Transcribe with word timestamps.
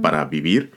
para 0.00 0.24
Vivir. 0.24 0.70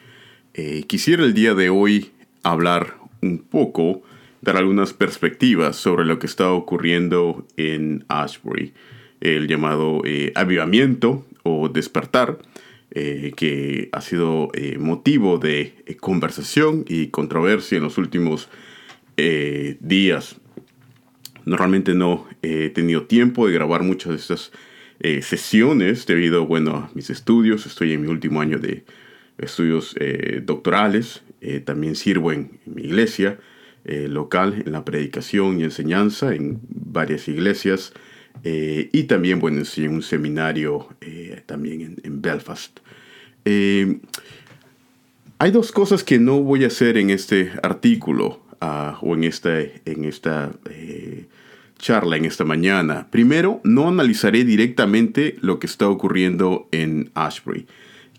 Eh, 0.54 0.84
quisiera 0.88 1.24
el 1.24 1.34
día 1.34 1.54
de 1.54 1.70
hoy 1.70 2.12
hablar 2.44 2.98
un 3.22 3.40
poco, 3.40 4.04
dar 4.42 4.58
algunas 4.58 4.94
perspectivas 4.94 5.78
sobre 5.78 6.06
lo 6.06 6.20
que 6.20 6.28
está 6.28 6.52
ocurriendo 6.52 7.48
en 7.56 8.04
Ashbury, 8.10 8.74
el 9.22 9.48
llamado 9.48 10.02
eh, 10.04 10.34
avivamiento 10.36 11.26
o 11.44 11.70
despertar, 11.70 12.40
que 12.92 13.90
ha 13.92 14.02
sido 14.02 14.52
motivo 14.78 15.40
de 15.40 15.74
conversación 16.00 16.86
y 16.88 17.08
controversia 17.08 17.78
en 17.78 17.84
los 17.86 17.98
últimos 17.98 18.50
días. 19.18 20.36
Normalmente 21.44 21.96
no 21.96 22.28
he 22.44 22.70
tenido 22.70 23.08
tiempo 23.08 23.48
de 23.48 23.54
grabar 23.54 23.82
muchas 23.82 24.12
de 24.12 24.18
estas 24.18 24.52
eh, 25.06 25.22
sesiones 25.22 26.06
debido 26.06 26.48
bueno, 26.48 26.78
a 26.78 26.90
mis 26.94 27.10
estudios. 27.10 27.66
Estoy 27.66 27.92
en 27.92 28.02
mi 28.02 28.08
último 28.08 28.40
año 28.40 28.58
de 28.58 28.86
estudios 29.38 29.98
eh, 30.00 30.42
doctorales. 30.42 31.24
Eh, 31.42 31.60
también 31.60 31.98
sirvo 31.98 32.32
en, 32.32 32.62
mi 32.66 32.84
iglesia 32.84 33.38
local, 33.86 34.64
en 34.66 34.72
la 34.72 34.86
predicación 34.86 35.60
y 35.60 35.64
enseñanza 35.64 36.34
en 36.34 36.62
varias 36.70 37.28
iglesias. 37.28 37.92
y 38.46 39.04
también, 39.04 39.42
bueno, 39.42 39.62
en 39.76 39.92
un 39.92 40.02
seminario 40.02 40.88
también 41.46 41.98
en, 42.02 42.22
Belfast. 42.22 42.80
hay 43.44 44.00
dos 45.52 45.74
cosas 45.74 46.06
que 46.06 46.18
no 46.18 46.42
voy 46.42 46.64
a 46.64 46.68
hacer 46.68 46.98
en 46.98 47.10
este 47.10 47.52
artículo 47.62 48.40
ah, 48.62 48.98
o 49.02 49.16
en 49.16 49.26
esta, 49.26 49.60
en 49.60 50.06
esta 50.06 50.54
charla 51.84 52.16
en 52.16 52.24
esta 52.24 52.46
mañana. 52.46 53.08
Primero, 53.12 53.60
no 53.66 53.90
analizaré 53.90 54.46
directamente 54.46 55.36
lo 55.42 55.60
que 55.60 55.68
está 55.68 55.90
ocurriendo 55.90 56.70
en 56.72 57.12
Ashbury. 57.14 57.68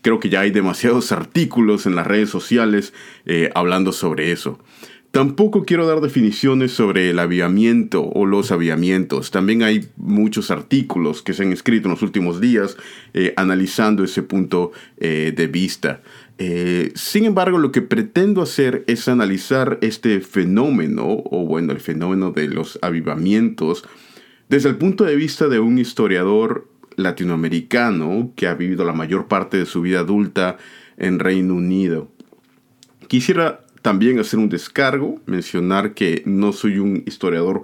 Creo 0.02 0.20
que 0.20 0.28
ya 0.28 0.40
hay 0.40 0.50
demasiados 0.50 1.10
artículos 1.20 1.86
en 1.86 1.96
las 1.96 2.06
redes 2.06 2.28
sociales 2.28 2.92
eh, 3.24 3.50
hablando 3.54 3.92
sobre 3.92 4.32
eso. 4.32 4.58
Tampoco 5.14 5.64
quiero 5.64 5.86
dar 5.86 6.00
definiciones 6.00 6.72
sobre 6.72 7.10
el 7.10 7.20
aviamiento 7.20 8.02
o 8.02 8.26
los 8.26 8.50
aviamientos. 8.50 9.30
También 9.30 9.62
hay 9.62 9.86
muchos 9.96 10.50
artículos 10.50 11.22
que 11.22 11.34
se 11.34 11.44
han 11.44 11.52
escrito 11.52 11.86
en 11.86 11.92
los 11.92 12.02
últimos 12.02 12.40
días 12.40 12.76
eh, 13.14 13.32
analizando 13.36 14.02
ese 14.02 14.24
punto 14.24 14.72
eh, 14.98 15.32
de 15.34 15.46
vista. 15.46 16.02
Eh, 16.38 16.92
sin 16.94 17.24
embargo, 17.24 17.58
lo 17.58 17.70
que 17.70 17.82
pretendo 17.82 18.42
hacer 18.42 18.84
es 18.86 19.08
analizar 19.08 19.78
este 19.82 20.20
fenómeno, 20.20 21.04
o 21.06 21.46
bueno, 21.46 21.72
el 21.72 21.80
fenómeno 21.80 22.32
de 22.32 22.48
los 22.48 22.78
avivamientos, 22.82 23.84
desde 24.48 24.68
el 24.68 24.76
punto 24.76 25.04
de 25.04 25.16
vista 25.16 25.48
de 25.48 25.60
un 25.60 25.78
historiador 25.78 26.68
latinoamericano 26.96 28.32
que 28.36 28.46
ha 28.46 28.54
vivido 28.54 28.84
la 28.84 28.92
mayor 28.92 29.26
parte 29.26 29.56
de 29.56 29.66
su 29.66 29.80
vida 29.80 30.00
adulta 30.00 30.58
en 30.96 31.18
Reino 31.18 31.54
Unido. 31.54 32.08
Quisiera 33.08 33.64
también 33.82 34.18
hacer 34.18 34.38
un 34.38 34.48
descargo, 34.48 35.20
mencionar 35.26 35.94
que 35.94 36.22
no 36.26 36.52
soy 36.52 36.78
un 36.78 37.02
historiador 37.06 37.62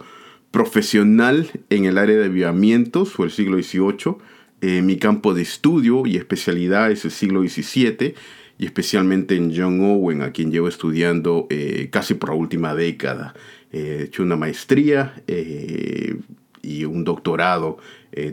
profesional 0.51 1.51
en 1.71 1.85
el 1.85 1.97
área 1.97 2.17
de 2.17 2.27
avivamientos 2.27 3.19
o 3.19 3.25
el 3.25 3.31
siglo 3.31 3.57
XVIII. 3.57 4.17
Eh, 4.61 4.83
mi 4.83 4.97
campo 4.97 5.33
de 5.33 5.43
estudio 5.43 6.07
y 6.07 6.17
especialidad 6.17 6.91
es 6.91 7.05
el 7.05 7.11
siglo 7.11 7.41
XVII 7.41 8.15
y 8.61 8.67
especialmente 8.67 9.35
en 9.35 9.53
John 9.57 9.81
Owen, 9.81 10.21
a 10.21 10.33
quien 10.33 10.53
llevo 10.53 10.69
estudiando 10.69 11.47
eh, 11.49 11.89
casi 11.91 12.15
por 12.15 12.29
la 12.29 12.37
última 12.37 12.75
década. 12.75 13.35
he 13.73 14.05
hecho 14.05 14.23
una 14.23 14.37
maestría 14.37 15.15
eh, 15.27 16.17
y 16.63 16.85
un 16.85 17.05
doctorado 17.05 17.79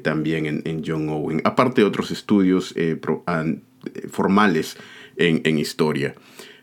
también 0.02 0.64
en, 0.66 0.84
John 0.86 1.08
Owen, 1.08 1.40
aparte 1.44 1.82
de 1.82 1.88
otros 1.88 2.10
estudios 2.10 2.74
formales 4.10 4.76
en, 5.18 5.42
en 5.44 5.60
historia. 5.60 6.16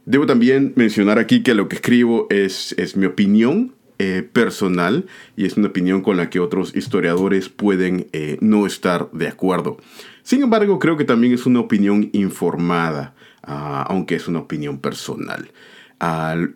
Debo 0.05 0.27
también 0.27 0.73
mencionar 0.77 1.19
aquí 1.19 1.43
que 1.43 1.55
lo 1.55 1.69
que 1.69 1.77
escribo 1.77 2.27
es, 2.29 2.75
es 2.77 2.97
mi 2.97 3.07
opinión 3.07 3.73
eh, 4.01 4.29
personal 4.31 5.07
y 5.37 5.47
es 5.47 5.57
una 5.57 5.69
opinión 5.69 6.03
con 6.03 6.17
la 6.17 6.29
que 6.29 6.41
otros 6.41 6.75
historiadores 6.75 7.49
pueden 7.49 8.09
eh, 8.13 8.39
no 8.41 8.67
estar 8.67 9.09
de 9.13 9.29
acuerdo. 9.29 9.79
Sin 10.25 10.43
embargo, 10.43 10.81
creo 10.81 10.97
que 10.97 11.05
también 11.05 11.33
es 11.33 11.47
una 11.47 11.61
opinión 11.61 12.11
informada, 12.13 13.15
ah, 13.47 13.87
aunque 13.88 14.16
es 14.16 14.28
una 14.28 14.41
opinión 14.41 14.78
personal. 14.78 15.50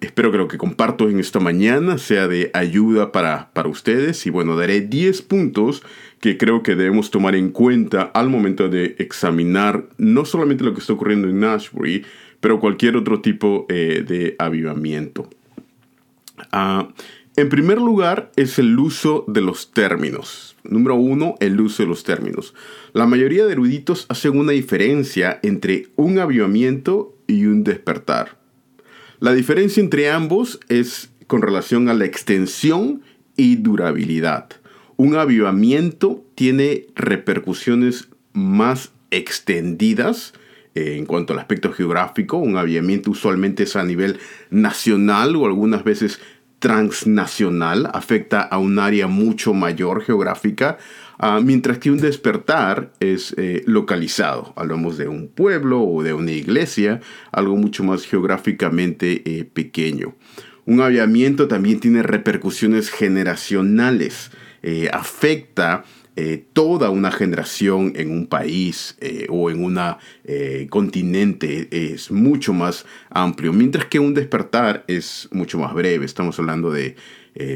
espero 0.00 0.30
que 0.30 0.38
lo 0.38 0.48
que 0.48 0.58
comparto 0.58 1.08
en 1.08 1.20
esta 1.20 1.40
mañana 1.40 1.96
sea 1.96 2.28
de 2.28 2.50
ayuda 2.52 3.12
para, 3.12 3.50
para 3.52 3.68
ustedes 3.68 4.26
y 4.26 4.30
bueno, 4.30 4.56
daré 4.56 4.82
10 4.82 5.22
puntos 5.22 5.82
que 6.20 6.36
creo 6.36 6.62
que 6.62 6.74
debemos 6.74 7.10
tomar 7.10 7.34
en 7.34 7.50
cuenta 7.50 8.02
al 8.02 8.28
momento 8.28 8.68
de 8.68 8.96
examinar 8.98 9.84
no 9.96 10.24
solamente 10.24 10.64
lo 10.64 10.74
que 10.74 10.80
está 10.80 10.92
ocurriendo 10.92 11.28
en 11.28 11.40
Nashbury, 11.40 12.04
pero 12.40 12.60
cualquier 12.60 12.96
otro 12.96 13.20
tipo 13.20 13.66
eh, 13.68 14.04
de 14.06 14.36
avivamiento. 14.38 15.28
Ah, 16.52 16.88
en 17.38 17.48
primer 17.50 17.78
lugar 17.78 18.32
es 18.34 18.58
el 18.58 18.76
uso 18.80 19.24
de 19.28 19.40
los 19.40 19.70
términos. 19.70 20.56
Número 20.64 20.96
uno, 20.96 21.36
el 21.38 21.60
uso 21.60 21.84
de 21.84 21.88
los 21.88 22.02
términos. 22.02 22.52
La 22.94 23.06
mayoría 23.06 23.46
de 23.46 23.52
eruditos 23.52 24.06
hacen 24.08 24.36
una 24.36 24.50
diferencia 24.50 25.38
entre 25.44 25.86
un 25.94 26.18
avivamiento 26.18 27.16
y 27.28 27.46
un 27.46 27.62
despertar. 27.62 28.40
La 29.20 29.34
diferencia 29.34 29.80
entre 29.80 30.10
ambos 30.10 30.58
es 30.68 31.10
con 31.28 31.40
relación 31.40 31.88
a 31.88 31.94
la 31.94 32.06
extensión 32.06 33.02
y 33.36 33.54
durabilidad. 33.54 34.48
Un 34.96 35.14
avivamiento 35.14 36.24
tiene 36.34 36.88
repercusiones 36.96 38.08
más 38.32 38.90
extendidas 39.12 40.32
en 40.74 41.06
cuanto 41.06 41.32
al 41.32 41.38
aspecto 41.38 41.72
geográfico, 41.72 42.36
un 42.36 42.56
avivamiento 42.56 43.10
usualmente 43.10 43.64
es 43.64 43.74
a 43.74 43.84
nivel 43.84 44.18
nacional 44.50 45.34
o 45.36 45.46
algunas 45.46 45.82
veces 45.82 46.20
transnacional, 46.58 47.90
afecta 47.92 48.42
a 48.42 48.58
un 48.58 48.78
área 48.78 49.06
mucho 49.06 49.54
mayor 49.54 50.02
geográfica, 50.02 50.78
ah, 51.18 51.40
mientras 51.42 51.78
que 51.78 51.90
un 51.90 51.98
despertar 51.98 52.92
es 53.00 53.34
eh, 53.36 53.62
localizado. 53.66 54.52
Hablamos 54.56 54.98
de 54.98 55.08
un 55.08 55.28
pueblo 55.28 55.82
o 55.82 56.02
de 56.02 56.14
una 56.14 56.32
iglesia, 56.32 57.00
algo 57.32 57.56
mucho 57.56 57.84
más 57.84 58.04
geográficamente 58.04 59.22
eh, 59.24 59.44
pequeño. 59.44 60.16
Un 60.64 60.80
avivamiento 60.80 61.48
también 61.48 61.80
tiene 61.80 62.02
repercusiones 62.02 62.90
generacionales, 62.90 64.30
eh, 64.62 64.90
afecta 64.92 65.84
eh, 66.20 66.46
toda 66.52 66.90
una 66.90 67.12
generación 67.12 67.92
en 67.94 68.10
un 68.10 68.26
país 68.26 68.96
eh, 69.00 69.28
o 69.30 69.50
en 69.50 69.62
un 69.62 69.78
eh, 70.24 70.66
continente 70.68 71.68
es 71.70 72.10
mucho 72.10 72.52
más 72.52 72.86
amplio, 73.08 73.52
mientras 73.52 73.84
que 73.84 74.00
un 74.00 74.14
despertar 74.14 74.82
es 74.88 75.28
mucho 75.30 75.60
más 75.60 75.72
breve, 75.74 76.04
estamos 76.04 76.36
hablando 76.40 76.72
de 76.72 76.96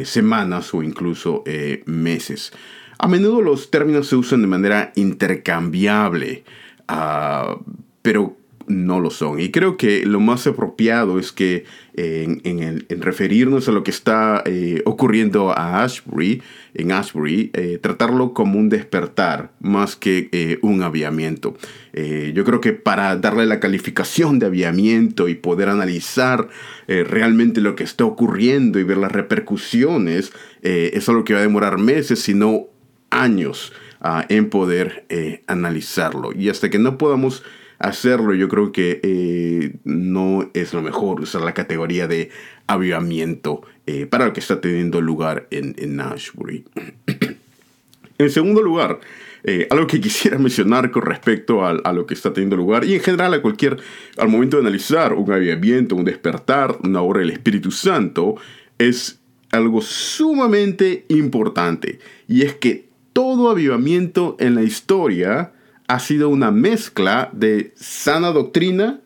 semanas 0.05 0.73
o 0.75 0.85
incluso 0.85 1.43
meses. 1.87 2.53
A 2.99 3.09
menudo 3.09 3.43
los 3.43 3.69
términos 3.73 4.07
se 4.07 4.15
usan 4.15 4.43
de 4.43 4.47
manera 4.47 4.93
intercambiable, 4.95 6.45
ah, 6.87 7.59
pero 8.01 8.37
no 8.67 9.01
lo 9.01 9.11
son. 9.11 9.41
Y 9.41 9.51
creo 9.51 9.77
que 9.77 10.05
lo 10.05 10.21
más 10.21 10.47
apropiado 10.47 11.19
es 11.19 11.33
que 11.33 11.65
en, 11.95 12.87
referirnos 12.89 13.69
a 13.69 13.73
lo 13.73 13.85
que 13.85 13.91
está 13.91 14.43
eh, 14.47 14.83
ocurriendo 14.85 15.51
a 15.51 15.83
Ashbury, 15.83 16.43
en 16.75 16.93
Ashbury, 16.93 17.51
eh, 17.53 17.79
tratarlo 17.81 18.33
como 18.33 18.59
un 18.59 18.69
despertar 18.69 19.53
más 19.61 19.97
que 19.97 20.29
eh, 20.33 20.59
un 20.63 20.83
aviamiento. 20.83 21.57
yo 21.93 22.45
creo 22.45 22.61
que 22.63 22.73
para 22.73 23.17
darle 23.17 23.45
la 23.45 23.61
calificación 23.61 24.39
de 24.39 24.47
aviamiento 24.47 25.29
y 25.29 25.35
poder 25.35 25.69
analizar 25.69 26.49
realmente 26.87 27.61
lo 27.61 27.75
que 27.77 27.85
está 27.85 28.07
ocurriendo 28.07 28.79
y 28.79 28.85
ver 28.85 28.97
las 28.97 29.13
repercusiones, 29.13 30.33
es 30.63 31.09
algo 31.09 31.25
que 31.25 31.35
va 31.35 31.41
a 31.41 31.43
demorar 31.43 31.77
meses, 31.77 32.21
sino 32.21 32.69
años 33.11 33.75
ah, 34.01 34.25
en 34.31 34.49
poder 34.49 35.05
analizarlo. 35.47 36.33
Y 36.33 36.49
hasta 36.49 36.71
que 36.71 36.79
no 36.79 36.97
podamos 36.97 37.43
hacerlo, 37.83 38.35
yo 38.35 38.49
creo 38.49 38.73
que 38.73 39.01
eh, 39.03 39.77
no 39.85 40.51
es 40.55 40.73
lo 40.73 40.83
mejor 40.83 41.21
usar 41.21 41.43
la 41.43 41.55
categoría 41.55 42.07
de 42.07 42.31
avivamiento 42.67 43.63
eh, 43.87 44.07
para 44.07 44.27
lo 44.27 44.33
que 44.33 44.41
está 44.41 44.61
teniendo 44.61 45.01
lugar 45.01 45.47
en, 45.51 45.75
en 45.79 46.01
Ashbury. 46.01 46.65
en 48.19 48.31
segundo 48.31 48.63
lugar, 48.63 49.01
eh, 49.45 49.67
algo 49.71 49.87
que 49.87 50.01
quisiera 50.01 50.39
mencionar 50.39 50.91
con 50.91 51.03
respecto 51.03 51.65
a, 51.65 51.93
lo 51.93 52.07
que 52.07 52.15
está 52.15 52.33
teniendo 52.33 52.57
lugar 52.57 52.85
y 52.85 52.95
en 52.95 53.01
general 53.01 53.35
a 53.35 53.43
cualquier, 53.43 53.79
al 54.17 54.29
momento 54.29 54.57
de 54.57 54.63
analizar 54.63 55.13
un 55.15 55.31
avivamiento, 55.33 55.97
un 55.97 56.05
despertar, 56.05 56.79
una 56.83 57.03
obra 57.03 57.21
del 57.21 57.31
Espíritu 57.31 57.71
Santo, 57.71 58.37
es 58.79 59.21
algo 59.51 59.83
sumamente 59.83 61.05
importante 61.09 61.99
y 62.27 62.43
es 62.43 62.55
que 62.55 62.87
todo 63.13 63.51
avivamiento 63.51 64.37
en 64.39 64.55
la 64.55 64.63
historia 64.63 65.53
ha 65.89 65.99
sido 65.99 66.29
una 66.29 66.51
mezcla 66.51 67.31
de 67.33 67.73
sana 67.77 68.31
doctrina 68.31 69.01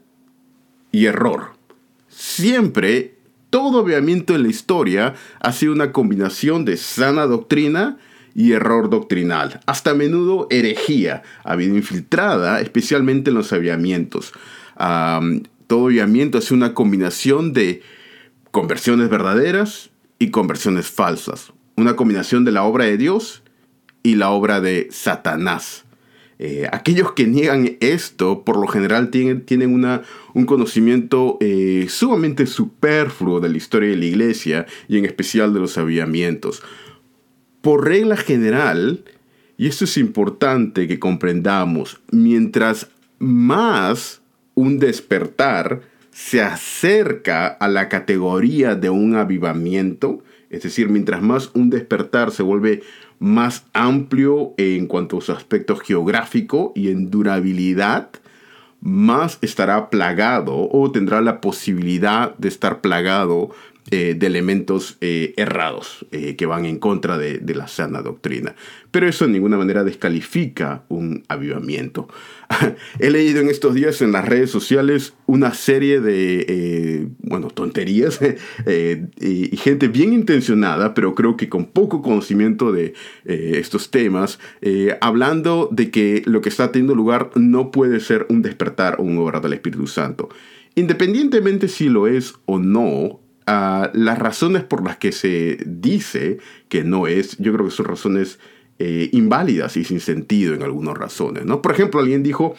y 0.92 1.06
error. 1.06 1.52
Siempre, 2.08 3.14
todo 3.50 3.80
avivamiento 3.80 4.34
en 4.34 4.42
la 4.42 4.48
historia 4.48 5.14
ha 5.40 5.52
sido 5.52 5.72
una 5.72 5.92
combinación 5.92 6.64
de 6.64 6.76
sana 6.76 7.26
doctrina 7.26 7.98
y 8.36 8.52
error 8.52 8.90
doctrinal, 8.90 9.60
hasta 9.64 9.92
a 9.92 9.94
menudo 9.94 10.46
herejía, 10.50 11.22
ha 11.42 11.52
habido 11.52 11.74
infiltrada, 11.74 12.60
especialmente 12.60 13.30
en 13.30 13.36
los 13.36 13.50
aviamientos. 13.54 14.34
todo 15.66 15.86
aviamiento 15.86 16.36
es 16.36 16.50
una 16.50 16.74
combinación 16.74 17.54
de 17.54 17.82
conversiones 18.50 19.08
verdaderas 19.08 19.88
y 20.18 20.30
conversiones 20.30 20.88
falsas, 20.88 21.54
una 21.76 21.96
combinación 21.96 22.44
de 22.44 22.52
la 22.52 22.64
obra 22.64 22.84
de 22.84 22.98
Dios 22.98 23.42
y 24.02 24.16
la 24.16 24.28
obra 24.28 24.60
de 24.60 24.88
Satanás. 24.90 25.85
Eh, 26.38 26.68
aquellos 26.70 27.12
que 27.12 27.26
niegan 27.26 27.76
esto, 27.80 28.44
por 28.44 28.58
lo 28.58 28.66
general, 28.66 29.10
tienen, 29.10 29.44
tienen 29.44 29.72
una, 29.72 30.02
un 30.34 30.44
conocimiento 30.44 31.38
eh, 31.40 31.86
sumamente 31.88 32.46
superfluo 32.46 33.40
de 33.40 33.48
la 33.48 33.56
historia 33.56 33.90
de 33.90 33.96
la 33.96 34.04
iglesia 34.04 34.66
y 34.88 34.98
en 34.98 35.06
especial 35.06 35.54
de 35.54 35.60
los 35.60 35.78
avivamientos. 35.78 36.62
Por 37.62 37.86
regla 37.86 38.16
general, 38.16 39.04
y 39.56 39.66
esto 39.66 39.84
es 39.84 39.96
importante 39.96 40.86
que 40.86 40.98
comprendamos, 40.98 42.00
mientras 42.10 42.88
más 43.18 44.20
un 44.54 44.78
despertar 44.78 45.80
se 46.10 46.42
acerca 46.42 47.46
a 47.46 47.68
la 47.68 47.88
categoría 47.88 48.74
de 48.74 48.90
un 48.90 49.16
avivamiento, 49.16 50.22
es 50.48 50.62
decir, 50.62 50.88
mientras 50.88 51.22
más 51.22 51.50
un 51.54 51.70
despertar 51.70 52.30
se 52.30 52.42
vuelve 52.42 52.82
más 53.18 53.66
amplio 53.72 54.54
en 54.56 54.86
cuanto 54.86 55.18
a 55.18 55.20
su 55.20 55.32
aspecto 55.32 55.76
geográfico 55.76 56.72
y 56.74 56.88
en 56.88 57.10
durabilidad, 57.10 58.10
más 58.80 59.38
estará 59.40 59.90
plagado 59.90 60.68
o 60.70 60.90
tendrá 60.92 61.20
la 61.20 61.40
posibilidad 61.40 62.36
de 62.36 62.48
estar 62.48 62.80
plagado 62.80 63.50
eh, 63.92 64.16
de 64.18 64.26
elementos 64.26 64.96
eh, 65.00 65.32
errados 65.36 66.06
eh, 66.10 66.34
que 66.34 66.44
van 66.44 66.64
en 66.64 66.80
contra 66.80 67.18
de, 67.18 67.38
de, 67.38 67.54
la 67.54 67.68
sana 67.68 68.02
doctrina. 68.02 68.56
Pero 68.90 69.06
eso 69.06 69.26
en 69.26 69.32
ninguna 69.32 69.56
manera 69.56 69.84
descalifica 69.84 70.82
un 70.88 71.22
avivamiento. 71.28 72.08
He 72.98 73.10
leído 73.10 73.40
en 73.40 73.48
estos 73.48 73.74
días 73.74 74.02
en 74.02 74.10
las 74.10 74.24
redes 74.26 74.50
sociales 74.50 75.14
una 75.26 75.54
serie 75.54 76.00
de, 76.00 77.06
bueno, 77.18 77.46
tonterías 77.46 78.18
y 79.20 79.56
gente 79.56 79.86
bien 79.86 80.12
intencionada, 80.12 80.92
pero 80.92 81.14
creo 81.14 81.36
que 81.36 81.48
con 81.48 81.66
poco 81.66 82.02
conocimiento 82.02 82.72
de 82.72 82.94
estos 83.24 83.92
temas, 83.92 84.40
hablando 85.00 85.68
de 85.70 85.90
que 85.92 86.22
lo 86.26 86.40
que 86.40 86.48
está 86.48 86.72
teniendo 86.72 86.96
lugar 86.96 87.30
no 87.36 87.70
puede 87.70 88.00
ser 88.00 88.26
un 88.30 88.42
despertar 88.42 88.96
o 88.98 89.04
un 89.04 89.18
obra 89.18 89.38
del 89.38 89.52
Espíritu 89.52 89.86
Santo. 89.86 90.28
Independientemente 90.74 91.68
si 91.68 91.88
lo 91.88 92.06
es 92.06 92.34
o 92.44 92.58
no, 92.58 93.20
las 93.46 94.18
razones 94.18 94.64
por 94.64 94.84
las 94.84 94.96
que 94.96 95.12
se 95.12 95.58
dice 95.64 96.38
que 96.68 96.82
no 96.82 97.06
es, 97.06 97.36
yo 97.38 97.52
creo 97.52 97.66
que 97.66 97.70
son 97.70 97.86
razones 97.86 98.38
eh, 98.78 99.08
inválidas 99.12 99.76
y 99.76 99.84
sin 99.84 100.00
sentido 100.00 100.54
en 100.54 100.62
algunas 100.62 100.96
razones. 100.96 101.44
¿no? 101.44 101.62
Por 101.62 101.72
ejemplo, 101.72 102.00
alguien 102.00 102.22
dijo 102.22 102.56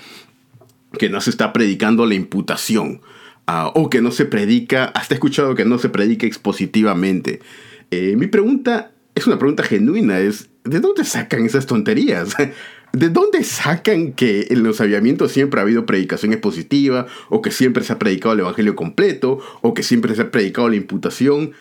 que 0.97 1.09
no 1.09 1.19
se 1.19 1.29
está 1.29 1.51
predicando 1.51 2.05
la 2.05 2.15
imputación 2.15 3.01
ah, 3.47 3.71
o 3.75 3.89
que 3.89 4.01
no 4.01 4.11
se 4.11 4.25
predica, 4.25 4.85
hasta 4.85 5.13
he 5.13 5.17
escuchado 5.17 5.55
que 5.55 5.65
no 5.65 5.77
se 5.77 5.89
predica 5.89 6.25
expositivamente. 6.25 7.41
Eh, 7.91 8.15
mi 8.17 8.27
pregunta 8.27 8.91
es 9.13 9.27
una 9.27 9.37
pregunta 9.37 9.63
genuina, 9.63 10.19
es 10.19 10.49
¿de 10.63 10.79
dónde 10.79 11.03
sacan 11.03 11.45
esas 11.45 11.65
tonterías? 11.65 12.35
¿De 12.93 13.09
dónde 13.09 13.43
sacan 13.43 14.13
que 14.13 14.47
en 14.49 14.63
los 14.63 14.81
aviamientos 14.81 15.31
siempre 15.31 15.59
ha 15.59 15.63
habido 15.63 15.85
predicación 15.85 16.33
expositiva, 16.33 17.07
o 17.29 17.41
que 17.41 17.51
siempre 17.51 17.83
se 17.83 17.93
ha 17.93 17.99
predicado 17.99 18.33
el 18.33 18.39
Evangelio 18.41 18.75
completo, 18.75 19.39
o 19.61 19.73
que 19.73 19.83
siempre 19.83 20.15
se 20.15 20.23
ha 20.23 20.31
predicado 20.31 20.69
la 20.69 20.77
imputación? 20.77 21.51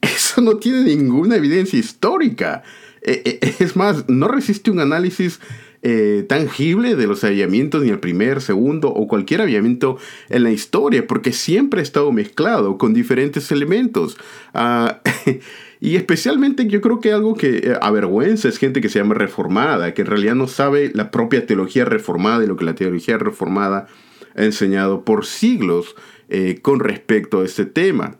Eso 0.00 0.40
no 0.40 0.56
tiene 0.56 0.84
ninguna 0.84 1.36
evidencia 1.36 1.78
histórica. 1.78 2.62
E, 3.02 3.38
e, 3.40 3.54
es 3.62 3.76
más, 3.76 4.08
no 4.08 4.28
resiste 4.28 4.70
un 4.70 4.80
análisis 4.80 5.40
eh, 5.86 6.24
tangible 6.26 6.96
de 6.96 7.06
los 7.06 7.24
aviamientos, 7.24 7.82
ni 7.82 7.90
el 7.90 8.00
primer, 8.00 8.40
segundo 8.40 8.88
o 8.88 9.06
cualquier 9.06 9.42
aviamiento 9.42 9.98
en 10.30 10.42
la 10.42 10.50
historia, 10.50 11.06
porque 11.06 11.30
siempre 11.32 11.80
ha 11.80 11.82
estado 11.82 12.10
mezclado 12.10 12.78
con 12.78 12.94
diferentes 12.94 13.52
elementos. 13.52 14.16
Ah, 14.54 15.02
Y 15.84 15.96
especialmente 15.96 16.66
yo 16.66 16.80
creo 16.80 16.98
que 16.98 17.12
algo 17.12 17.34
que 17.34 17.58
eh, 17.58 17.74
avergüenza 17.78 18.48
es 18.48 18.56
gente 18.56 18.80
que 18.80 18.88
se 18.88 19.00
llama 19.00 19.12
reformada, 19.12 19.92
que 19.92 20.00
en 20.00 20.06
realidad 20.06 20.34
no 20.34 20.46
sabe 20.46 20.90
la 20.94 21.10
propia 21.10 21.44
teología 21.44 21.84
reformada 21.84 22.42
y 22.42 22.46
lo 22.46 22.56
que 22.56 22.64
la 22.64 22.74
teología 22.74 23.18
reformada 23.18 23.86
ha 24.34 24.44
enseñado 24.44 25.04
por 25.04 25.26
siglos 25.26 25.94
eh, 26.30 26.60
con 26.62 26.80
respecto 26.80 27.42
a 27.42 27.44
este 27.44 27.66
tema. 27.66 28.16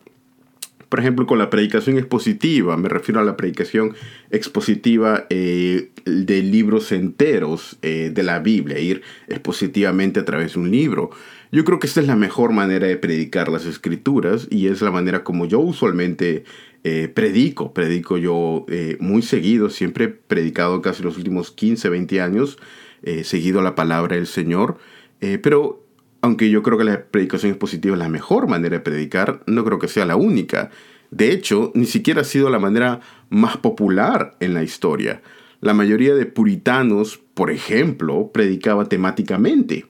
Por 0.91 1.01
ejemplo, 1.01 1.27
con 1.27 1.39
la 1.39 1.49
predicación 1.49 1.97
expositiva, 1.97 2.77
me 2.77 2.91
refiero 2.91 3.19
a 3.23 3.25
la 3.25 3.39
predicación 3.39 3.95
expositiva 4.31 5.25
eh, 5.31 5.89
de 6.05 6.43
libros 6.43 6.93
enteros 6.93 7.79
de 7.81 8.23
la 8.23 8.41
Biblia, 8.41 8.79
ir 8.79 9.01
expositivamente 9.27 10.21
a 10.21 10.27
través 10.27 10.53
de 10.53 10.61
un 10.61 10.71
libro. 10.71 11.13
Yo 11.51 11.65
creo 11.65 11.79
que 11.79 11.87
esta 11.87 12.03
es 12.03 12.07
la 12.07 12.15
mejor 12.15 12.53
manera 12.53 12.87
de 12.87 12.99
predicar 12.99 13.49
las 13.49 13.65
escrituras 13.65 14.49
y 14.51 14.67
es 14.67 14.83
la 14.83 14.91
manera 14.91 15.25
como 15.25 15.47
yo 15.47 15.61
usualmente 15.61 16.45
eh, 16.87 17.09
predico, 17.09 17.73
predico 17.73 18.19
yo 18.19 18.67
eh, 18.69 18.99
muy 19.01 19.23
seguido, 19.23 19.71
siempre 19.71 20.05
he 20.05 20.09
predicado 20.09 20.83
casi 20.83 21.03
los 21.03 21.17
últimos 21.17 21.51
15, 21.51 21.89
20 21.89 22.21
años, 22.21 22.59
eh, 23.03 23.25
seguido 23.25 23.63
la 23.63 23.75
palabra 23.75 24.17
del 24.17 24.27
Señor, 24.27 24.77
pero 25.43 25.83
aunque 26.21 26.51
yo 26.51 26.63
creo 26.63 26.77
que 26.77 26.85
la 26.85 27.05
predicación 27.05 27.53
expositiva 27.53 27.95
es 27.95 27.99
la 27.99 28.11
mejor 28.11 28.47
manera 28.47 28.77
de 28.77 28.81
predicar, 28.81 29.43
no 29.47 29.65
creo 29.65 29.79
que 29.79 29.89
sea 29.89 30.05
la 30.05 30.17
única. 30.17 30.71
De 31.11 31.33
hecho, 31.33 31.73
ni 31.75 31.87
siquiera 31.87 32.21
ha 32.21 32.25
sido 32.25 32.51
la 32.51 32.59
manera 32.59 33.01
más 33.31 33.57
popular 33.57 34.37
en 34.41 34.53
la 34.53 34.63
historia. 34.63 35.23
La 35.63 35.73
mayoría 35.73 36.15
de 36.15 36.27
puritanos, 36.27 37.19
por 37.33 37.51
ejemplo, 37.51 38.31
predicaba 38.35 38.85
temáticamente. 38.85 39.87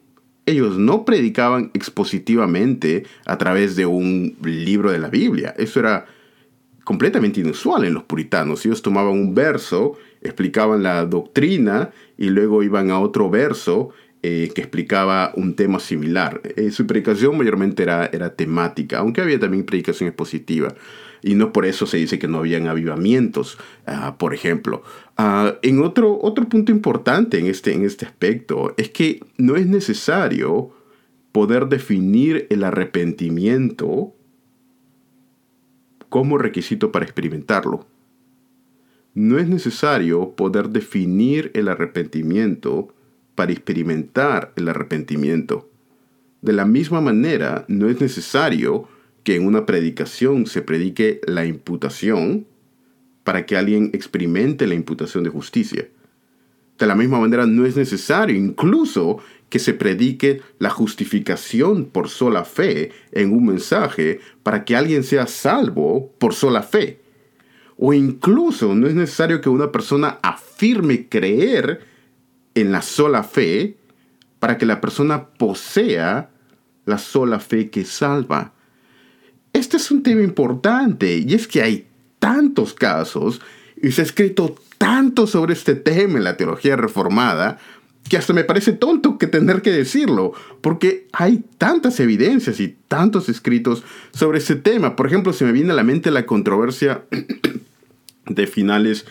Ellos 0.46 0.78
no 0.78 1.04
predicaban 1.04 1.72
expositivamente 1.74 3.04
a 3.26 3.38
través 3.38 3.74
de 3.74 3.86
un 3.86 4.36
libro 4.44 4.92
de 4.92 5.00
la 5.00 5.08
Biblia. 5.08 5.52
Eso 5.58 5.80
era 5.80 6.06
completamente 6.84 7.40
inusual 7.40 7.84
en 7.84 7.94
los 7.94 8.04
puritanos. 8.04 8.64
Ellos 8.64 8.82
tomaban 8.82 9.12
un 9.12 9.34
verso, 9.34 9.96
explicaban 10.20 10.82
la 10.82 11.04
doctrina 11.06 11.90
y 12.16 12.28
luego 12.28 12.62
iban 12.62 12.90
a 12.90 13.00
otro 13.00 13.30
verso 13.30 13.90
eh, 14.22 14.50
que 14.54 14.62
explicaba 14.62 15.32
un 15.36 15.54
tema 15.54 15.80
similar. 15.80 16.40
Eh, 16.56 16.70
su 16.70 16.86
predicación 16.86 17.36
mayormente 17.36 17.82
era, 17.82 18.34
temática, 18.34 18.98
aunque 18.98 19.20
había 19.20 19.38
también 19.38 19.64
predicación 19.64 20.08
expositiva. 20.08 20.74
Y 21.22 21.34
no 21.34 21.52
por 21.52 21.66
eso 21.66 21.86
se 21.86 21.96
dice 21.96 22.18
que 22.18 22.28
no 22.28 22.38
habían 22.38 22.66
avivamientos, 22.66 23.58
ah, 23.86 24.16
por 24.18 24.34
ejemplo. 24.34 24.82
Ah, 25.16 25.56
en 25.62 25.82
otro, 25.82 26.18
otro 26.22 26.48
punto 26.48 26.70
importante 26.72 27.38
en 27.38 27.46
este, 27.46 27.72
en 27.72 27.84
este 27.84 28.06
aspecto 28.06 28.74
es 28.76 28.90
que 28.90 29.20
no 29.36 29.56
es 29.56 29.66
necesario 29.66 30.70
poder 31.32 31.66
definir 31.66 32.46
el 32.48 32.64
arrepentimiento 32.64 34.13
como 36.14 36.38
requisito 36.38 36.92
para 36.92 37.04
experimentarlo. 37.04 37.88
No 39.14 39.36
es 39.40 39.48
necesario 39.48 40.30
poder 40.36 40.68
definir 40.68 41.50
el 41.54 41.66
arrepentimiento 41.66 42.94
para 43.34 43.50
experimentar 43.50 44.52
el 44.54 44.68
arrepentimiento. 44.68 45.68
De 46.40 46.52
la 46.52 46.66
misma 46.66 47.00
manera, 47.00 47.64
no 47.66 47.88
es 47.88 48.00
necesario 48.00 48.88
que 49.24 49.34
en 49.34 49.44
una 49.44 49.66
predicación 49.66 50.46
se 50.46 50.62
predique 50.62 51.20
la 51.26 51.46
imputación 51.46 52.46
para 53.24 53.44
que 53.44 53.56
alguien 53.56 53.90
experimente 53.92 54.68
la 54.68 54.74
imputación 54.74 55.24
de 55.24 55.30
justicia. 55.30 55.88
De 56.78 56.86
la 56.86 56.94
misma 56.94 57.18
manera, 57.18 57.44
no 57.44 57.66
es 57.66 57.74
necesario 57.74 58.36
incluso 58.36 59.18
que 59.54 59.60
se 59.60 59.72
predique 59.72 60.42
la 60.58 60.68
justificación 60.68 61.84
por 61.84 62.08
sola 62.08 62.44
fe 62.44 62.90
en 63.12 63.32
un 63.32 63.46
mensaje 63.46 64.18
para 64.42 64.64
que 64.64 64.74
alguien 64.74 65.04
sea 65.04 65.28
salvo 65.28 66.12
por 66.18 66.34
sola 66.34 66.64
fe. 66.64 67.00
O 67.76 67.92
incluso 67.92 68.74
no 68.74 68.88
es 68.88 68.96
necesario 68.96 69.40
que 69.40 69.48
una 69.48 69.70
persona 69.70 70.18
afirme 70.24 71.08
creer 71.08 71.86
en 72.56 72.72
la 72.72 72.82
sola 72.82 73.22
fe 73.22 73.76
para 74.40 74.58
que 74.58 74.66
la 74.66 74.80
persona 74.80 75.28
posea 75.28 76.30
la 76.84 76.98
sola 76.98 77.38
fe 77.38 77.70
que 77.70 77.84
salva. 77.84 78.54
Este 79.52 79.76
es 79.76 79.88
un 79.92 80.02
tema 80.02 80.22
importante 80.22 81.16
y 81.16 81.32
es 81.32 81.46
que 81.46 81.62
hay 81.62 81.86
tantos 82.18 82.74
casos 82.74 83.40
y 83.80 83.92
se 83.92 84.00
ha 84.00 84.04
escrito 84.04 84.56
tanto 84.78 85.28
sobre 85.28 85.52
este 85.52 85.76
tema 85.76 86.18
en 86.18 86.24
la 86.24 86.36
teología 86.36 86.74
reformada 86.74 87.60
que 88.08 88.16
hasta 88.16 88.32
me 88.32 88.44
parece 88.44 88.72
tonto 88.72 89.18
que 89.18 89.26
tener 89.26 89.62
que 89.62 89.72
decirlo, 89.72 90.32
porque 90.60 91.08
hay 91.12 91.42
tantas 91.58 91.98
evidencias 92.00 92.60
y 92.60 92.76
tantos 92.88 93.28
escritos 93.28 93.82
sobre 94.12 94.38
ese 94.38 94.56
tema. 94.56 94.94
Por 94.94 95.06
ejemplo, 95.06 95.32
se 95.32 95.44
me 95.44 95.52
viene 95.52 95.72
a 95.72 95.74
la 95.74 95.84
mente 95.84 96.10
la 96.10 96.26
controversia 96.26 97.04
de 98.26 98.46
finales 98.46 99.06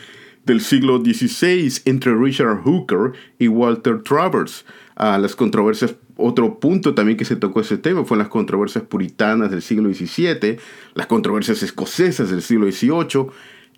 del 0.45 0.61
siglo 0.61 0.99
XVI 0.99 1.81
entre 1.85 2.15
Richard 2.15 2.61
Hooker 2.63 3.13
y 3.39 3.47
Walter 3.47 4.01
Travers. 4.03 4.65
Ah, 4.95 5.17
las 5.17 5.35
controversias, 5.35 5.95
otro 6.15 6.59
punto 6.59 6.93
también 6.93 7.17
que 7.17 7.25
se 7.25 7.35
tocó 7.35 7.61
ese 7.61 7.77
tema 7.77 8.05
fue 8.05 8.17
las 8.17 8.27
controversias 8.27 8.83
puritanas 8.83 9.49
del 9.49 9.61
siglo 9.61 9.91
XVII, 9.91 10.57
las 10.93 11.07
controversias 11.07 11.63
escocesas 11.63 12.29
del 12.29 12.43
siglo 12.43 12.69
XVIII, 12.69 13.27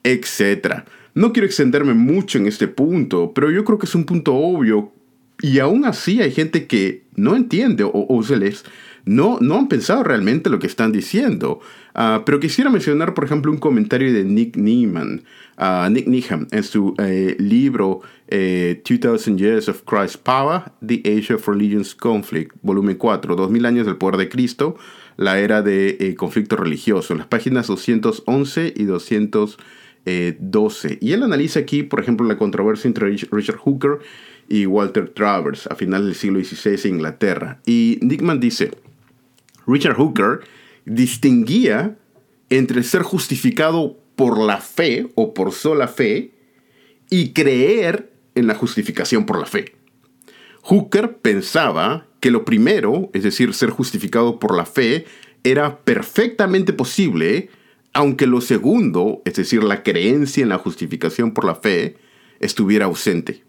etc. 0.03 0.84
No 1.13 1.31
quiero 1.31 1.45
extenderme 1.45 1.93
mucho 1.93 2.38
en 2.38 2.48
este 2.48 2.67
punto, 2.67 3.31
pero 3.34 3.50
yo 3.50 3.63
creo 3.63 3.77
que 3.77 3.86
es 3.86 3.95
un 3.95 4.05
punto 4.05 4.34
obvio 4.34 4.91
y 5.42 5.60
aún 5.60 5.86
así 5.86 6.22
hay 6.22 6.32
gente 6.32 6.68
que 6.68 7.04
no 7.15 7.36
entiende 7.36 7.84
o, 7.86 8.24
se 8.24 8.38
les 8.38 8.63
no, 9.06 9.38
no 9.39 9.58
han 9.58 9.68
pensado 9.68 10.04
realmente 10.04 10.50
lo 10.50 10.60
que 10.60 10.68
están 10.68 10.92
diciendo. 10.92 11.60
Ah, 11.94 12.24
pero 12.25 12.39
quisiera 12.39 12.70
mencionar, 12.70 13.13
por 13.13 13.24
ejemplo, 13.24 13.51
un 13.51 13.60
comentario 13.60 14.12
de 14.12 14.24
Nick 14.24 14.58
Neiman, 14.58 15.24
uh, 15.58 15.89
Nick 15.89 16.08
Needham, 16.08 16.48
en 16.51 16.63
su 16.63 16.96
eh, 16.98 17.36
libro 17.39 18.01
2000 18.30 18.30
eh, 18.30 19.38
Years 19.38 19.70
of 19.70 19.84
Christ's 19.84 20.18
Power, 20.18 20.63
The 20.86 21.01
Age 21.06 21.36
of 21.36 21.48
Religion's 21.48 21.94
Conflict, 21.94 22.56
volumen 22.63 22.98
4, 22.98 23.36
2000 23.36 23.65
años 23.65 23.86
del 23.86 23.98
poder 23.98 24.18
de 24.18 24.30
Cristo, 24.30 24.75
la 25.18 25.39
era 25.39 25.62
de 25.62 25.98
eh, 26.00 26.15
conflicto 26.15 26.58
religioso, 26.58 27.13
en 27.13 27.20
las 27.20 27.27
páginas 27.27 27.68
211 27.68 28.74
y 28.75 28.84
212. 28.86 30.98
Y 31.00 31.13
él 31.13 31.24
analiza 31.24 31.60
aquí, 31.60 31.84
por 31.84 32.01
ejemplo, 32.01 32.27
la 32.27 32.38
controversia 32.38 32.88
entre 32.88 33.10
Richard 33.10 33.58
Hooker 33.58 34.00
y 34.48 34.66
Walter 34.66 35.10
Travers 35.10 35.68
a 35.68 35.75
finales 35.75 36.06
del 36.06 36.16
siglo 36.16 36.44
XVI 36.44 36.88
en 36.88 36.96
Inglaterra. 36.96 37.62
Y 37.66 38.00
Nickman 38.02 38.40
dice, 38.40 38.72
Richard 39.68 39.96
Hooker 39.96 40.42
distinguía 40.86 41.98
entre 42.50 42.84
ser 42.84 43.02
justificado 43.02 43.98
por 44.16 44.38
la 44.38 44.62
fe 44.62 45.08
o 45.16 45.34
por 45.34 45.52
sola 45.52 45.88
fe 45.88 46.32
y 47.10 47.34
creer 47.34 48.12
en 48.36 48.48
la 48.48 48.56
justificación 48.56 49.25
por 49.25 49.40
la 49.40 49.46
fe. 49.46 49.75
Hooker 50.62 51.18
pensaba 51.18 52.08
que 52.20 52.32
lo 52.32 52.46
primero, 52.46 53.10
es 53.14 53.24
decir, 53.24 53.54
ser 53.54 53.70
justificado 53.70 54.40
por 54.40 54.56
la 54.56 54.66
fe, 54.66 55.06
era 55.44 55.80
perfectamente 55.82 56.74
posible, 56.74 57.50
aunque 57.94 58.25
lo 58.25 58.42
segundo, 58.42 59.22
es 59.25 59.36
decir, 59.36 59.64
la 59.64 59.84
creencia 59.84 60.42
en 60.42 60.50
la 60.50 60.58
justificación 60.58 61.34
por 61.34 61.46
la 61.46 61.56
fe, 61.56 61.98
estuviera 62.40 62.86
ausente. 62.86 63.44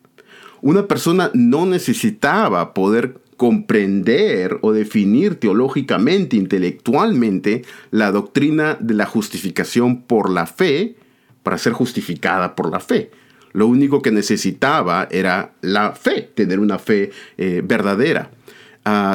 Una 0.63 0.87
persona 0.87 1.31
no 1.35 1.67
necesitaba 1.67 2.75
poder 2.75 3.21
comprender 3.37 4.59
o 4.63 4.73
definir 4.73 5.37
teológicamente, 5.37 6.37
intelectualmente, 6.37 7.65
la 7.91 8.11
doctrina 8.11 8.77
de 8.81 8.95
la 8.95 9.07
justificación 9.07 10.03
por 10.03 10.31
la 10.31 10.47
fe 10.47 10.97
para 11.43 11.59
ser 11.59 11.73
justificada 11.73 12.57
por 12.57 12.71
la 12.71 12.81
fe. 12.81 13.11
Lo 13.53 13.67
único 13.67 14.03
que 14.03 14.11
necesitaba 14.11 15.09
era 15.11 15.53
la 15.61 15.93
fe, 15.93 16.31
tener 16.35 16.61
una 16.61 16.79
fe 16.79 17.11
eh, 17.39 17.63
verdadera. 17.65 18.31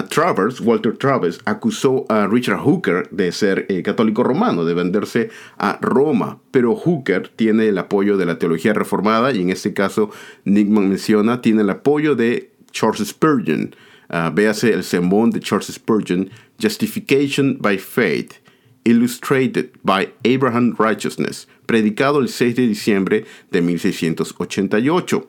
Travers, 0.09 0.59
Walter 0.59 0.97
Travers, 0.97 1.39
acusó 1.45 2.05
a 2.09 2.27
Richard 2.27 2.59
Hooker 2.59 3.07
de 3.11 3.31
ser 3.31 3.65
eh, 3.69 3.81
católico 3.83 4.23
romano, 4.23 4.65
de 4.65 4.73
venderse 4.73 5.29
a 5.57 5.77
Roma, 5.81 6.39
pero 6.51 6.75
Hooker 6.75 7.29
tiene 7.29 7.69
el 7.69 7.77
apoyo 7.77 8.17
de 8.17 8.25
la 8.25 8.37
teología 8.37 8.73
reformada 8.73 9.31
y 9.31 9.41
en 9.41 9.49
este 9.49 9.73
caso 9.73 10.09
Nickman 10.43 10.89
menciona, 10.89 11.41
tiene 11.41 11.61
el 11.61 11.69
apoyo 11.69 12.15
de 12.15 12.51
Charles 12.71 13.07
Spurgeon, 13.07 13.73
Uh, 14.11 14.29
véase 14.29 14.73
el 14.73 14.83
sermón 14.83 15.31
de 15.31 15.39
Charles 15.39 15.67
Spurgeon, 15.67 16.29
Justification 16.61 17.57
by 17.61 17.77
Faith, 17.77 18.41
Illustrated 18.83 19.71
by 19.83 20.11
Abraham 20.25 20.75
Righteousness, 20.77 21.47
predicado 21.65 22.19
el 22.19 22.27
6 22.27 22.55
de 22.57 22.67
diciembre 22.67 23.25
de 23.51 23.61
1688. 23.61 25.27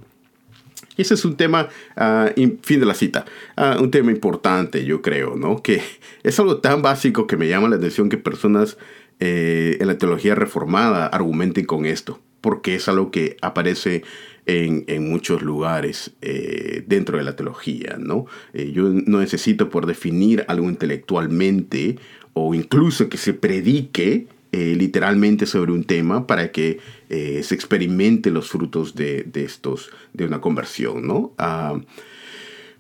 Ese 0.97 1.15
es 1.15 1.25
un 1.25 1.37
tema, 1.37 1.69
uh, 1.97 2.41
fin 2.63 2.81
de 2.81 2.87
la 2.87 2.95
cita, 2.95 3.25
uh, 3.57 3.83
un 3.83 3.91
tema 3.91 4.11
importante, 4.11 4.85
yo 4.85 5.01
creo, 5.01 5.37
¿no? 5.37 5.63
Que 5.63 5.83
es 6.23 6.39
algo 6.39 6.59
tan 6.59 6.83
básico 6.83 7.27
que 7.27 7.37
me 7.37 7.49
llama 7.49 7.69
la 7.69 7.77
atención 7.77 8.09
que 8.09 8.19
personas 8.19 8.77
eh, 9.25 9.79
en 9.81 9.87
la 9.87 9.99
teología 9.99 10.35
reformada 10.35 11.07
argumenten 11.07 11.65
con 11.65 11.87
esto, 11.87 12.21
porque 12.41 12.75
es 12.75 12.89
algo 12.89 13.13
que 13.13 13.37
aparece 13.41 14.03
en, 14.47 15.09
muchos 15.09 15.43
lugares 15.43 16.11
eh, 16.23 16.83
dentro 16.89 17.19
de 17.19 17.23
la 17.23 17.37
teología. 17.37 17.99
¿no? 18.01 18.27
Eh, 18.53 18.73
yo 18.73 18.89
no 18.89 19.21
necesito 19.21 19.71
por 19.71 19.87
definir 19.87 20.45
algo 20.49 20.69
intelectualmente 20.69 22.01
o 22.33 22.53
incluso 22.53 23.09
que 23.09 23.17
se 23.17 23.33
predique 23.33 24.27
eh, 24.53 24.75
literalmente 24.77 25.47
sobre 25.47 25.73
un 25.73 25.85
tema 25.85 26.27
para 26.27 26.53
que 26.53 26.79
se 27.09 27.55
experimente 27.55 28.31
los 28.31 28.49
frutos 28.49 28.95
de, 28.95 29.29
estos, 29.35 29.91
de 30.15 30.25
una 30.25 30.41
conversión. 30.41 31.07
¿no? 31.07 31.35
Ah, 31.37 31.79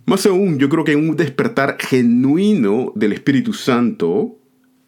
más 0.05 0.26
aún, 0.26 0.59
yo 0.59 0.69
creo 0.69 0.85
que 0.85 0.93
en 0.93 1.09
un 1.09 1.17
despertar 1.17 1.76
genuino 1.79 2.93
del 2.95 3.12
Espíritu 3.12 3.52
Santo, 3.52 4.37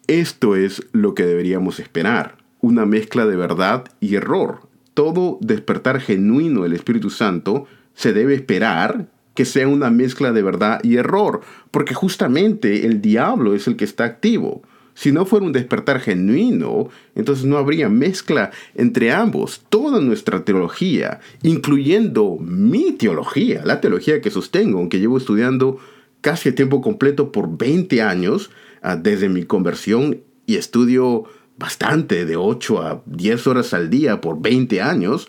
esto 0.07 0.55
es 0.55 0.85
lo 0.91 1.13
que 1.15 1.25
deberíamos 1.25 1.79
esperar, 1.79 2.37
una 2.59 2.85
mezcla 2.85 3.25
de 3.25 3.35
verdad 3.37 3.85
y 4.01 4.15
error, 4.15 4.67
todo 4.93 5.37
despertar 5.41 6.01
genuino 6.01 6.63
del 6.63 6.73
Espíritu 6.73 7.09
Santo 7.09 7.65
se 7.93 8.11
debe 8.11 8.33
esperar 8.33 9.07
que 9.35 9.45
sea 9.45 9.67
una 9.67 9.89
mezcla 9.89 10.31
de 10.31 10.41
verdad 10.41 10.79
y 10.83 10.95
error, 10.97 11.41
porque 11.71 11.93
justamente 11.93 12.85
el 12.85 13.01
diablo 13.01 13.55
es 13.55 13.67
el 13.67 13.75
que 13.75 13.85
está 13.85 14.05
activo. 14.05 14.63
Si 14.95 15.11
no 15.11 15.25
fuera 15.25 15.45
un 15.45 15.51
despertar 15.51 15.99
genuino, 15.99 16.89
entonces 17.15 17.45
no 17.45 17.57
habría 17.57 17.89
mezcla 17.89 18.51
entre 18.73 19.11
ambos. 19.11 19.61
Toda 19.69 19.99
nuestra 19.99 20.45
teología, 20.45 21.19
incluyendo 21.43 22.37
mi 22.39 22.93
teología, 22.93 23.61
la 23.65 23.81
teología 23.81 24.21
que 24.21 24.31
sostengo, 24.31 24.79
aunque 24.79 24.99
llevo 24.99 25.17
estudiando 25.17 25.79
casi 26.21 26.49
a 26.49 26.55
tiempo 26.55 26.81
completo 26.81 27.33
por 27.33 27.57
20 27.57 28.01
años, 28.01 28.51
ah, 28.81 28.95
desde 28.95 29.27
mi 29.27 29.43
conversión 29.43 30.21
y 30.45 30.55
estudio 30.55 31.25
bastante, 31.57 32.25
de 32.25 32.37
8 32.37 32.81
a 32.81 33.03
10 33.05 33.47
horas 33.47 33.73
al 33.73 33.89
día 33.89 34.21
por 34.21 34.41
20 34.41 34.81
años, 34.81 35.27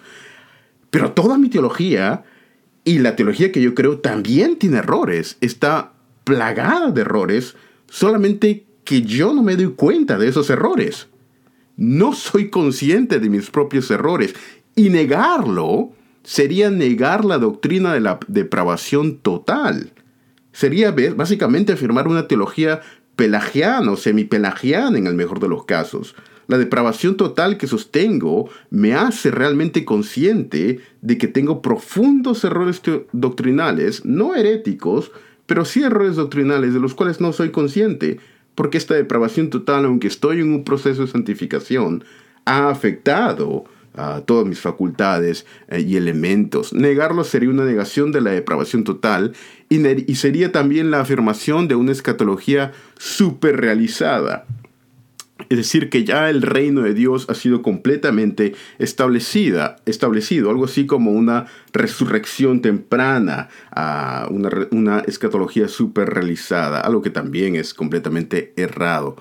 pero 0.90 1.10
toda 1.12 1.38
mi 1.38 1.48
teología 1.48 2.24
y 2.84 3.00
la 3.00 3.16
teología 3.16 3.50
que 3.50 3.60
yo 3.60 3.74
creo 3.74 3.98
también 3.98 4.56
tiene 4.56 4.78
errores, 4.78 5.38
está 5.40 5.92
plagada 6.22 6.92
de 6.92 7.00
errores, 7.00 7.56
solamente 7.88 8.65
que 8.86 9.02
yo 9.02 9.34
no 9.34 9.42
me 9.42 9.56
doy 9.56 9.72
cuenta 9.72 10.16
de 10.16 10.28
esos 10.28 10.48
errores. 10.48 11.08
No 11.76 12.14
soy 12.14 12.48
consciente 12.48 13.18
de 13.18 13.28
mis 13.28 13.50
propios 13.50 13.90
errores 13.90 14.34
y 14.74 14.88
negarlo 14.88 15.90
sería 16.22 16.70
negar 16.70 17.24
la 17.24 17.38
doctrina 17.38 17.92
de 17.92 18.00
la 18.00 18.18
depravación 18.28 19.18
total. 19.18 19.92
Sería 20.52 20.94
básicamente 21.14 21.72
afirmar 21.72 22.08
una 22.08 22.28
teología 22.28 22.80
pelagiano 23.16 23.92
o 23.92 23.96
semipelagiana 23.96 24.96
en 24.96 25.06
el 25.06 25.14
mejor 25.14 25.40
de 25.40 25.48
los 25.48 25.64
casos. 25.64 26.14
La 26.46 26.56
depravación 26.56 27.16
total 27.16 27.58
que 27.58 27.66
sostengo 27.66 28.48
me 28.70 28.94
hace 28.94 29.32
realmente 29.32 29.84
consciente 29.84 30.80
de 31.02 31.18
que 31.18 31.26
tengo 31.26 31.60
profundos 31.60 32.44
errores 32.44 32.80
doctrinales, 33.12 34.04
no 34.04 34.36
heréticos, 34.36 35.10
pero 35.46 35.64
sí 35.64 35.82
errores 35.82 36.14
doctrinales 36.14 36.72
de 36.72 36.80
los 36.80 36.94
cuales 36.94 37.20
no 37.20 37.32
soy 37.32 37.50
consciente, 37.50 38.18
porque 38.56 38.78
esta 38.78 38.94
depravación 38.94 39.50
total, 39.50 39.84
aunque 39.84 40.08
estoy 40.08 40.40
en 40.40 40.52
un 40.52 40.64
proceso 40.64 41.02
de 41.02 41.08
santificación, 41.08 42.02
ha 42.44 42.68
afectado 42.68 43.64
a 43.96 44.20
todas 44.20 44.46
mis 44.46 44.60
facultades 44.60 45.46
eh, 45.68 45.80
y 45.80 45.96
elementos. 45.96 46.72
Negarlo 46.72 47.24
sería 47.24 47.50
una 47.50 47.64
negación 47.64 48.12
de 48.12 48.20
la 48.20 48.30
depravación 48.30 48.84
total 48.84 49.32
y, 49.68 50.14
sería 50.14 50.52
también 50.52 50.90
la 50.90 51.00
afirmación 51.00 51.66
de 51.66 51.74
una 51.74 51.92
escatología 51.92 52.72
super 52.98 53.56
realizada. 53.56 54.44
Es 55.48 55.58
decir, 55.58 55.90
que 55.90 56.04
ya 56.04 56.28
el 56.28 56.42
reino 56.42 56.82
de 56.82 56.94
Dios 56.94 57.26
ha 57.28 57.34
sido 57.34 57.62
completamente 57.62 58.54
establecida, 58.78 59.76
establecido, 59.86 60.50
algo 60.50 60.64
así 60.64 60.86
como 60.86 61.12
una 61.12 61.46
resurrección 61.72 62.62
temprana, 62.62 63.48
una, 64.70 65.00
escatología 65.00 65.68
super 65.68 66.08
realizada, 66.10 66.80
algo 66.80 67.02
que 67.02 67.10
también 67.10 67.54
es 67.54 67.74
completamente 67.74 68.52
errado. 68.56 69.16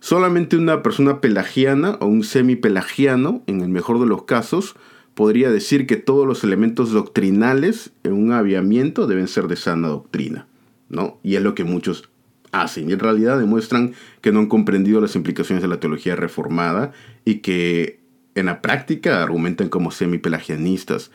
Solamente 0.00 0.56
una 0.56 0.82
persona 0.82 1.20
pelagiana 1.20 1.98
o 2.00 2.06
un 2.06 2.22
semi-pelagiano, 2.22 3.42
en 3.46 3.60
el 3.60 3.68
mejor 3.68 4.00
de 4.00 4.06
los 4.06 4.22
casos, 4.22 4.76
podría 5.14 5.50
decir 5.50 5.86
que 5.86 5.96
todos 5.96 6.26
los 6.26 6.44
elementos 6.44 6.92
doctrinales 6.92 7.90
en 8.04 8.12
un 8.12 8.32
aviamiento 8.32 9.06
deben 9.06 9.28
ser 9.28 9.48
de 9.48 9.56
sana 9.56 9.88
doctrina, 9.88 10.46
¿no? 10.88 11.18
Y 11.22 11.36
es 11.36 11.42
lo 11.42 11.54
que 11.54 11.64
muchos 11.64 12.10
hacen 12.52 12.90
en 12.90 12.98
realidad 12.98 13.38
demuestran 13.38 13.94
que 14.20 14.32
no 14.32 14.40
han 14.40 14.46
comprendido 14.46 15.00
las 15.00 15.16
implicaciones 15.16 15.62
de 15.62 15.68
la 15.68 15.80
teología 15.80 16.16
reformada 16.16 16.92
y 17.24 17.36
que 17.36 18.00
en 18.34 18.46
la 18.46 18.62
práctica 18.62 19.22
argumentan 19.22 19.68
como 19.68 19.90
semi-pelagianistas. 19.90 21.10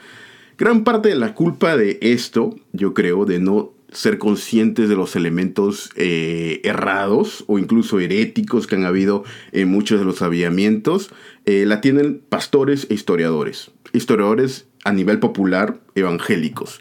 Gran 0.57 0.83
parte 0.83 1.09
de 1.09 1.15
la 1.15 1.33
culpa 1.33 1.77
de 1.77 1.97
esto, 2.01 2.55
yo 2.73 2.93
creo, 2.93 3.25
de 3.25 3.39
no 3.39 3.73
ser 3.91 4.17
conscientes 4.17 4.89
de 4.89 4.95
los 4.95 5.15
elementos 5.15 5.89
eh, 5.95 6.61
errados 6.63 7.43
o 7.47 7.59
incluso 7.59 7.99
heréticos 7.99 8.65
que 8.65 8.75
han 8.75 8.85
habido 8.85 9.23
en 9.51 9.69
muchos 9.69 9.99
de 9.99 10.05
los 10.05 10.21
aviamientos, 10.21 11.11
eh, 11.45 11.65
la 11.65 11.81
tienen 11.81 12.21
pastores 12.29 12.87
e 12.89 12.93
historiadores. 12.93 13.71
Historiadores 13.91 14.67
a 14.83 14.93
nivel 14.93 15.19
popular 15.19 15.79
evangélicos. 15.95 16.79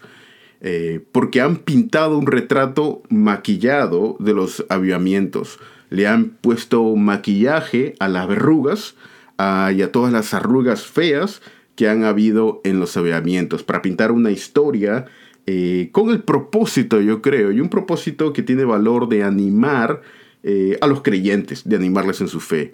Eh, 0.63 1.01
porque 1.13 1.41
han 1.41 1.57
pintado 1.57 2.19
un 2.19 2.27
retrato 2.27 3.03
maquillado 3.09 4.17
de 4.19 4.35
los 4.35 4.67
avivamientos. 4.69 5.59
Le 5.89 6.07
han 6.07 6.31
puesto 6.41 6.95
maquillaje 6.97 7.95
a 7.99 8.09
las 8.09 8.29
verrugas 8.29 8.95
y 9.39 9.81
a 9.81 9.91
todas 9.91 10.13
las 10.13 10.35
arrugas 10.35 10.87
feas 10.87 11.41
que 11.75 11.89
han 11.89 12.05
habido 12.05 12.61
en 12.63 12.79
los 12.79 12.99
avivamientos, 12.99 13.63
para 13.63 13.81
pintar 13.81 14.13
una 14.13 14.31
historia 14.31 15.07
eh, 15.47 15.89
con 15.93 16.11
el 16.11 16.23
propósito, 16.23 17.01
yo 17.01 17.23
creo, 17.23 17.51
y 17.53 17.61
un 17.61 17.71
propósito 17.71 18.35
que 18.35 18.43
tiene 18.43 18.65
valor 18.65 19.09
de 19.09 19.25
animar 19.25 20.03
eh, 20.43 20.77
a 20.83 20.87
los 20.87 21.01
creyentes, 21.01 21.67
de 21.67 21.77
animarles 21.77 22.21
en 22.21 22.29
su 22.29 22.41
fe. 22.41 22.73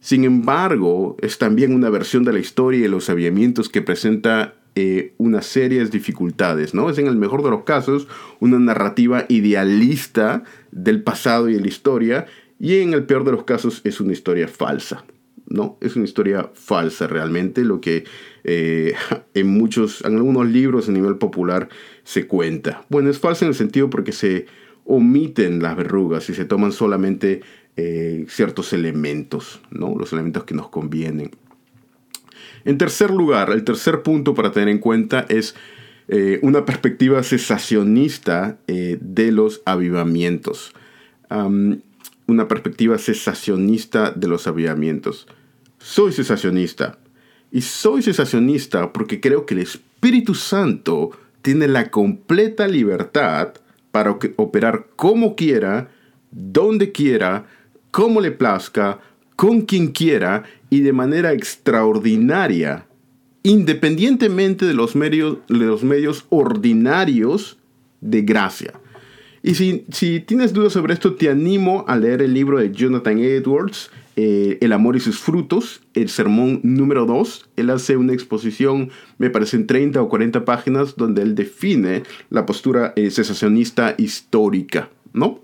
Sin 0.00 0.24
embargo, 0.24 1.16
es 1.20 1.36
también 1.36 1.74
una 1.74 1.90
versión 1.90 2.24
de 2.24 2.32
la 2.32 2.38
historia 2.38 2.78
y 2.78 2.82
de 2.84 2.88
los 2.88 3.10
avivamientos 3.10 3.68
que 3.68 3.82
presenta 3.82 4.54
eh, 4.74 5.14
una 5.18 5.42
serie 5.42 5.80
de 5.80 5.90
dificultades, 5.90 6.74
¿no? 6.74 6.90
Es 6.90 6.98
en 6.98 7.06
el 7.06 7.16
mejor 7.16 7.42
de 7.42 7.50
los 7.50 7.64
casos 7.64 8.08
una 8.38 8.58
narrativa 8.58 9.26
idealista 9.28 10.44
del 10.70 11.02
pasado 11.02 11.48
y 11.48 11.54
de 11.54 11.60
la 11.60 11.68
historia, 11.68 12.26
y 12.58 12.76
en 12.78 12.92
el 12.92 13.04
peor 13.04 13.24
de 13.24 13.32
los 13.32 13.44
casos 13.44 13.80
es 13.84 14.00
una 14.00 14.12
historia 14.12 14.46
falsa. 14.46 15.04
¿no? 15.50 15.76
Es 15.80 15.96
una 15.96 16.04
historia 16.04 16.50
falsa 16.54 17.06
realmente, 17.08 17.64
lo 17.64 17.80
que 17.80 18.04
eh, 18.44 18.94
en 19.34 19.46
muchos, 19.48 20.02
en 20.04 20.16
algunos 20.16 20.46
libros 20.48 20.88
a 20.88 20.92
nivel 20.92 21.16
popular 21.16 21.68
se 22.04 22.26
cuenta. 22.26 22.86
Bueno, 22.88 23.10
es 23.10 23.18
falsa 23.18 23.44
en 23.44 23.50
el 23.50 23.54
sentido 23.54 23.90
porque 23.90 24.12
se 24.12 24.46
omiten 24.84 25.62
las 25.62 25.76
verrugas 25.76 26.30
y 26.30 26.34
se 26.34 26.44
toman 26.44 26.72
solamente 26.72 27.42
eh, 27.76 28.24
ciertos 28.28 28.72
elementos, 28.72 29.60
¿no? 29.70 29.94
Los 29.98 30.12
elementos 30.12 30.44
que 30.44 30.54
nos 30.54 30.68
convienen. 30.68 31.30
En 32.64 32.78
tercer 32.78 33.10
lugar, 33.10 33.50
el 33.50 33.64
tercer 33.64 34.02
punto 34.02 34.34
para 34.34 34.52
tener 34.52 34.68
en 34.68 34.78
cuenta 34.78 35.26
es 35.28 35.54
eh, 36.08 36.38
una 36.42 36.64
perspectiva 36.64 37.22
cesacionista 37.22 38.58
de 38.66 39.32
los 39.32 39.62
avivamientos. 39.64 40.72
una 42.26 42.46
perspectiva 42.48 42.98
cesacionista 42.98 44.10
de 44.10 44.28
los 44.28 44.46
avivamientos 44.46 45.26
soy 45.80 46.12
cesacionista. 46.12 46.98
Y 47.50 47.62
soy 47.62 48.02
cesacionista 48.02 48.92
porque 48.92 49.20
creo 49.20 49.44
que 49.44 49.54
el 49.54 49.60
Espíritu 49.60 50.34
Santo 50.34 51.10
tiene 51.42 51.66
la 51.66 51.90
completa 51.90 52.68
libertad 52.68 53.54
para 53.90 54.12
operar 54.36 54.86
como 54.94 55.34
quiera, 55.34 55.90
donde 56.30 56.92
quiera, 56.92 57.46
como 57.90 58.20
le 58.20 58.30
plazca, 58.30 59.00
con 59.34 59.62
quien 59.62 59.88
quiera 59.88 60.44
y 60.70 60.80
de 60.80 60.92
manera 60.92 61.32
extraordinaria, 61.32 62.86
independientemente 63.42 64.64
de 64.64 64.74
los 64.74 64.96
medios, 64.96 65.38
de 65.48 65.66
los 65.66 65.82
medios 65.82 66.26
ordinarios 66.30 67.58
de 68.00 68.22
gracia. 68.22 68.72
Y 69.42 69.54
si, 69.54 69.84
si 69.90 70.20
tienes 70.20 70.52
dudas 70.52 70.72
sobre 70.72 70.94
esto, 70.94 71.14
te 71.14 71.28
animo 71.28 71.84
a 71.88 71.96
leer 71.96 72.22
el 72.22 72.34
libro 72.34 72.58
de 72.58 72.72
Jonathan 72.72 73.18
Edwards, 73.18 73.90
eh, 74.16 74.58
el 74.60 74.72
amor 74.72 74.96
y 74.96 75.00
sus 75.00 75.18
frutos, 75.18 75.80
el 75.94 76.10
sermón 76.10 76.60
número 76.62 77.06
2. 77.06 77.48
Él 77.56 77.70
hace 77.70 77.96
una 77.96 78.12
exposición, 78.12 78.90
me 79.16 79.30
parece 79.30 79.56
en 79.56 79.66
30 79.66 80.02
o 80.02 80.08
40 80.10 80.44
páginas, 80.44 80.96
donde 80.96 81.22
él 81.22 81.34
define 81.34 82.02
la 82.28 82.44
postura 82.44 82.92
eh, 82.96 83.10
histórica, 83.96 84.90
¿no? 85.14 85.40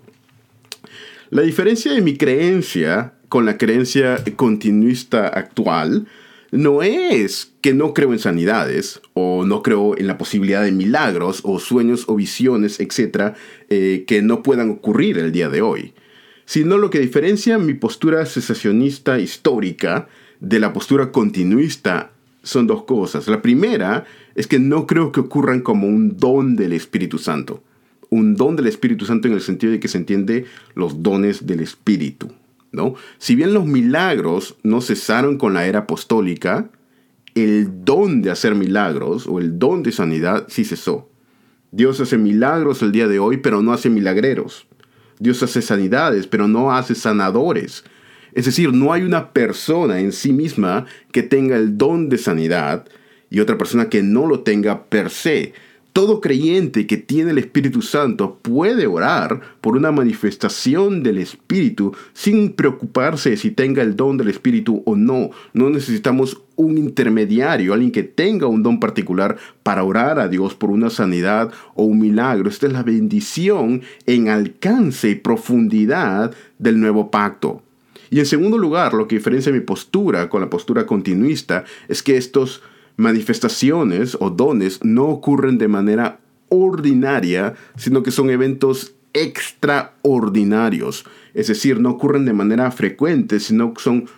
La 1.31 1.41
diferencia 1.41 1.91
de 1.91 2.01
mi 2.01 2.17
creencia 2.17 3.13
con 3.29 3.45
la 3.45 3.57
creencia 3.57 4.23
continuista 4.35 5.27
actual 5.27 6.07
no 6.51 6.81
es 6.81 7.51
que 7.61 7.73
no 7.73 7.93
creo 7.93 8.13
en 8.13 8.19
sanidades 8.19 9.01
o 9.13 9.45
no 9.45 9.63
creo 9.63 9.97
en 9.97 10.07
la 10.07 10.17
posibilidad 10.17 10.63
de 10.63 10.71
milagros 10.71 11.41
o 11.43 11.59
sueños 11.59 12.05
o 12.07 12.15
visiones, 12.15 12.79
etcétera, 12.79 13.35
eh, 13.69 14.05
que 14.07 14.21
no 14.21 14.43
puedan 14.43 14.69
ocurrir 14.69 15.17
el 15.17 15.31
día 15.31 15.49
de 15.49 15.61
hoy 15.61 15.93
sino 16.47 16.77
lo 16.77 16.89
que 16.89 16.99
diferencia 16.99 17.59
mi 17.59 17.73
postura 17.73 18.25
cesacionista 18.25 19.19
histórica 19.19 20.07
de 20.39 20.59
la 20.61 20.71
postura 20.71 21.11
continuista 21.11 22.11
son 22.41 22.67
dos 22.67 22.85
cosas. 22.85 23.27
La 23.27 23.41
primera 23.41 24.05
es 24.33 24.47
que 24.47 24.57
no 24.57 24.87
creo 24.87 25.11
que 25.11 25.19
ocurran 25.19 25.59
como 25.59 25.87
un 25.87 26.15
don 26.15 26.55
del 26.55 26.71
Espíritu 26.71 27.17
Santo. 27.17 27.61
Un 28.09 28.35
don 28.35 28.55
del 28.55 28.67
Espíritu 28.67 29.05
Santo 29.05 29.27
en 29.27 29.33
el 29.33 29.41
sentido 29.41 29.73
de 29.73 29.81
que 29.81 29.89
se 29.89 29.97
entiende 29.97 30.45
los 30.73 31.03
dones 31.03 31.45
del 31.45 31.59
Espíritu. 31.59 32.31
¿No? 32.71 32.95
Si 33.17 33.35
bien 33.35 33.53
los 33.53 33.65
milagros 33.65 34.57
no 34.63 34.81
cesaron 34.81 35.37
con 35.37 35.53
la 35.53 35.65
era 35.67 35.79
apostólica, 35.79 36.69
el 37.35 37.85
don 37.85 38.21
de 38.21 38.31
hacer 38.31 38.55
milagros 38.55 39.27
o 39.27 39.39
el 39.39 39.59
don 39.59 39.83
de 39.83 39.91
sanidad 39.91 40.45
sí 40.49 40.65
cesó. 40.65 41.09
Dios 41.71 41.99
hace 41.99 42.17
milagros 42.17 42.81
el 42.81 42.91
día 42.91 43.07
de 43.07 43.19
hoy, 43.19 43.37
pero 43.37 43.61
no 43.61 43.73
hace 43.73 43.89
milagreros. 43.89 44.67
Dios 45.19 45.43
hace 45.43 45.61
sanidades, 45.61 46.27
pero 46.27 46.47
no 46.47 46.73
hace 46.73 46.95
sanadores. 46.95 47.83
Es 48.33 48.45
decir, 48.45 48.73
no 48.73 48.93
hay 48.93 49.03
una 49.03 49.33
persona 49.33 49.99
en 49.99 50.11
sí 50.11 50.31
misma 50.31 50.85
que 51.11 51.23
tenga 51.23 51.57
el 51.57 51.77
don 51.77 52.09
de 52.09 52.17
sanidad 52.17 52.85
y 53.29 53.39
otra 53.39 53.57
persona 53.57 53.89
que 53.89 54.03
no 54.03 54.25
lo 54.25 54.41
tenga 54.41 54.85
per 54.85 55.09
se. 55.09 55.53
Todo 55.97 56.21
creyente 56.21 56.85
que 56.85 56.97
tiene 56.97 57.31
el 57.31 57.39
Espíritu 57.39 57.81
Santo 57.81 58.37
puede 58.43 58.85
orar 58.85 59.41
por 59.61 59.75
una 59.75 59.91
manifestación 59.91 61.01
del 61.01 61.17
Espíritu 61.17 61.91
sin 62.13 62.53
preocuparse 62.53 63.35
si 63.35 63.49
tenga 63.49 63.81
el 63.81 63.95
don 63.95 64.15
del 64.15 64.27
Espíritu 64.27 64.83
o 64.85 64.95
no. 64.95 65.31
No 65.53 65.71
necesitamos 65.71 66.39
un 66.55 66.77
intermediario, 66.77 67.73
alguien 67.73 67.91
que 67.91 68.03
tenga 68.03 68.45
un 68.45 68.61
don 68.61 68.79
particular 68.79 69.37
para 69.63 69.83
orar 69.83 70.19
a 70.19 70.27
Dios 70.27 70.53
por 70.53 70.69
una 70.69 70.91
sanidad 70.91 71.51
o 71.73 71.85
un 71.85 71.97
milagro. 71.97 72.47
Esta 72.47 72.67
es 72.67 72.73
la 72.73 72.83
bendición 72.83 73.81
en 74.05 74.29
alcance 74.29 75.09
y 75.09 75.15
profundidad 75.15 76.31
del 76.59 76.79
nuevo 76.79 77.09
pacto. 77.09 77.63
Y 78.11 78.19
en 78.19 78.27
segundo 78.27 78.59
lugar, 78.59 78.93
lo 78.93 79.07
que 79.07 79.15
diferencia 79.15 79.51
mi 79.51 79.61
postura 79.61 80.29
con 80.29 80.41
la 80.41 80.49
postura 80.51 80.85
continuista 80.85 81.65
es 81.87 82.03
que 82.03 82.17
estos 82.17 82.61
manifestaciones 82.97 84.17
o 84.19 84.29
dones 84.29 84.83
no 84.83 85.05
ocurren 85.05 85.57
de 85.57 85.67
manera 85.67 86.19
ordinaria, 86.49 87.55
sino 87.77 88.03
que 88.03 88.11
son 88.11 88.29
eventos 88.29 88.93
extraordinarios. 89.13 91.05
Es 91.33 91.47
decir, 91.47 91.79
no 91.79 91.91
ocurren 91.91 92.25
de 92.25 92.33
manera 92.33 92.69
frecuente, 92.71 93.39
sino 93.39 93.73
que 93.73 93.81
son 93.81 94.09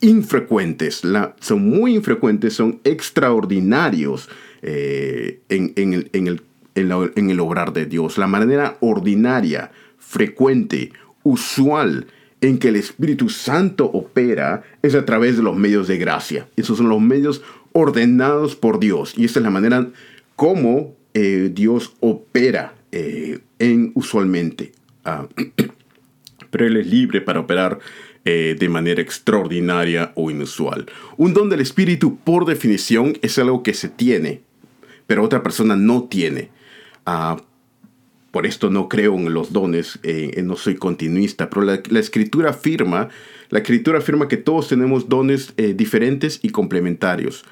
infrecuentes. 0.00 1.02
son 1.40 1.68
muy 1.68 1.94
infrecuentes, 1.96 2.54
son 2.54 2.80
extraordinarios 2.84 4.28
eh, 4.62 5.40
en, 5.48 5.72
el, 5.92 6.10
en, 6.12 6.28
el, 6.28 6.42
en 6.74 7.30
el 7.30 7.40
obrar 7.40 7.72
de 7.72 7.86
Dios. 7.86 8.18
La 8.18 8.26
manera 8.26 8.76
ordinaria, 8.80 9.72
frecuente, 9.98 10.92
usual 11.22 12.06
en 12.40 12.58
que 12.58 12.68
el 12.68 12.76
Espíritu 12.76 13.28
Santo 13.28 13.86
opera 13.86 14.62
es 14.82 14.94
a 14.94 15.04
través 15.04 15.36
de 15.36 15.42
los 15.42 15.56
medios 15.56 15.88
de 15.88 15.98
gracia. 15.98 16.48
Esos 16.56 16.78
son 16.78 16.88
los 16.88 17.00
medios 17.00 17.42
ordenados 17.78 18.56
por 18.56 18.80
Dios. 18.80 19.14
Y 19.16 19.24
esta 19.24 19.38
es 19.40 19.44
la 19.44 19.50
manera 19.50 19.88
como 20.36 20.94
eh, 21.14 21.50
Dios 21.52 21.94
opera 21.98 22.74
eh, 22.92 23.40
en 23.58 23.90
usualmente. 23.94 24.70
Ah, 25.04 25.26
pero 26.50 26.64
Él 26.64 26.76
es 26.76 26.86
libre 26.86 27.20
para 27.20 27.40
operar 27.40 27.80
eh, 28.24 28.54
de 28.56 28.68
manera 28.68 29.02
extraordinaria 29.02 30.12
o 30.14 30.30
inusual. 30.30 30.86
Un 31.16 31.34
don 31.34 31.48
del 31.48 31.60
Espíritu, 31.60 32.18
por 32.18 32.44
definición, 32.44 33.18
es 33.20 33.36
algo 33.38 33.64
que 33.64 33.74
se 33.74 33.88
tiene, 33.88 34.42
pero 35.08 35.24
otra 35.24 35.42
persona 35.42 35.74
no 35.74 36.04
tiene. 36.04 36.50
Ah, 37.04 37.42
por 38.30 38.46
esto 38.46 38.70
no 38.70 38.88
creo 38.88 39.16
en 39.16 39.34
los 39.34 39.52
dones, 39.52 39.98
no 40.44 40.54
soy 40.54 40.76
continuista, 40.76 41.50
pero 41.50 41.62
la, 41.62 41.98
escritura 41.98 42.50
afirma 42.50 43.08
la 43.48 43.58
escritura 43.58 43.98
afirma 43.98 44.28
que 44.28 44.36
todos 44.36 44.68
tenemos 44.68 45.08
dones 45.08 45.54
diferentes 45.56 46.38
y 46.42 46.50
complementarios. 46.50 47.44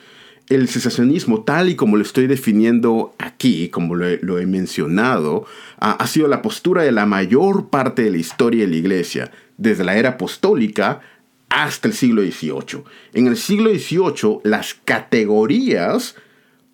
El 0.49 0.69
cesacionismo, 0.69 1.43
tal 1.43 1.71
y 1.71 1.75
como 1.75 1.97
lo 1.97 2.03
estoy 2.03 2.29
definiendo 2.29 3.15
aquí, 3.19 3.69
como 3.69 3.97
lo 3.97 4.39
he, 4.39 4.47
mencionado, 4.47 5.45
ha, 5.79 6.07
sido 6.07 6.29
la 6.29 6.41
postura 6.41 6.83
de 6.83 6.93
la 6.93 7.05
mayor 7.05 7.69
parte 7.69 8.03
de 8.03 8.11
la 8.11 8.19
historia 8.19 8.65
de 8.65 8.71
la 8.71 8.77
iglesia, 8.77 9.33
desde 9.59 9.83
la 9.83 9.97
era 9.97 10.11
apostólica 10.11 11.01
hasta 11.49 11.89
el 11.89 11.95
siglo 11.95 12.23
XVIII. 12.23 12.85
En 13.15 13.27
el 13.27 13.37
siglo 13.37 13.71
XVIII, 13.71 14.41
las 14.45 14.75
categorías 14.75 16.15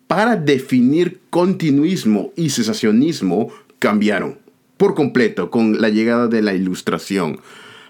para 0.07 0.35
definir 0.35 1.21
continuismo 1.31 2.31
y 2.35 2.51
cesacionismo 2.51 3.51
cambiaron 3.79 4.37
por 4.77 4.93
completo 4.93 5.49
con 5.49 5.81
la 5.81 5.89
llegada 5.89 6.27
de 6.27 6.41
la 6.41 6.53
ilustración. 6.53 7.39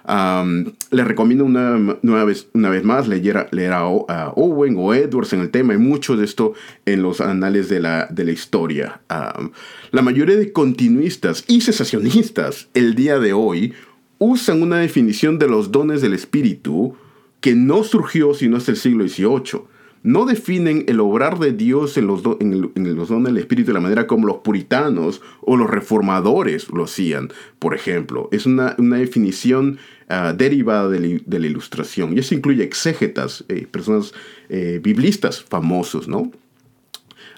Um, 0.05 0.73
les 0.91 1.07
recomiendo 1.07 1.45
una, 1.45 2.25
vez, 2.25 2.47
una 2.53 2.69
vez 2.69 2.83
más 2.83 3.07
leer, 3.07 3.47
leer 3.51 3.71
a, 3.71 3.87
Owen 4.35 4.75
o 4.77 4.93
Edwards 4.93 5.33
en 5.33 5.39
el 5.39 5.49
tema. 5.49 5.73
Hay 5.73 5.79
mucho 5.79 6.17
de 6.17 6.25
esto 6.25 6.53
en 6.85 7.01
los 7.01 7.21
anales 7.21 7.69
de 7.69 7.79
la, 7.79 8.07
de 8.07 8.25
la 8.25 8.31
historia. 8.31 9.01
la 9.09 10.01
mayoría 10.01 10.35
de 10.35 10.51
continuistas 10.51 11.45
y 11.47 11.61
cesacionistas 11.61 12.67
el 12.73 12.95
día 12.95 13.19
de 13.19 13.33
hoy 13.33 13.73
usan 14.17 14.61
una 14.61 14.77
definición 14.77 15.39
de 15.39 15.47
los 15.47 15.71
dones 15.71 16.01
del 16.01 16.13
Espíritu 16.13 16.95
que 17.39 17.55
no 17.55 17.83
surgió 17.83 18.33
sino 18.33 18.57
hasta 18.57 18.71
el 18.71 18.77
siglo 18.77 19.07
XVIII. 19.07 19.72
No 20.03 20.25
definen 20.25 20.83
el 20.87 20.99
obrar 20.99 21.39
de 21.39 21.53
Dios 21.53 21.97
en 21.97 22.07
los, 22.07 22.21
en, 22.39 22.95
los 22.95 23.07
dones 23.07 23.33
del 23.33 23.37
Espíritu 23.37 23.67
de 23.67 23.73
la 23.73 23.79
manera 23.79 24.05
como 24.05 24.27
los 24.27 24.37
puritanos 24.37 25.21
o 25.41 25.55
los 25.55 25.69
reformadores 25.69 26.69
lo 26.69 26.83
hacían, 26.83 27.31
por 27.57 27.73
ejemplo. 27.73 28.27
Es 28.31 28.45
una, 28.45 28.75
definición 28.77 29.77
ah, 30.09 30.33
derivada 30.37 30.89
de, 30.89 31.21
la 31.25 31.47
ilustración. 31.47 32.15
Y 32.15 32.19
eso 32.19 32.35
incluye 32.35 32.63
exégetas, 32.63 33.45
eh, 33.47 33.65
personas 33.69 34.13
eh, 34.49 34.79
biblistas 34.83 35.41
famosos, 35.41 36.07
¿no? 36.09 36.31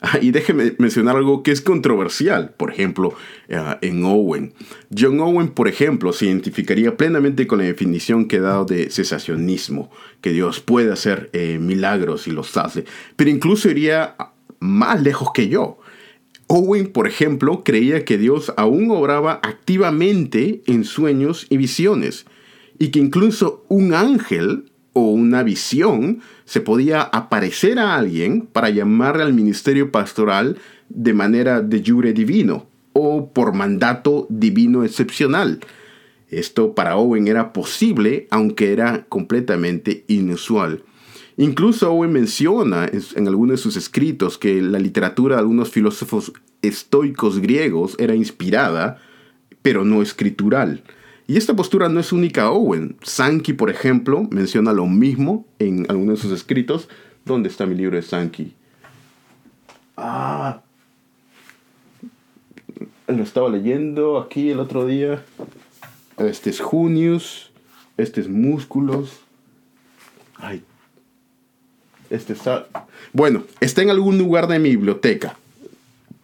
Y 0.22 0.32
déjeme 0.32 0.74
mencionar 0.78 1.16
algo 1.16 1.44
que 1.44 1.52
es 1.52 1.62
controversial, 1.62 2.54
por 2.58 2.72
ejemplo, 2.72 3.14
eh, 3.48 3.60
en 3.82 4.04
Owen. 4.04 4.54
John 4.98 5.20
Owen, 5.20 5.50
por 5.50 5.68
ejemplo, 5.68 6.14
se 6.14 6.26
identificaría 6.26 6.98
plenamente 6.98 7.48
con 7.48 7.60
la 7.60 7.66
definición 7.66 8.28
que 8.28 8.38
he 8.38 8.42
dado 8.42 8.66
de 8.66 8.90
cesacionismo, 8.90 9.92
que 10.22 10.32
Dios 10.32 10.60
puede 10.60 10.92
hacer 10.92 11.30
eh, 11.34 11.58
milagros 11.60 12.28
y 12.28 12.32
los 12.32 12.56
hace, 12.58 12.86
pero 13.16 13.30
incluso 13.30 13.70
iría 13.70 14.16
más 14.60 15.02
lejos 15.02 15.30
que 15.34 15.48
yo. 15.48 15.80
Owen, 16.48 16.92
por 16.92 17.08
ejemplo, 17.08 17.64
creía 17.64 18.06
que 18.06 18.18
Dios 18.18 18.54
aún 18.56 18.92
obraba 18.92 19.40
activamente 19.42 20.62
en 20.68 20.84
sueños 20.84 21.48
y 21.50 21.58
visiones, 21.58 22.26
y 22.78 22.90
que 22.90 23.00
incluso 23.00 23.66
un 23.68 23.94
ángel 23.94 24.72
o 24.98 25.10
una 25.12 25.44
visión, 25.44 26.22
se 26.46 26.62
podía 26.62 27.02
aparecer 27.02 27.80
a 27.80 27.96
alguien 27.96 28.48
para 28.50 28.70
llamarle 28.70 29.24
al 29.24 29.34
ministerio 29.34 29.92
pastoral 29.92 30.58
de 30.88 31.14
manera 31.14 31.60
de 31.60 31.84
jure 31.86 32.14
divino 32.14 32.68
o 32.94 33.34
por 33.34 33.54
mandato 33.54 34.26
divino 34.30 34.86
excepcional. 34.86 35.60
Esto 36.30 36.74
para 36.74 36.96
Owen 36.96 37.28
era 37.28 37.52
posible, 37.52 38.28
aunque 38.32 38.72
era 38.72 39.06
completamente 39.10 40.06
inusual. 40.08 40.84
Incluso 41.36 41.92
Owen 41.92 42.14
menciona 42.14 42.90
en 42.90 43.28
algunos 43.28 43.58
de 43.58 43.64
sus 43.64 43.76
escritos 43.76 44.38
que 44.38 44.62
la 44.62 44.80
literatura 44.80 45.36
de 45.36 45.42
algunos 45.42 45.72
filósofos 45.72 46.32
estoicos 46.62 47.40
griegos 47.40 47.98
era 48.00 48.16
inspirada, 48.16 49.02
pero 49.62 49.84
no 49.84 50.02
escritural. 50.02 50.84
Y 51.28 51.38
esta 51.38 51.56
postura 51.56 51.90
no 51.90 52.00
es 52.00 52.12
única 52.12 52.44
a 52.44 52.52
Owen. 52.52 52.98
Sankey, 53.02 53.56
por 53.56 53.70
ejemplo, 53.70 54.28
menciona 54.30 54.74
lo 54.74 54.86
mismo 54.86 55.46
en 55.58 55.86
algunos 55.90 56.20
de 56.20 56.22
sus 56.22 56.32
escritos. 56.32 56.88
¿Dónde 57.26 57.50
está 57.50 57.66
mi 57.66 57.74
libro 57.74 57.96
de 57.96 58.04
Sankey? 58.04 58.54
Ah, 59.98 60.62
lo 63.08 63.24
estaba 63.24 63.50
leyendo 63.50 64.20
aquí 64.20 64.52
el 64.52 64.60
otro 64.60 64.86
día. 64.86 65.24
Este 66.18 66.52
es 66.52 66.60
Junius. 66.60 67.52
Este 67.98 68.22
es 68.22 68.30
Músculos. 68.30 69.22
Ay. 70.36 70.64
Este 72.12 72.34
está. 72.34 72.68
Bueno, 73.14 73.44
está 73.62 73.82
en 73.82 73.90
algún 73.90 74.20
lugar 74.20 74.48
de 74.48 74.60
mi 74.60 74.70
biblioteca 74.70 75.38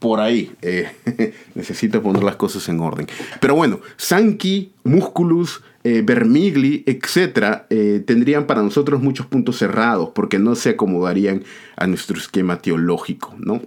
por 0.02 0.20
ahí. 0.20 0.52
Eh, 0.64 0.92
necesito 1.56 2.02
poner 2.02 2.24
las 2.24 2.36
cosas 2.36 2.68
en 2.70 2.80
orden. 2.80 3.08
Pero 3.40 3.54
bueno, 3.54 3.80
Sankey, 3.98 4.72
Musculus, 4.84 5.62
eh, 5.84 6.02
Vermigli, 6.04 6.84
etc., 6.88 7.66
eh, 7.70 8.04
tendrían 8.06 8.48
para 8.48 8.64
nosotros 8.64 9.00
muchos 9.00 9.28
puntos 9.28 9.60
cerrados 9.60 10.10
porque 10.16 10.40
no 10.40 10.56
se 10.56 10.72
acomodarían 10.72 11.44
a 11.78 11.86
nuestro 11.86 12.18
esquema 12.18 12.58
teológico, 12.58 13.36
¿no? 13.38 13.62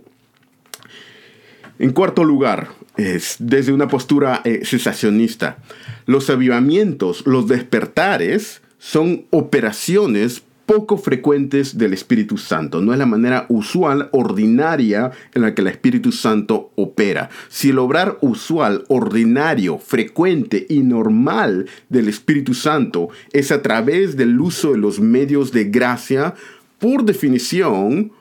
En 1.79 1.92
cuarto 1.92 2.25
lugar, 2.25 2.70
es, 2.97 3.37
desde 3.38 3.73
una 3.73 3.87
postura 3.87 4.42
sensacionista, 4.62 5.59
los 6.07 6.31
avivamientos, 6.31 7.25
los 7.27 7.47
despertares, 7.47 8.61
son 8.79 9.27
operaciones 9.31 10.42
poco 10.66 10.96
frecuentes 10.96 11.77
del 11.79 11.92
Espíritu 11.92 12.38
Santo. 12.38 12.81
No 12.81 12.92
es 12.92 12.98
la 12.98 13.07
manera 13.07 13.46
usual, 13.48 14.09
ordinaria 14.12 15.11
en 15.35 15.42
la 15.42 15.55
que 15.55 15.62
el 15.62 15.68
Espíritu 15.68 16.12
Santo 16.12 16.70
opera. 16.77 17.31
Si 17.48 17.70
el 17.70 17.79
obrar 17.79 18.18
usual, 18.20 18.85
ordinario, 18.88 19.79
frecuente 19.79 20.66
y 20.68 20.81
normal 20.81 21.66
del 21.88 22.09
Espíritu 22.09 22.55
Santo 22.55 23.09
es 23.33 23.53
a 23.53 23.62
través 23.62 24.16
del 24.16 24.40
uso 24.40 24.72
de 24.72 24.79
los 24.79 25.00
medios 25.00 25.53
de 25.53 25.64
gracia, 25.64 26.35
por 26.79 27.05
definición, 27.05 28.12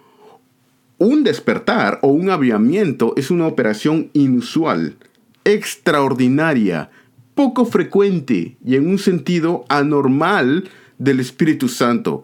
un 0.97 1.23
despertar 1.23 1.99
o 2.01 2.07
un 2.09 2.29
avivamiento 2.29 3.13
es 3.17 3.31
una 3.31 3.47
operación 3.47 4.09
inusual, 4.13 4.95
extraordinaria, 5.43 6.89
poco 7.35 7.65
frecuente 7.65 8.55
y 8.63 8.75
en 8.75 8.87
un 8.87 8.99
sentido 8.99 9.65
anormal 9.69 10.69
del 11.03 11.19
Espíritu 11.19 11.67
Santo. 11.67 12.23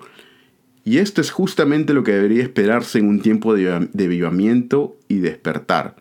Y 0.86 0.98
esto 0.98 1.22
es 1.22 1.32
justamente 1.32 1.94
lo 1.94 2.04
que 2.04 2.13
debería 2.13 2.44
esperarse 2.44 3.00
en 3.00 3.08
un 3.08 3.22
tiempo 3.22 3.54
de, 3.54 3.89
de 3.92 4.08
vivamiento 4.08 4.98
y 5.08 5.20
despertar. 5.20 5.96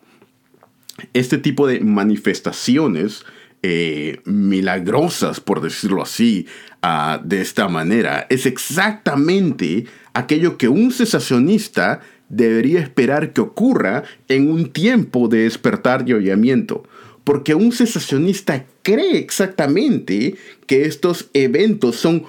Este 1.12 1.38
tipo 1.38 1.66
de 1.66 1.80
manifestaciones 1.80 3.24
eh, 3.62 4.20
milagrosas, 4.24 5.40
por 5.40 5.60
decirlo 5.60 6.02
así, 6.02 6.46
ah, 6.80 7.20
de 7.24 7.40
esta 7.40 7.68
manera, 7.68 8.26
es 8.30 8.46
exactamente 8.46 9.86
aquello 10.14 10.56
que 10.56 10.68
un 10.68 10.92
cesacionista 10.92 12.00
debería 12.28 12.80
esperar 12.80 13.32
que 13.32 13.40
ocurra 13.40 14.04
en 14.28 14.50
un 14.50 14.70
tiempo 14.70 15.26
de 15.26 15.42
despertar 15.42 16.04
y 16.06 16.12
avivamiento. 16.12 16.84
Porque 17.24 17.54
un 17.54 17.72
cesacionista 17.72 18.64
cree 18.82 19.18
exactamente 19.18 20.36
que 20.66 20.84
estos 20.84 21.28
eventos 21.34 21.96
son 21.96 22.24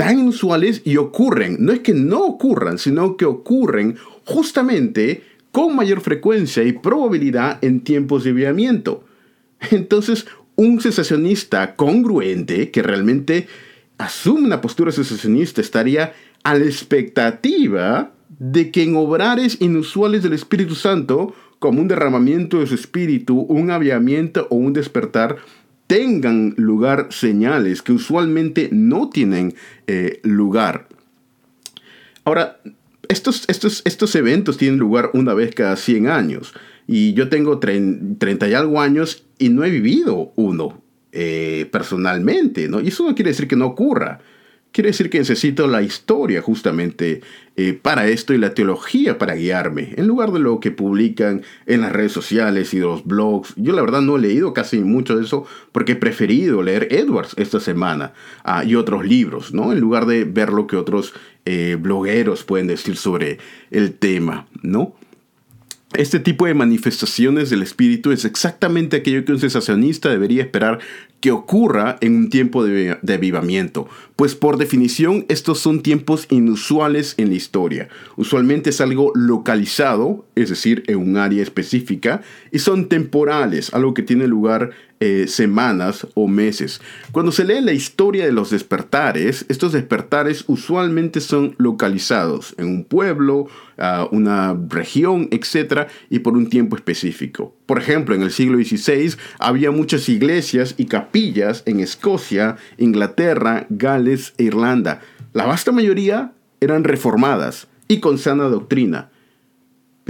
tan 0.00 0.18
inusuales 0.18 0.80
y 0.86 0.96
ocurren. 0.96 1.58
No 1.60 1.72
es 1.72 1.80
que 1.80 1.92
no 1.92 2.24
ocurran, 2.24 2.78
sino 2.78 3.18
que 3.18 3.26
ocurren 3.26 3.96
justamente 4.24 5.22
con 5.52 5.76
mayor 5.76 6.00
frecuencia 6.00 6.62
y 6.62 6.72
probabilidad 6.72 7.58
en 7.62 7.82
tiempos 7.82 8.24
de 8.24 8.32
viamiento. 8.32 9.04
Entonces, 9.70 10.26
un 10.56 10.80
cesacionista 10.80 11.76
congruente 11.76 12.70
que 12.70 12.82
realmente 12.82 13.46
asume 13.98 14.46
una 14.46 14.62
postura 14.62 14.90
cesacionista 14.90 15.60
estaría 15.60 16.14
a 16.44 16.54
la 16.54 16.64
expectativa 16.64 18.14
de 18.38 18.70
que 18.70 18.84
en 18.84 18.96
obrares 18.96 19.58
inusuales 19.60 20.22
del 20.22 20.32
Espíritu 20.32 20.76
Santo, 20.76 21.34
como 21.58 21.82
un 21.82 21.88
derramamiento 21.88 22.60
de 22.60 22.66
su 22.66 22.74
espíritu, 22.74 23.40
un 23.40 23.70
aviamiento 23.70 24.46
o 24.48 24.56
un 24.56 24.72
despertar, 24.72 25.36
tengan 25.90 26.54
lugar 26.56 27.08
señales 27.10 27.82
que 27.82 27.90
usualmente 27.90 28.68
no 28.70 29.10
tienen 29.10 29.56
eh, 29.88 30.20
lugar. 30.22 30.86
Ahora, 32.22 32.60
estos, 33.08 33.44
estos, 33.48 33.82
estos 33.84 34.14
eventos 34.14 34.56
tienen 34.56 34.78
lugar 34.78 35.10
una 35.14 35.34
vez 35.34 35.52
cada 35.52 35.74
100 35.74 36.06
años. 36.06 36.54
Y 36.86 37.12
yo 37.14 37.28
tengo 37.28 37.58
30 37.58 38.48
y 38.48 38.54
algo 38.54 38.80
años 38.80 39.24
y 39.36 39.48
no 39.48 39.64
he 39.64 39.70
vivido 39.70 40.32
uno 40.36 40.80
eh, 41.10 41.68
personalmente, 41.72 42.68
¿no? 42.68 42.80
Y 42.80 42.86
eso 42.86 43.04
no 43.04 43.16
quiere 43.16 43.32
decir 43.32 43.48
que 43.48 43.56
no 43.56 43.66
ocurra. 43.66 44.20
Quiere 44.72 44.90
decir 44.90 45.10
que 45.10 45.18
necesito 45.18 45.66
la 45.66 45.82
historia 45.82 46.40
justamente 46.42 47.22
eh, 47.56 47.72
para 47.72 48.06
esto 48.06 48.32
y 48.32 48.38
la 48.38 48.54
teología 48.54 49.18
para 49.18 49.34
guiarme, 49.34 49.94
en 49.96 50.06
lugar 50.06 50.30
de 50.30 50.38
lo 50.38 50.60
que 50.60 50.70
publican 50.70 51.42
en 51.66 51.80
las 51.80 51.90
redes 51.90 52.12
sociales 52.12 52.72
y 52.72 52.78
los 52.78 53.04
blogs. 53.04 53.52
Yo 53.56 53.72
la 53.72 53.82
verdad 53.82 54.00
no 54.00 54.16
he 54.16 54.20
leído 54.20 54.54
casi 54.54 54.78
mucho 54.78 55.16
de 55.16 55.24
eso 55.24 55.44
porque 55.72 55.92
he 55.92 55.96
preferido 55.96 56.62
leer 56.62 56.86
Edwards 56.92 57.34
esta 57.36 57.58
semana 57.58 58.12
ah, 58.44 58.64
y 58.64 58.76
otros 58.76 59.04
libros, 59.04 59.52
¿no? 59.52 59.72
En 59.72 59.80
lugar 59.80 60.06
de 60.06 60.24
ver 60.24 60.52
lo 60.52 60.68
que 60.68 60.76
otros 60.76 61.14
eh, 61.46 61.76
blogueros 61.80 62.44
pueden 62.44 62.68
decir 62.68 62.96
sobre 62.96 63.38
el 63.72 63.94
tema, 63.94 64.46
¿no? 64.62 64.94
Este 65.94 66.20
tipo 66.20 66.46
de 66.46 66.54
manifestaciones 66.54 67.50
del 67.50 67.62
espíritu 67.62 68.12
es 68.12 68.24
exactamente 68.24 68.98
aquello 68.98 69.24
que 69.24 69.32
un 69.32 69.40
sensacionista 69.40 70.08
debería 70.08 70.42
esperar 70.42 70.78
que 71.18 71.32
ocurra 71.32 71.98
en 72.00 72.14
un 72.14 72.30
tiempo 72.30 72.64
de, 72.64 72.96
avivamiento, 73.12 73.88
pues 74.14 74.36
por 74.36 74.56
definición 74.56 75.26
estos 75.28 75.58
son 75.58 75.82
tiempos 75.82 76.28
inusuales 76.30 77.14
en 77.18 77.30
la 77.30 77.34
historia. 77.34 77.88
Usualmente 78.16 78.70
es 78.70 78.80
algo 78.80 79.10
localizado, 79.16 80.24
es 80.36 80.50
decir, 80.50 80.84
en 80.86 80.98
un 80.98 81.16
área 81.16 81.42
específica, 81.42 82.22
y 82.52 82.60
son 82.60 82.88
temporales, 82.88 83.74
algo 83.74 83.92
que 83.92 84.02
tiene 84.02 84.28
lugar 84.28 84.70
eh, 85.00 85.26
semanas 85.28 86.06
o 86.14 86.28
meses. 86.28 86.80
Cuando 87.10 87.32
se 87.32 87.44
lee 87.44 87.60
la 87.60 87.72
historia 87.72 88.26
de 88.26 88.32
los 88.32 88.50
despertares, 88.50 89.46
estos 89.48 89.72
despertares 89.72 90.44
usualmente 90.46 91.20
son 91.20 91.54
localizados 91.58 92.54
en 92.58 92.66
un 92.66 92.84
pueblo, 92.84 93.48
una 94.10 94.54
región, 94.68 95.28
etc., 95.30 95.88
y 96.10 96.18
por 96.18 96.36
un 96.36 96.50
tiempo 96.50 96.76
específico. 96.76 97.54
Por 97.64 97.78
ejemplo, 97.78 98.14
en 98.14 98.20
el 98.20 98.30
siglo 98.30 98.58
XVI 98.58 99.14
había 99.38 99.70
muchas 99.70 100.08
iglesias 100.10 100.74
y 100.76 100.84
capillas 100.84 101.62
en 101.64 101.80
Escocia, 101.80 102.56
Inglaterra, 102.76 103.66
Gales 103.70 104.34
e 104.36 104.44
Irlanda. 104.44 105.00
La 105.32 105.46
vasta 105.46 105.72
mayoría 105.72 106.32
eran 106.60 106.84
reformadas 106.84 107.68
y 107.88 108.00
con 108.00 108.18
sana 108.18 108.44
doctrina. 108.44 109.10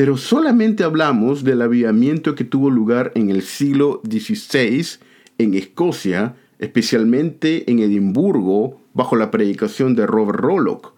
Pero 0.00 0.16
solamente 0.16 0.82
hablamos 0.82 1.44
del 1.44 1.60
avivamiento 1.60 2.34
que 2.34 2.44
tuvo 2.44 2.70
lugar 2.70 3.12
en 3.16 3.28
el 3.28 3.42
siglo 3.42 4.00
XVI 4.02 4.98
en 5.36 5.52
Escocia, 5.52 6.36
especialmente 6.58 7.70
en 7.70 7.80
Edimburgo, 7.80 8.80
bajo 8.94 9.14
la 9.14 9.30
predicación 9.30 9.94
de 9.94 10.06
Robert 10.06 10.40
Rollock. 10.40 10.94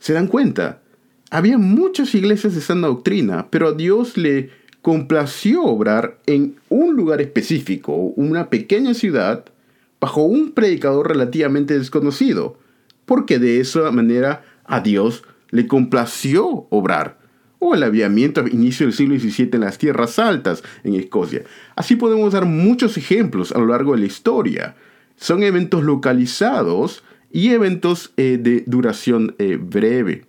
¿Se 0.00 0.12
dan 0.12 0.26
cuenta? 0.26 0.82
había 1.30 1.56
muchas 1.56 2.16
iglesias 2.16 2.56
de 2.56 2.62
sana 2.62 2.88
doctrina, 2.88 3.46
pero 3.50 3.68
a 3.68 3.72
Dios 3.74 4.16
le 4.16 4.50
complació 4.82 5.62
obrar 5.62 6.18
en 6.26 6.56
un 6.70 6.96
lugar 6.96 7.20
específico, 7.20 7.94
una 7.94 8.50
pequeña 8.50 8.94
ciudad, 8.94 9.44
bajo 10.00 10.24
un 10.24 10.50
predicador 10.50 11.06
relativamente 11.06 11.78
desconocido, 11.78 12.58
porque 13.04 13.38
de 13.38 13.60
esa 13.60 13.88
manera 13.92 14.44
a 14.64 14.80
Dios 14.80 15.22
le 15.50 15.68
complació 15.68 16.66
obrar. 16.70 17.22
O 17.66 17.74
el 17.74 17.82
aviamiento 17.82 18.42
a 18.42 18.48
inicio 18.50 18.84
del 18.84 18.94
siglo 18.94 19.18
XVII 19.18 19.48
en 19.54 19.60
las 19.62 19.78
tierras 19.78 20.18
altas 20.18 20.62
en 20.82 20.96
Escocia. 20.96 21.44
Así 21.76 21.96
podemos 21.96 22.34
dar 22.34 22.44
muchos 22.44 22.98
ejemplos 22.98 23.52
a 23.52 23.58
lo 23.58 23.68
largo 23.68 23.92
de 23.92 24.00
la 24.00 24.04
historia. 24.04 24.76
Son 25.16 25.42
eventos 25.42 25.82
localizados 25.82 27.02
y 27.32 27.52
eventos 27.52 28.12
eh, 28.18 28.38
de 28.38 28.64
duración 28.66 29.34
eh, 29.38 29.56
breve. 29.58 30.26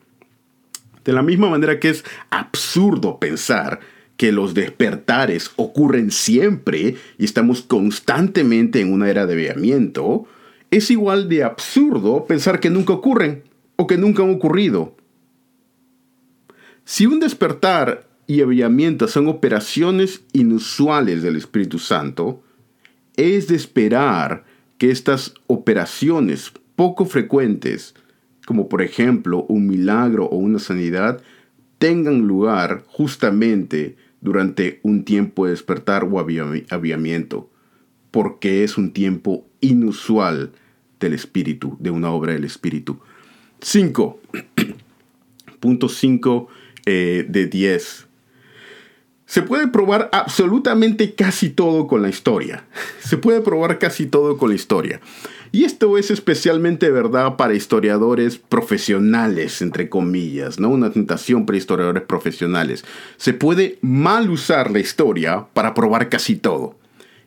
De 1.03 1.11
la 1.11 1.23
misma 1.23 1.49
manera 1.49 1.77
que 1.77 1.89
es 1.89 2.05
absurdo 2.29 3.19
pensar 3.19 3.81
que 4.15 4.31
los 4.31 4.53
despertares 4.53 5.51
ocurren 5.57 6.11
siempre 6.11 6.95
y 7.17 7.25
estamos 7.25 7.63
constantemente 7.63 8.79
en 8.79 8.93
una 8.93 9.09
era 9.09 9.25
de 9.25 9.35
veamiento, 9.35 10.25
es 10.71 10.89
igual 10.89 11.27
de 11.27 11.43
absurdo 11.43 12.27
pensar 12.27 12.61
que 12.61 12.69
nunca 12.69 12.93
ocurren 12.93 13.43
o 13.75 13.87
que 13.87 13.97
nunca 13.97 14.23
han 14.23 14.33
ocurrido. 14.33 14.95
Si 16.85 17.05
un 17.05 17.19
despertar 17.19 18.07
y 18.27 18.41
aviamiento 18.41 19.07
son 19.07 19.27
operaciones 19.27 20.23
inusuales 20.31 21.21
del 21.21 21.35
Espíritu 21.35 21.79
Santo, 21.79 22.41
es 23.17 23.47
de 23.47 23.55
esperar 23.55 24.45
que 24.77 24.91
estas 24.91 25.33
operaciones 25.47 26.51
poco 26.75 27.05
frecuentes 27.05 27.95
como 28.45 28.69
por 28.69 28.81
ejemplo 28.81 29.45
un 29.49 29.67
milagro 29.67 30.25
o 30.25 30.37
una 30.37 30.59
sanidad, 30.59 31.21
tengan 31.77 32.21
lugar 32.21 32.83
justamente 32.87 33.97
durante 34.21 34.79
un 34.83 35.03
tiempo 35.03 35.45
de 35.45 35.51
despertar 35.51 36.07
o 36.09 36.19
aviamiento, 36.19 37.49
porque 38.11 38.63
es 38.63 38.77
un 38.77 38.93
tiempo 38.93 39.45
inusual 39.59 40.51
del 40.99 41.13
Espíritu, 41.13 41.75
de 41.79 41.89
una 41.89 42.11
obra 42.11 42.33
del 42.33 42.45
Espíritu. 42.45 42.99
5. 43.59 44.19
Punto 45.59 45.89
5 45.89 46.47
eh, 46.85 47.25
de 47.27 47.47
10. 47.47 48.07
Se 49.25 49.41
puede 49.41 49.67
probar 49.67 50.09
absolutamente 50.11 51.15
casi 51.15 51.49
todo 51.49 51.87
con 51.87 52.01
la 52.01 52.09
historia. 52.09 52.65
Se 52.99 53.17
puede 53.17 53.41
probar 53.41 53.79
casi 53.79 54.05
todo 54.05 54.37
con 54.37 54.49
la 54.49 54.55
historia. 54.55 55.01
Y 55.51 55.63
esto 55.63 55.97
es 55.97 56.11
especialmente 56.11 56.91
verdad 56.91 57.37
para 57.37 57.53
historiadores 57.53 58.37
profesionales, 58.37 59.61
entre 59.61 59.89
comillas, 59.89 60.59
¿no? 60.59 60.69
Una 60.69 60.91
tentación 60.91 61.45
para 61.45 61.57
historiadores 61.57 62.03
profesionales. 62.03 62.83
Se 63.17 63.33
puede 63.33 63.79
mal 63.81 64.29
usar 64.29 64.69
la 64.69 64.79
historia 64.79 65.47
para 65.53 65.73
probar 65.73 66.09
casi 66.09 66.35
todo. 66.35 66.75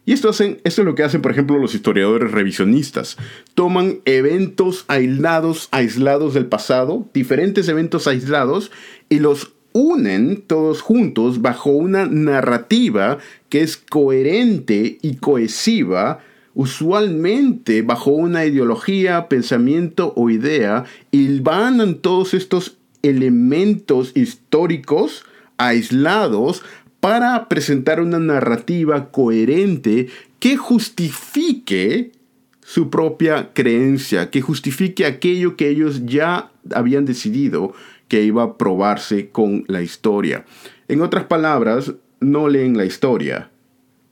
Y 0.08 0.14
esto, 0.14 0.30
hacen, 0.30 0.58
esto 0.64 0.80
es 0.80 0.86
lo 0.86 0.94
que 0.94 1.02
hacen, 1.02 1.20
por 1.20 1.32
ejemplo, 1.32 1.58
los 1.58 1.74
historiadores 1.74 2.30
revisionistas. 2.30 3.18
Toman 3.52 3.98
eventos 4.06 4.86
aislados, 4.88 5.68
aislados 5.70 6.32
del 6.32 6.46
pasado, 6.46 7.06
diferentes 7.12 7.68
eventos 7.68 8.06
aislados, 8.06 8.70
y 9.10 9.18
los 9.18 9.52
unen 9.72 10.42
todos 10.46 10.80
juntos 10.80 11.42
bajo 11.42 11.72
una 11.72 12.06
narrativa 12.06 13.18
que 13.50 13.60
es 13.60 13.76
coherente 13.76 14.96
y 15.02 15.16
cohesiva 15.16 16.20
usualmente 16.54 17.82
bajo 17.82 18.12
una 18.12 18.46
ideología, 18.46 19.28
pensamiento 19.28 20.14
o 20.16 20.30
idea, 20.30 20.84
hilvanan 21.10 21.96
todos 21.96 22.32
estos 22.32 22.78
elementos 23.02 24.12
históricos 24.16 25.26
aislados 25.58 26.62
para 27.00 27.48
presentar 27.48 28.00
una 28.00 28.18
narrativa 28.18 29.10
coherente 29.10 30.08
que 30.38 30.56
justifique 30.56 32.12
su 32.60 32.90
propia 32.90 33.52
creencia, 33.54 34.30
que 34.30 34.42
justifique 34.42 35.06
aquello 35.06 35.56
que 35.56 35.68
ellos 35.68 36.04
ya 36.04 36.50
habían 36.74 37.04
decidido 37.06 37.72
que 38.08 38.22
iba 38.22 38.42
a 38.42 38.58
probarse 38.58 39.30
con 39.30 39.64
la 39.68 39.82
historia. 39.82 40.44
En 40.88 41.00
otras 41.00 41.24
palabras, 41.24 41.94
no 42.20 42.48
leen 42.48 42.76
la 42.76 42.84
historia, 42.84 43.50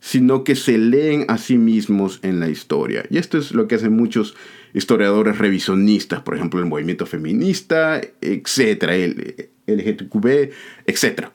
sino 0.01 0.45
que 0.45 0.55
se 0.55 0.79
leen 0.79 1.25
a 1.29 1.39
sí 1.39 1.59
mismos 1.59 2.21
en 2.23 2.41
la 2.41 2.49
historia. 2.49 3.05
Y 3.11 3.19
esto 3.19 3.39
es 3.39 3.53
lo 3.53 3.67
que 3.67 3.75
hacen 3.75 3.93
muchos 3.93 4.37
historiadores 4.73 5.39
revisionistas, 5.39 6.21
por 6.21 6.37
ejemplo, 6.37 6.61
el 6.61 6.67
movimiento 6.67 7.07
feminista, 7.07 8.01
etcétera, 8.21 8.95
el 8.95 9.51
LGTB, 9.67 10.51
etcétera. 10.87 11.33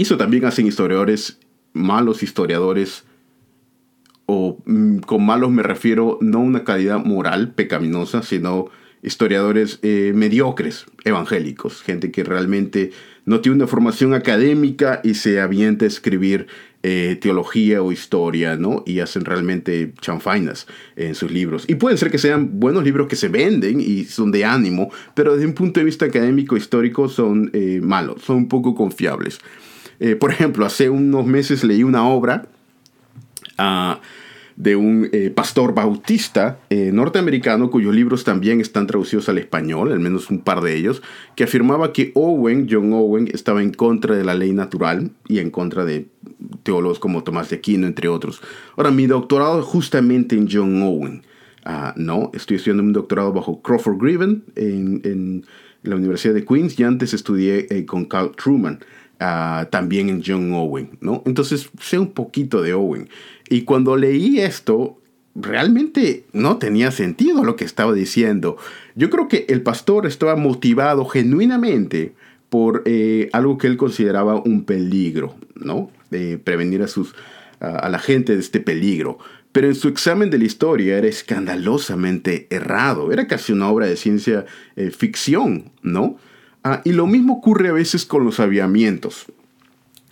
Y 0.00 0.04
eso 0.04 0.16
también 0.16 0.46
hacen 0.46 0.66
historiadores, 0.66 1.38
malos 1.74 2.22
historiadores, 2.22 3.04
o 4.24 4.56
mm, 4.64 5.00
con 5.00 5.26
malos 5.26 5.50
me 5.50 5.62
refiero 5.62 6.16
no 6.22 6.38
a 6.38 6.40
una 6.40 6.64
calidad 6.64 7.04
moral 7.04 7.52
pecaminosa, 7.52 8.22
sino 8.22 8.70
historiadores 9.02 9.78
eh, 9.82 10.12
mediocres, 10.14 10.86
evangélicos, 11.04 11.82
gente 11.82 12.10
que 12.10 12.24
realmente 12.24 12.92
no 13.26 13.40
tiene 13.42 13.56
una 13.56 13.66
formación 13.66 14.14
académica 14.14 15.02
y 15.04 15.12
se 15.16 15.38
avienta 15.38 15.84
a 15.84 15.88
escribir 15.88 16.46
eh, 16.82 17.18
teología 17.20 17.82
o 17.82 17.92
historia, 17.92 18.56
¿no? 18.56 18.82
Y 18.86 19.00
hacen 19.00 19.26
realmente 19.26 19.92
chanfainas 20.00 20.66
en 20.96 21.14
sus 21.14 21.30
libros. 21.30 21.66
Y 21.68 21.74
pueden 21.74 21.98
ser 21.98 22.10
que 22.10 22.16
sean 22.16 22.58
buenos 22.58 22.84
libros 22.84 23.06
que 23.06 23.16
se 23.16 23.28
venden 23.28 23.82
y 23.82 24.04
son 24.04 24.30
de 24.30 24.46
ánimo, 24.46 24.90
pero 25.14 25.34
desde 25.34 25.46
un 25.46 25.52
punto 25.52 25.78
de 25.78 25.84
vista 25.84 26.06
académico 26.06 26.56
histórico 26.56 27.10
son 27.10 27.50
eh, 27.52 27.80
malos, 27.82 28.22
son 28.22 28.36
un 28.36 28.48
poco 28.48 28.74
confiables. 28.74 29.40
Por 30.18 30.30
ejemplo, 30.30 30.64
hace 30.64 30.88
unos 30.88 31.26
meses 31.26 31.62
leí 31.62 31.82
una 31.82 32.08
obra 32.08 32.46
a 33.58 34.00
de 34.60 34.76
un 34.76 35.08
eh, 35.12 35.30
pastor 35.30 35.74
bautista 35.74 36.60
eh, 36.68 36.90
norteamericano 36.92 37.70
cuyos 37.70 37.94
libros 37.94 38.24
también 38.24 38.60
están 38.60 38.86
traducidos 38.86 39.30
al 39.30 39.38
español, 39.38 39.90
al 39.90 40.00
menos 40.00 40.28
un 40.28 40.40
par 40.40 40.60
de 40.60 40.76
ellos, 40.76 41.02
que 41.34 41.44
afirmaba 41.44 41.94
que 41.94 42.12
Owen, 42.14 42.68
John 42.70 42.92
Owen, 42.92 43.30
estaba 43.32 43.62
en 43.62 43.72
contra 43.72 44.14
de 44.14 44.22
la 44.22 44.34
ley 44.34 44.52
natural 44.52 45.12
y 45.28 45.38
en 45.38 45.50
contra 45.50 45.86
de 45.86 46.08
teólogos 46.62 46.98
como 46.98 47.24
Tomás 47.24 47.48
de 47.48 47.56
Aquino, 47.56 47.86
entre 47.86 48.08
otros. 48.08 48.42
Ahora, 48.76 48.90
mi 48.90 49.06
doctorado 49.06 49.60
es 49.60 49.64
justamente 49.64 50.36
en 50.36 50.46
John 50.50 50.82
Owen. 50.82 51.22
Ah, 51.64 51.94
no, 51.96 52.30
estoy 52.34 52.58
estudiando 52.58 52.82
un 52.82 52.92
doctorado 52.92 53.32
bajo 53.32 53.62
Crawford 53.62 53.96
Griven 53.96 54.44
en, 54.56 55.46
la 55.82 55.96
Universidad 55.96 56.34
de 56.34 56.44
Queens 56.44 56.78
y 56.78 56.82
antes 56.82 57.14
estudié 57.14 57.66
eh, 57.70 57.86
con 57.86 58.04
Carl 58.04 58.32
Truman. 58.36 58.80
Ah, 59.22 59.68
también 59.70 60.08
en 60.08 60.22
John 60.24 60.50
Owen, 60.54 60.96
¿no? 61.02 61.22
Entonces 61.26 61.68
sé 61.78 61.98
un 61.98 62.12
poquito 62.12 62.62
de 62.62 62.72
Owen. 62.72 63.10
Y 63.50 63.64
cuando 63.64 63.94
leí 63.98 64.40
esto, 64.40 64.98
realmente 65.34 66.24
no 66.32 66.56
tenía 66.56 66.90
sentido 66.90 67.44
lo 67.44 67.54
que 67.54 67.66
estaba 67.66 67.92
diciendo. 67.92 68.56
Yo 68.94 69.10
creo 69.10 69.28
que 69.28 69.44
el 69.50 69.60
pastor 69.60 70.06
estaba 70.06 70.36
motivado 70.36 71.04
genuinamente 71.04 72.14
por 72.48 72.82
eh, 72.86 73.28
algo 73.34 73.58
que 73.58 73.66
él 73.66 73.76
consideraba 73.76 74.36
un 74.36 74.64
peligro, 74.64 75.36
¿no? 75.54 75.90
De 76.10 76.38
prevenir 76.38 76.82
a, 76.82 76.88
sus, 76.88 77.14
a, 77.60 77.90
la 77.90 77.98
gente 77.98 78.32
de 78.32 78.40
este 78.40 78.60
peligro. 78.60 79.18
Pero 79.52 79.66
en 79.66 79.74
su 79.74 79.88
examen 79.88 80.30
de 80.30 80.38
la 80.38 80.44
historia 80.44 80.96
era 80.96 81.08
escandalosamente 81.08 82.46
errado. 82.48 83.12
Era 83.12 83.26
casi 83.26 83.52
una 83.52 83.68
obra 83.68 83.84
de 83.84 83.96
ciencia 83.96 84.46
eh, 84.76 84.90
ficción, 84.90 85.72
¿no? 85.82 86.16
Ah, 86.62 86.82
y 86.84 86.92
lo 86.92 87.06
mismo 87.06 87.34
ocurre 87.34 87.68
a 87.68 87.72
veces 87.72 88.04
con 88.04 88.24
los 88.24 88.40
aviamientos 88.40 89.26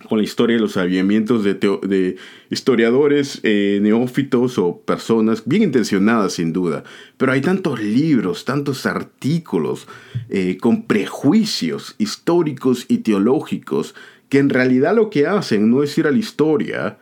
con 0.07 0.17
la 0.17 0.23
historia 0.23 0.55
de 0.55 0.61
los 0.61 0.77
aviamientos 0.77 1.43
de, 1.43 2.17
historiadores 2.49 3.39
eh, 3.43 3.79
neófitos 3.81 4.57
o 4.57 4.79
personas 4.79 5.43
bien 5.45 5.63
intencionadas 5.63 6.33
sin 6.33 6.53
duda. 6.53 6.83
Pero 7.17 7.31
hay 7.31 7.41
tantos 7.41 7.81
libros, 7.81 8.45
tantos 8.45 8.85
artículos 8.85 9.87
eh, 10.29 10.57
con 10.59 10.83
prejuicios 10.83 11.95
históricos 11.97 12.85
y 12.87 12.99
teológicos 12.99 13.93
que 14.29 14.39
en 14.39 14.49
realidad 14.49 14.95
lo 14.95 15.09
que 15.09 15.27
hacen 15.27 15.69
no 15.69 15.83
es 15.83 15.97
ir 15.97 16.07
a 16.07 16.11
la 16.11 16.17
historia, 16.17 16.97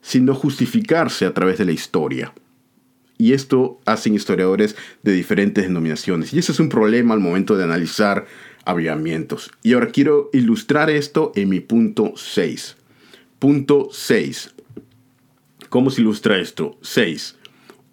sino 0.00 0.34
justificarse 0.34 1.26
a 1.26 1.34
través 1.34 1.58
de 1.58 1.64
la 1.64 1.72
historia. 1.72 2.32
Y 3.18 3.32
esto 3.32 3.80
hacen 3.84 4.14
historiadores 4.14 4.76
de 5.02 5.12
diferentes 5.12 5.64
denominaciones. 5.64 6.32
Y 6.32 6.38
ese 6.38 6.52
es 6.52 6.60
un 6.60 6.68
problema 6.68 7.14
al 7.14 7.20
momento 7.20 7.56
de 7.56 7.64
analizar 7.64 8.26
avivamientos. 8.64 9.50
Y 9.62 9.72
ahora 9.72 9.88
quiero 9.88 10.30
ilustrar 10.32 10.88
esto 10.88 11.32
en 11.34 11.48
mi 11.48 11.60
punto 11.60 12.12
6. 12.16 12.76
Punto 13.38 13.88
6. 13.90 14.54
¿Cómo 15.68 15.90
se 15.90 16.00
ilustra 16.00 16.38
esto? 16.38 16.78
6. 16.82 17.36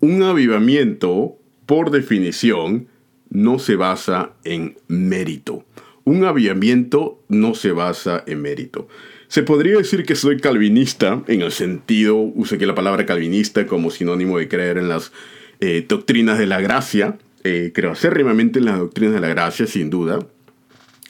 Un 0.02 0.22
avivamiento, 0.24 1.38
por 1.66 1.92
definición, 1.92 2.88
no 3.30 3.58
se 3.58 3.76
basa 3.76 4.34
en 4.44 4.78
mérito. 4.88 5.66
Un 6.04 6.24
avivamiento 6.24 7.24
no 7.28 7.56
se 7.56 7.72
basa 7.72 8.24
en 8.28 8.42
mérito. 8.42 8.88
Se 9.28 9.44
podría 9.44 9.78
decir 9.78 10.06
que 10.06 10.16
soy 10.16 10.40
calvinista, 10.40 11.24
en 11.28 11.42
el 11.42 11.52
sentido, 11.52 12.16
usé 12.16 12.58
que 12.58 12.66
la 12.66 12.76
palabra 12.76 13.06
calvinista 13.06 13.66
como 13.66 13.90
sinónimo 13.90 14.38
de 14.38 14.48
creer 14.48 14.78
en 14.78 14.88
las 14.88 15.12
eh, 15.60 15.86
doctrinas 15.88 16.38
de 16.38 16.46
la 16.46 16.62
gracia. 16.62 17.18
Eh, 17.44 17.72
creo 17.74 17.92
acérrimamente 17.92 18.60
en 18.60 18.66
las 18.66 18.78
doctrinas 18.80 19.14
de 19.14 19.22
la 19.22 19.28
gracia, 19.28 19.68
sin 19.68 19.90
duda. 19.90 20.20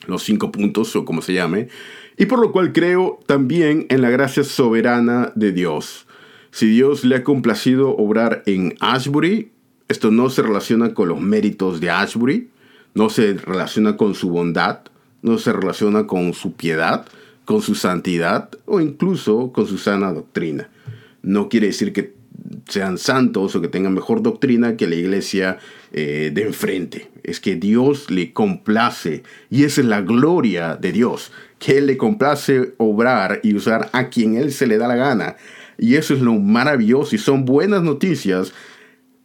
los 0.08 0.24
cinco 0.24 0.52
puntos 0.52 0.96
o 0.96 1.04
como 1.04 1.22
se 1.22 1.34
llame, 1.34 1.68
y 2.18 2.28
por 2.28 2.40
lo 2.40 2.52
cual 2.52 2.72
creo 2.74 3.20
también 3.26 3.88
en 3.90 4.02
la 4.02 4.10
gracia 4.10 4.44
soberana 4.44 5.32
de 5.36 5.52
Dios. 5.52 6.06
Si 6.52 6.68
Dios 6.68 7.04
le 7.04 7.16
ha 7.16 7.24
complacido 7.24 7.96
obrar 7.98 8.44
en 8.46 8.76
Ashbury, 8.80 9.52
esto 9.88 10.12
no 10.12 10.30
se 10.30 10.42
relaciona 10.42 10.94
con 10.94 11.10
los 11.10 11.20
méritos 11.20 11.82
de 11.82 11.90
Ashbury, 11.90 12.50
no 12.94 13.10
se 13.10 13.34
relaciona 13.34 13.98
con 13.98 14.16
su 14.16 14.30
bondad, 14.30 14.80
no 15.22 15.38
se 15.38 15.52
relaciona 15.52 16.08
con 16.08 16.34
su 16.34 16.54
piedad, 16.54 17.06
con 17.46 17.62
su 17.62 17.76
santidad 17.76 18.50
o 18.66 18.82
incluso 18.82 19.52
con 19.54 19.68
su 19.68 19.78
sana 19.78 20.12
doctrina. 20.12 20.70
No 21.22 21.48
quiere 21.50 21.68
decir 21.68 21.94
que 21.94 22.14
sean 22.68 22.98
santos 22.98 23.56
o 23.56 23.62
que 23.62 23.68
tengan 23.68 23.94
mejor 23.94 24.22
doctrina 24.22 24.76
que 24.76 24.88
la 24.88 24.96
iglesia 24.96 25.58
eh, 25.94 26.32
de 26.34 26.44
enfrente. 26.44 27.10
Es 27.24 27.40
que 27.40 27.56
Dios 27.56 28.12
le 28.12 28.34
complace 28.34 29.24
y 29.50 29.64
esa 29.64 29.82
es 29.82 29.88
la 29.88 30.02
gloria 30.02 30.76
de 30.76 30.92
Dios, 30.92 31.32
que 31.60 31.78
Él 31.78 31.88
le 31.88 31.98
complace 31.98 32.74
obrar 32.78 33.40
y 33.44 33.56
usar 33.56 33.90
a 33.94 34.10
quien 34.10 34.36
Él 34.36 34.52
se 34.52 34.68
le 34.68 34.78
da 34.78 34.88
la 34.88 34.96
gana. 34.96 35.36
Y 35.78 35.96
eso 35.96 36.14
es 36.14 36.22
lo 36.22 36.34
maravilloso 36.34 37.16
y 37.16 37.20
son 37.20 37.46
buenas 37.46 37.84
noticias 37.84 38.54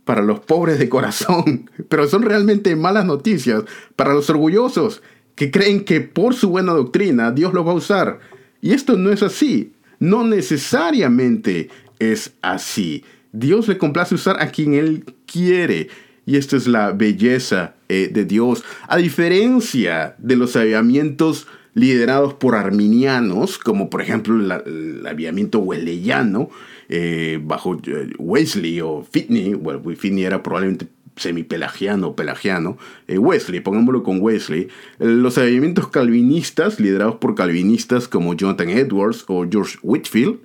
para 0.05 0.23
los 0.23 0.41
pobres 0.41 0.79
de 0.79 0.89
corazón, 0.89 1.71
pero 1.89 2.09
son 2.09 2.23
realmente 2.23 2.75
malas 2.77 3.05
noticias 3.05 3.63
para 3.97 4.13
los 4.13 4.29
orgullosos 4.31 5.03
que 5.41 5.51
creen 5.51 5.85
que 5.85 6.03
por 6.03 6.35
su 6.35 6.51
buena 6.51 6.75
doctrina 6.75 7.33
Dios 7.33 7.55
los 7.55 7.67
va 7.67 7.71
a 7.71 7.77
usar. 7.77 8.19
Y 8.61 8.73
esto 8.73 8.99
no 8.99 9.11
es 9.11 9.23
así. 9.23 9.73
No 9.99 10.23
necesariamente 10.23 11.71
es 11.99 12.35
así. 12.43 13.05
Dios 13.33 13.67
le 13.67 13.79
complace 13.79 14.15
usar 14.15 14.37
a 14.43 14.51
quien 14.51 14.75
Él 14.75 15.07
quiere. 15.25 15.89
Y 16.27 16.37
esta 16.37 16.59
es 16.59 16.67
la 16.67 16.93
belleza 16.93 17.75
eh, 17.89 18.11
de 18.13 18.27
Dios. 18.27 18.65
A 18.87 18.99
diferencia 18.99 20.15
de 20.19 20.37
los 20.37 20.57
avivamientos 20.57 21.47
liderados 21.73 22.35
por 22.35 22.55
arminianos, 22.55 23.57
como 23.57 23.89
por 23.89 24.03
ejemplo 24.03 24.35
el 24.35 25.07
avivamiento 25.07 25.61
wesleyano, 25.61 26.51
eh, 26.91 27.41
bajo 27.43 27.81
eh, 27.87 28.11
Wesley 28.19 28.83
o 28.83 29.07
Finney, 29.11 29.55
bueno, 29.55 29.81
Finney 29.97 30.25
era 30.25 30.43
probablemente 30.43 30.87
semi-pelagiano, 31.21 32.17
pelagiano, 32.17 32.79
Wesley, 33.09 33.61
pongámoslo 33.61 34.03
con 34.03 34.21
Wesley, 34.21 34.69
los 34.99 35.39
avivamientos 35.39 35.89
calvinistas, 35.89 36.81
liderados 36.81 37.17
por 37.17 37.35
calvinistas 37.35 38.09
como 38.09 38.35
Jonathan 38.35 38.71
Edwards 38.71 39.25
o 39.29 39.47
George 39.51 39.79
Whitfield, 39.83 40.39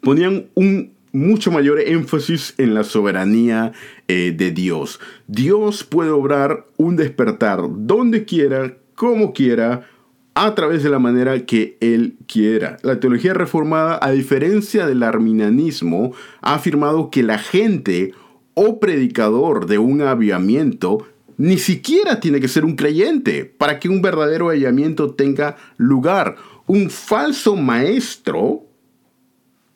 ponían 0.00 0.46
un 0.54 0.92
mucho 1.12 1.50
mayor 1.50 1.78
énfasis 1.80 2.54
en 2.58 2.74
la 2.74 2.84
soberanía 2.84 3.72
eh, 4.08 4.34
de 4.36 4.50
Dios. 4.50 4.98
Dios 5.26 5.84
puede 5.84 6.10
obrar 6.10 6.66
un 6.76 6.96
despertar 6.96 7.60
donde 7.68 8.24
quiera, 8.24 8.76
como 8.94 9.32
quiera, 9.32 9.86
a 10.34 10.54
través 10.54 10.82
de 10.82 10.88
la 10.88 10.98
manera 10.98 11.44
que 11.44 11.76
Él 11.80 12.16
quiera. 12.26 12.78
La 12.82 13.00
teología 13.00 13.34
reformada, 13.34 13.98
a 14.00 14.10
diferencia 14.12 14.86
del 14.86 15.02
arminianismo, 15.02 16.14
ha 16.40 16.54
afirmado 16.54 17.10
que 17.10 17.22
la 17.22 17.38
gente 17.38 18.14
o 18.54 18.80
predicador 18.80 19.66
de 19.66 19.78
un 19.78 20.02
avivamiento 20.02 21.06
ni 21.38 21.58
siquiera 21.58 22.20
tiene 22.20 22.40
que 22.40 22.48
ser 22.48 22.64
un 22.64 22.76
creyente 22.76 23.44
para 23.44 23.78
que 23.80 23.88
un 23.88 24.02
verdadero 24.02 24.50
avivamiento 24.50 25.14
tenga 25.14 25.56
lugar. 25.76 26.36
Un 26.66 26.90
falso 26.90 27.56
maestro 27.56 28.64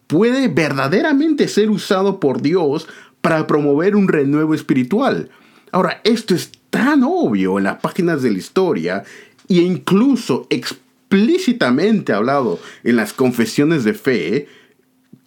puede 0.07 0.49
verdaderamente 0.49 1.49
ser 1.49 1.71
usado 1.71 2.21
por 2.21 2.43
Dios 2.43 2.87
para 3.21 3.47
promover 3.47 3.97
un 3.97 4.09
renuevo 4.09 4.55
espiritual. 4.55 5.31
Ahora, 5.73 6.01
esto 6.05 6.35
es 6.35 6.53
tan 6.71 7.03
obvio 7.03 7.59
en 7.59 7.65
las 7.65 7.81
páginas 7.81 8.23
de 8.23 8.31
la 8.31 8.39
historia 8.39 9.03
e 9.49 9.57
incluso 9.57 10.47
explícitamente 10.51 12.13
hablado 12.13 12.61
en 12.85 12.97
las 12.97 13.13
confesiones 13.13 13.83
de 13.85 13.95
fe 13.95 14.47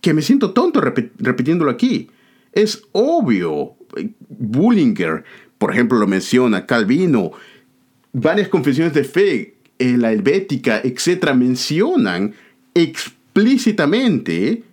que 0.02 0.14
me 0.14 0.22
siento 0.22 0.52
tonto 0.52 0.80
repitiéndolo 0.80 1.72
aquí. 1.72 2.10
Es 2.54 2.84
obvio. 2.92 3.76
Bullinger, 4.30 5.24
por 5.58 5.72
ejemplo, 5.72 5.98
lo 5.98 6.08
menciona, 6.08 6.66
Calvino, 6.66 7.32
varias 8.14 8.48
confesiones 8.48 8.94
de 8.94 9.04
fe, 9.04 9.56
eh, 9.78 9.98
la 9.98 10.12
helvética, 10.12 10.82
etc., 10.84 11.34
mencionan 11.34 12.34
explícitamente 12.74 14.64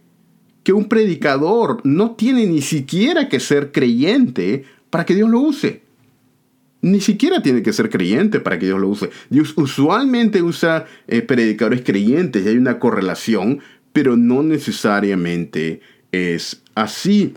que 0.62 0.72
un 0.72 0.88
predicador 0.88 1.80
no 1.84 2.12
tiene 2.16 2.46
ni 2.46 2.60
siquiera 2.60 3.28
que 3.28 3.38
ser 3.38 3.70
creyente 3.70 4.64
para 4.90 5.04
que 5.04 5.14
Dios 5.14 5.30
lo 5.30 5.40
use. 5.40 5.82
Ni 6.82 7.00
siquiera 7.00 7.40
tiene 7.42 7.62
que 7.62 7.72
ser 7.72 7.88
creyente 7.88 8.40
para 8.40 8.58
que 8.58 8.66
Dios 8.66 8.80
lo 8.80 8.88
use. 8.88 9.10
Dios 9.30 9.54
usualmente 9.56 10.42
usa 10.42 10.86
eh, 11.06 11.22
predicadores 11.22 11.82
creyentes 11.82 12.44
y 12.44 12.48
hay 12.48 12.56
una 12.56 12.78
correlación, 12.78 13.60
pero 13.92 14.16
no 14.16 14.42
necesariamente 14.42 15.80
es 16.12 16.62
así. 16.74 17.34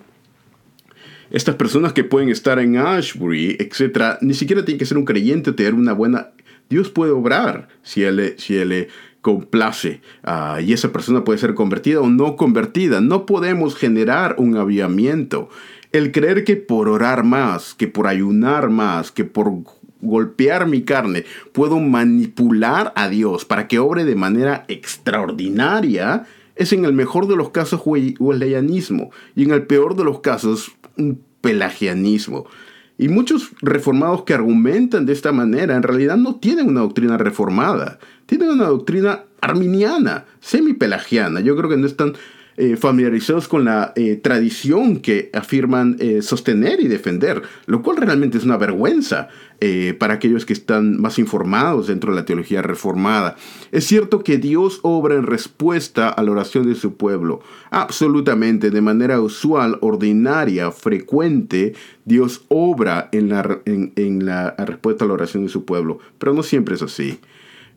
Estas 1.32 1.56
personas 1.56 1.94
que 1.94 2.04
pueden 2.04 2.30
estar 2.30 2.60
en 2.60 2.78
Ashbury, 2.78 3.58
etc., 3.60 4.18
ni 4.22 4.34
siquiera 4.34 4.66
tienen 4.66 4.80
que 4.80 4.86
ser 4.86 4.98
un 4.98 5.06
creyente, 5.06 5.52
tener 5.52 5.74
una 5.74 5.94
buena... 5.94 6.32
Dios 6.70 6.90
puede 6.90 7.12
obrar 7.12 7.68
si 7.82 8.04
Él, 8.04 8.36
si 8.38 8.58
él 8.58 8.90
complace 9.22 10.02
ah, 10.24 10.60
y 10.62 10.74
esa 10.74 10.92
persona 10.92 11.24
puede 11.24 11.40
ser 11.40 11.54
convertida 11.54 12.02
o 12.02 12.10
no 12.10 12.36
convertida. 12.36 13.02
No 13.02 13.26
podemos 13.26 13.76
generar 13.76 14.36
un 14.38 14.56
aviamiento. 14.58 15.50
El 15.92 16.12
creer 16.12 16.44
que 16.44 16.56
por 16.56 16.88
orar 16.88 17.24
más, 17.24 17.74
que 17.74 17.88
por 17.88 18.08
ayunar 18.08 18.70
más, 18.70 19.12
que 19.12 19.26
por 19.26 19.52
golpear 20.02 20.68
mi 20.68 20.84
carne, 20.84 21.26
puedo 21.52 21.80
manipular 21.80 22.94
a 22.96 23.10
Dios 23.10 23.46
para 23.46 23.68
que 23.68 23.80
obre 23.80 24.06
de 24.06 24.16
manera 24.16 24.66
extraordinaria, 24.68 26.26
es 26.56 26.74
en 26.74 26.86
el 26.86 26.94
mejor 26.94 27.28
de 27.28 27.36
los 27.36 27.50
casos 27.50 27.82
wesleyanismo 27.86 29.12
y 29.36 29.44
en 29.44 29.52
el 29.52 29.66
peor 29.66 29.96
de 29.96 30.04
los 30.04 30.20
casos 30.20 30.72
pelagianismo. 31.42 32.46
Y 32.98 33.08
muchos 33.08 33.52
reformados 33.62 34.24
que 34.24 34.34
argumentan 34.34 35.06
de 35.06 35.14
esta 35.14 35.32
manera 35.32 35.76
en 35.76 35.84
realidad 35.84 36.18
no 36.18 36.36
tienen 36.36 36.68
una 36.68 36.82
doctrina 36.82 37.18
reformada, 37.18 38.00
tienen 38.26 38.50
una 38.50 38.66
doctrina 38.66 39.24
arminiana, 39.40 40.26
semi-pelagiana. 40.42 41.40
Yo 41.40 41.56
creo 41.56 41.70
que 41.70 41.78
no 41.78 41.88
están 41.88 42.14
eh, 42.62 42.76
familiarizados 42.76 43.48
con 43.48 43.64
la 43.64 43.94
eh, 43.96 44.18
tradición 44.18 45.00
que 45.00 45.30
afirman 45.32 45.96
eh, 46.00 46.22
sostener 46.22 46.82
y 46.82 46.90
defender, 46.90 47.42
lo 47.68 47.82
cual 47.82 47.96
realmente 47.96 48.38
es 48.38 48.44
una 48.44 48.58
vergüenza 48.58 49.30
para 49.98 50.14
aquellos 50.14 50.46
que 50.46 50.54
están 50.54 51.02
más 51.02 51.20
informados 51.20 51.88
dentro 51.88 52.12
de 52.12 52.20
la 52.20 52.26
teología 52.26 52.62
reformada. 52.62 53.36
Es 53.74 53.86
cierto 53.86 54.24
que 54.24 54.38
Dios 54.38 54.80
obra 54.84 55.16
en 55.16 55.24
respuesta 55.24 56.08
a 56.08 56.24
la 56.24 56.32
oración 56.32 56.66
de 56.66 56.76
su 56.76 56.96
pueblo, 56.96 57.42
absolutamente, 57.70 58.72
de 58.72 58.82
manera 58.82 59.20
usual, 59.20 59.78
ordinaria, 59.82 60.72
frecuente, 60.72 61.74
Dios 62.06 62.46
obra 62.48 63.10
en 63.12 63.28
la, 63.28 63.60
en 63.66 64.26
la 64.26 64.56
respuesta 64.58 65.04
a 65.04 65.10
la 65.10 65.16
oración 65.16 65.44
de 65.44 65.50
su 65.50 65.66
pueblo, 65.66 66.00
pero 66.18 66.34
no 66.34 66.42
siempre 66.42 66.76
es 66.76 66.82
así. 66.82 67.20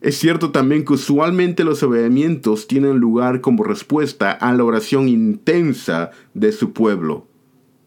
Es 0.03 0.17
cierto 0.17 0.51
también 0.51 0.83
que 0.83 0.93
usualmente 0.93 1.63
los 1.63 1.81
obedimientos 1.81 2.67
tienen 2.67 2.97
lugar 2.97 3.39
como 3.39 3.63
respuesta 3.63 4.33
a 4.33 4.51
la 4.51 4.65
oración 4.65 5.07
intensa 5.07 6.11
de 6.33 6.51
su 6.51 6.73
pueblo. 6.73 7.25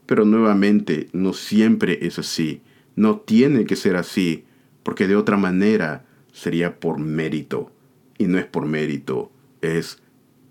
Pero 0.06 0.24
nuevamente, 0.24 1.08
no 1.12 1.34
siempre 1.34 1.98
es 2.00 2.18
así. 2.18 2.62
No 2.94 3.18
tiene 3.18 3.66
que 3.66 3.76
ser 3.76 3.96
así, 3.96 4.44
porque 4.82 5.06
de 5.06 5.14
otra 5.14 5.36
manera 5.36 6.06
sería 6.32 6.80
por 6.80 6.98
mérito. 6.98 7.70
Y 8.16 8.28
no 8.28 8.38
es 8.38 8.46
por 8.46 8.64
mérito, 8.64 9.30
es 9.60 9.98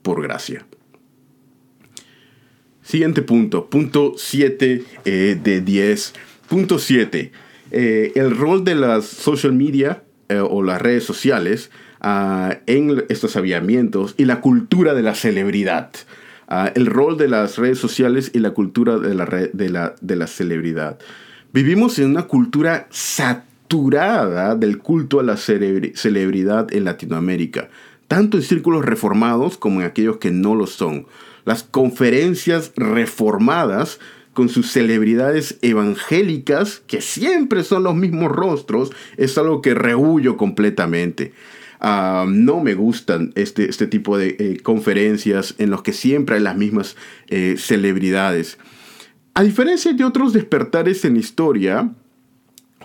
por 0.03 0.21
gracia. 0.21 0.67
Siguiente 2.83 3.23
punto, 3.23 3.71
punto 3.71 4.13
7 4.15 4.83
eh, 5.03 5.39
de 5.43 5.61
10. 5.61 6.13
Punto 6.47 6.77
7. 6.77 7.31
Eh, 7.71 8.11
el 8.13 8.37
rol 8.37 8.63
de 8.63 8.75
las 8.75 9.05
social 9.05 9.53
media 9.53 10.04
eh, 10.29 10.39
o 10.39 10.63
las 10.63 10.81
redes 10.81 11.03
sociales 11.03 11.71
ah, 12.01 12.57
en 12.65 13.03
estos 13.09 13.35
aviamientos 13.35 14.15
y 14.17 14.25
la 14.25 14.41
cultura 14.41 14.93
de 14.93 15.03
la 15.03 15.15
celebridad. 15.15 15.91
Ah, 16.47 16.71
el 16.75 16.85
rol 16.85 17.17
de 17.17 17.27
las 17.27 17.57
redes 17.57 17.79
sociales 17.79 18.31
y 18.33 18.39
la 18.39 18.51
cultura 18.51 18.97
de 18.97 19.15
la, 19.15 19.25
de 19.25 19.69
la, 19.69 19.95
de 20.01 20.15
la 20.15 20.27
celebridad. 20.27 20.99
Vivimos 21.53 21.97
en 21.99 22.09
una 22.09 22.23
cultura 22.23 22.87
saturada 22.91 24.55
del 24.55 24.79
culto 24.79 25.19
a 25.19 25.23
la 25.23 25.37
celebridad 25.37 26.73
en 26.73 26.83
Latinoamérica, 26.83 27.69
tanto 28.07 28.37
en 28.37 28.43
círculos 28.43 28.85
reformados 28.85 29.57
como 29.57 29.81
en 29.81 29.87
aquellos 29.87 30.17
que 30.17 30.31
no 30.31 30.53
lo 30.53 30.67
son. 30.67 31.07
Las 31.45 31.63
conferencias 31.63 32.73
reformadas 32.75 33.99
con 34.35 34.49
sus 34.49 34.69
celebridades 34.69 35.57
evangélicas, 35.61 36.83
que 36.85 37.01
siempre 37.01 37.63
son 37.63 37.83
los 37.83 37.95
mismos 37.95 38.31
rostros, 38.31 38.91
es 39.15 39.37
algo 39.39 39.61
que 39.61 39.73
rehuyo 39.73 40.35
completamente. 40.35 41.31
Ah, 41.79 42.25
no 42.27 42.59
me 42.59 42.73
gustan 42.73 43.31
este, 43.35 43.69
este 43.69 43.87
tipo 43.87 44.17
de 44.17 44.35
eh, 44.37 44.59
conferencias 44.61 45.55
en 45.57 45.71
los 45.71 45.81
que 45.83 45.93
siempre 45.93 46.35
hay 46.35 46.41
las 46.41 46.57
mismas 46.57 46.97
eh, 47.29 47.55
celebridades. 47.57 48.57
A 49.33 49.41
diferencia 49.41 49.93
de 49.93 50.03
otros 50.03 50.33
despertares 50.33 51.05
en 51.05 51.15
historia, 51.15 51.91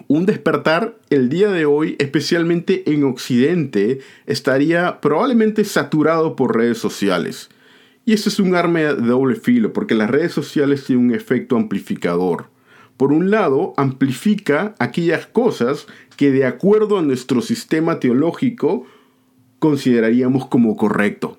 un 0.06 0.26
despertar 0.26 0.98
el 1.10 1.28
día 1.28 1.50
de 1.50 1.66
hoy, 1.66 1.96
especialmente 1.98 2.92
en 2.92 3.02
Occidente, 3.02 3.98
estaría 4.26 5.00
probablemente 5.00 5.64
saturado 5.64 6.36
por 6.36 6.56
redes 6.56 6.78
sociales. 6.78 7.50
Y 8.04 8.12
eso 8.12 8.28
es 8.28 8.40
un 8.40 8.54
arma 8.54 8.80
de 8.80 8.94
doble 8.94 9.36
filo, 9.36 9.72
porque 9.72 9.94
las 9.94 10.10
redes 10.10 10.32
sociales 10.32 10.84
tienen 10.84 11.06
un 11.06 11.14
efecto 11.14 11.56
amplificador. 11.56 12.46
Por 12.96 13.12
un 13.12 13.30
lado, 13.30 13.74
amplifica 13.76 14.74
aquellas 14.78 15.26
cosas 15.26 15.86
que 16.16 16.30
de 16.30 16.44
acuerdo 16.44 16.98
a 16.98 17.02
nuestro 17.02 17.40
sistema 17.40 17.98
teológico 17.98 18.86
consideraríamos 19.58 20.46
como 20.46 20.76
correcto. 20.76 21.38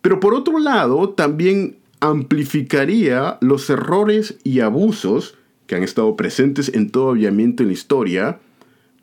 Pero 0.00 0.20
por 0.20 0.34
otro 0.34 0.58
lado, 0.58 1.10
también 1.10 1.76
amplificaría 2.00 3.38
los 3.40 3.68
errores 3.68 4.38
y 4.42 4.60
abusos 4.60 5.36
que 5.66 5.76
han 5.76 5.82
estado 5.82 6.16
presentes 6.16 6.70
en 6.74 6.90
todo 6.90 7.10
aviamiento 7.10 7.62
en 7.62 7.68
la 7.68 7.74
historia, 7.74 8.40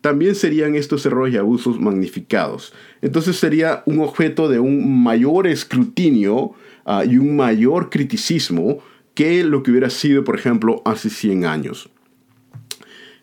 también 0.00 0.34
serían 0.34 0.74
estos 0.74 1.04
errores 1.06 1.34
y 1.34 1.38
abusos 1.38 1.80
magnificados. 1.80 2.72
Entonces 3.02 3.36
sería 3.36 3.82
un 3.86 4.00
objeto 4.00 4.48
de 4.48 4.60
un 4.60 5.02
mayor 5.02 5.46
escrutinio 5.46 6.52
ah, 6.84 7.04
y 7.04 7.18
un 7.18 7.36
mayor 7.36 7.90
criticismo 7.90 8.78
que 9.14 9.42
lo 9.42 9.62
que 9.62 9.72
hubiera 9.72 9.90
sido, 9.90 10.22
por 10.22 10.36
ejemplo, 10.36 10.82
hace 10.84 11.10
100 11.10 11.44
años. 11.44 11.90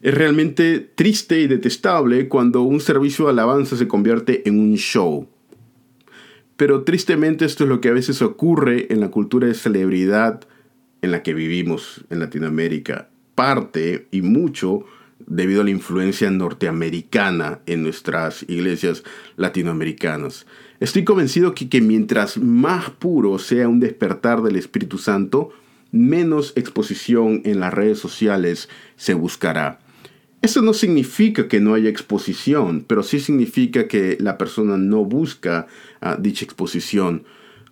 Es 0.02 0.14
realmente 0.14 0.80
triste 0.80 1.40
y 1.40 1.48
detestable 1.48 2.28
cuando 2.28 2.62
un 2.62 2.82
servicio 2.82 3.26
de 3.26 3.32
alabanza 3.32 3.78
se 3.78 3.88
convierte 3.88 4.48
en 4.48 4.60
un 4.60 4.76
show. 4.76 5.28
Pero 6.58 6.84
tristemente 6.84 7.46
esto 7.46 7.64
es 7.64 7.70
lo 7.70 7.82
que 7.82 7.90
a 7.90 7.94
veces 7.94 8.22
ocurre 8.22 8.88
en 8.90 9.00
la 9.00 9.10
cultura 9.10 9.48
de 9.48 9.54
celebridad 9.54 10.42
en 11.02 11.12
la 11.12 11.24
que 11.24 11.34
vivimos 11.34 12.06
en 12.10 12.20
Latinoamérica. 12.20 13.10
Parte 13.34 14.08
y 14.12 14.22
mucho 14.22 14.86
debido 15.28 15.62
a 15.62 15.64
la 15.64 15.72
influencia 15.72 16.30
norteamericana 16.30 17.60
en 17.66 17.84
nuestras 17.84 18.44
iglesias 18.48 19.04
latinoamericanas. 19.38 20.46
Estoy 20.80 21.04
convencido 21.04 21.56
que, 21.56 21.70
que 21.70 21.82
mientras 21.82 22.38
más 22.38 22.90
puro 22.90 23.40
sea 23.40 23.68
un 23.68 23.80
despertar 23.80 24.42
del 24.42 24.56
Espíritu 24.56 24.98
Santo, 24.98 25.52
menos 25.92 26.54
exposición 26.56 27.42
en 27.46 27.60
las 27.60 27.74
redes 27.74 28.00
sociales 28.00 28.70
se 28.98 29.14
buscará. 29.14 29.80
Eso 30.42 30.62
no 30.62 30.74
significa 30.74 31.48
que 31.48 31.60
no 31.60 31.74
haya 31.74 31.90
exposición, 31.90 32.86
pero 32.88 33.02
sí 33.02 33.20
significa 33.20 33.88
que 33.88 34.18
la 34.20 34.38
persona 34.38 34.78
no 34.78 35.04
busca 35.04 35.66
ah, 36.02 36.18
dicha 36.20 36.46
exposición. 36.46 37.24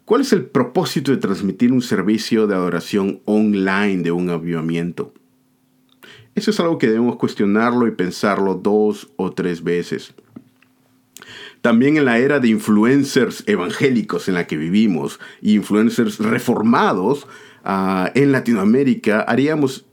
¿Cuál 0.06 0.22
es 0.22 0.34
el 0.34 0.46
propósito 0.46 1.12
de 1.12 1.18
transmitir 1.18 1.72
un 1.72 1.82
servicio 1.82 2.48
de 2.48 2.56
adoración 2.56 3.22
online 3.26 4.02
de 4.02 4.12
un 4.12 4.30
avivamiento? 4.30 5.14
Eso 6.36 6.52
es 6.52 6.60
algo 6.60 6.78
que 6.78 6.88
debemos 6.88 7.18
cuestionarlo 7.18 7.88
y 7.88 7.92
pensarlo 7.92 8.56
dos 8.56 9.12
o 9.18 9.32
tres 9.32 9.64
veces. 9.64 10.14
También 11.62 11.96
en 11.96 12.06
la 12.06 12.18
era 12.18 12.40
de 12.40 12.50
influencers 12.50 13.44
evangélicos 13.48 14.28
en 14.28 14.34
la 14.34 14.48
que 14.48 14.58
vivimos 14.58 15.20
influencers 15.42 16.20
reformados 16.20 17.26
ah, 17.64 18.12
en 18.16 18.32
Latinoamérica, 18.32 19.22
haríamos 19.22 19.86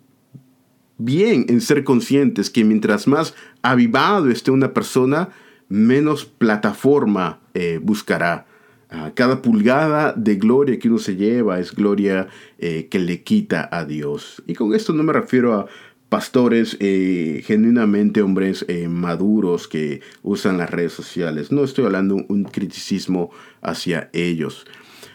bien 0.99 1.47
en 1.49 1.61
ser 1.61 1.85
conscientes 1.85 2.51
que 2.51 2.65
mientras 2.65 3.07
más 3.07 3.35
avivado 3.63 4.31
esté 4.31 4.51
una 4.51 4.75
persona, 4.75 5.29
menos 5.69 6.25
plataforma 6.25 7.39
eh, 7.55 7.79
buscará. 7.81 8.47
Ah, 8.91 9.13
cada 9.15 9.41
pulgada 9.41 10.13
de 10.17 10.35
gloria 10.35 10.79
que 10.81 10.89
uno 10.89 10.99
se 10.99 11.15
lleva 11.15 11.61
es 11.61 11.73
gloria 11.73 12.27
eh, 12.59 12.89
que 12.91 12.99
le 12.99 13.23
quita 13.23 13.69
a 13.71 13.85
Dios. 13.85 14.43
Y 14.49 14.55
con 14.55 14.75
esto 14.75 14.93
no 14.93 15.05
me 15.05 15.13
refiero 15.13 15.55
a 15.55 15.67
pastores 16.11 16.77
eh, 16.81 17.43
genuinamente 17.47 18.21
hombres 18.21 18.67
maduros 18.89 19.67
que 19.67 20.03
usan 20.23 20.59
las 20.59 20.69
redes 20.69 20.93
sociales. 20.93 21.51
No 21.51 21.65
estoy 21.65 21.87
hablando 21.87 22.17
un 22.29 22.45
criticismo 22.45 23.31
hacia 23.63 24.11
ellos. 24.13 24.67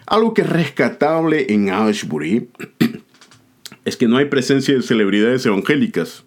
Algo 0.07 0.33
que 0.33 0.41
es 0.41 0.49
rescatable 0.49 1.47
en 1.53 1.69
Ashbury 1.69 2.49
es 3.85 3.97
que 3.97 4.07
no 4.07 4.17
hay 4.17 4.25
presencia 4.25 4.75
de 4.75 4.81
celebridades 4.81 5.45
evangélicas. 5.45 6.25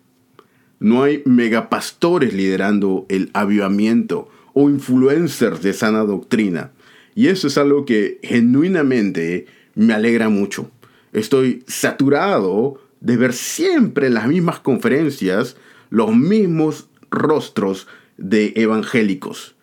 No 0.80 1.02
hay 1.02 1.22
megapastores 1.24 2.32
liderando 2.32 3.06
el 3.08 3.30
avivamiento 3.34 4.28
o 4.52 4.68
influencers 4.68 5.62
de 5.62 5.72
sana 5.72 6.00
doctrina. 6.00 6.72
Y 7.14 7.28
eso 7.28 7.46
es 7.46 7.58
algo 7.58 7.84
que 7.84 8.18
genuinamente 8.22 9.46
me 9.74 9.94
alegra 9.94 10.28
mucho. 10.28 10.70
Estoy 11.12 11.64
saturado 11.66 12.80
de 13.00 13.16
ver 13.16 13.32
siempre 13.32 14.10
las 14.10 14.26
mismas 14.26 14.60
conferencias 14.60 15.56
los 15.90 16.14
mismos 16.14 16.88
rostros 17.10 17.86
de 18.16 18.52
evangélicos 18.56 19.56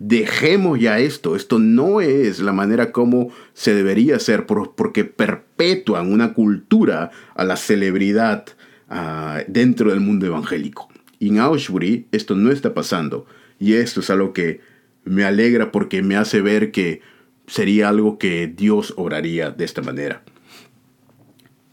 dejemos 0.00 0.80
ya 0.80 0.98
esto, 0.98 1.36
esto 1.36 1.60
no 1.60 2.00
es 2.00 2.40
la 2.40 2.52
manera 2.52 2.90
como 2.90 3.30
se 3.52 3.74
debería 3.74 4.16
hacer 4.16 4.46
porque 4.46 5.04
perpetúan 5.04 6.10
una 6.10 6.32
cultura 6.32 7.10
a 7.36 7.44
la 7.44 7.56
celebridad 7.56 8.46
ah, 8.88 9.42
dentro 9.46 9.90
del 9.90 10.00
mundo 10.00 10.26
evangélico. 10.26 10.88
En 11.20 11.38
Auschwitz 11.38 12.06
esto 12.12 12.34
no 12.34 12.50
está 12.50 12.72
pasando 12.72 13.26
y 13.58 13.74
esto 13.74 14.00
es 14.00 14.08
algo 14.08 14.32
que 14.32 14.60
me 15.04 15.24
alegra 15.24 15.70
porque 15.70 16.02
me 16.02 16.16
hace 16.16 16.40
ver 16.40 16.72
que 16.72 17.02
sería 17.46 17.90
algo 17.90 18.18
que 18.18 18.46
Dios 18.46 18.94
obraría 18.96 19.50
de 19.50 19.66
esta 19.66 19.82
manera. 19.82 20.22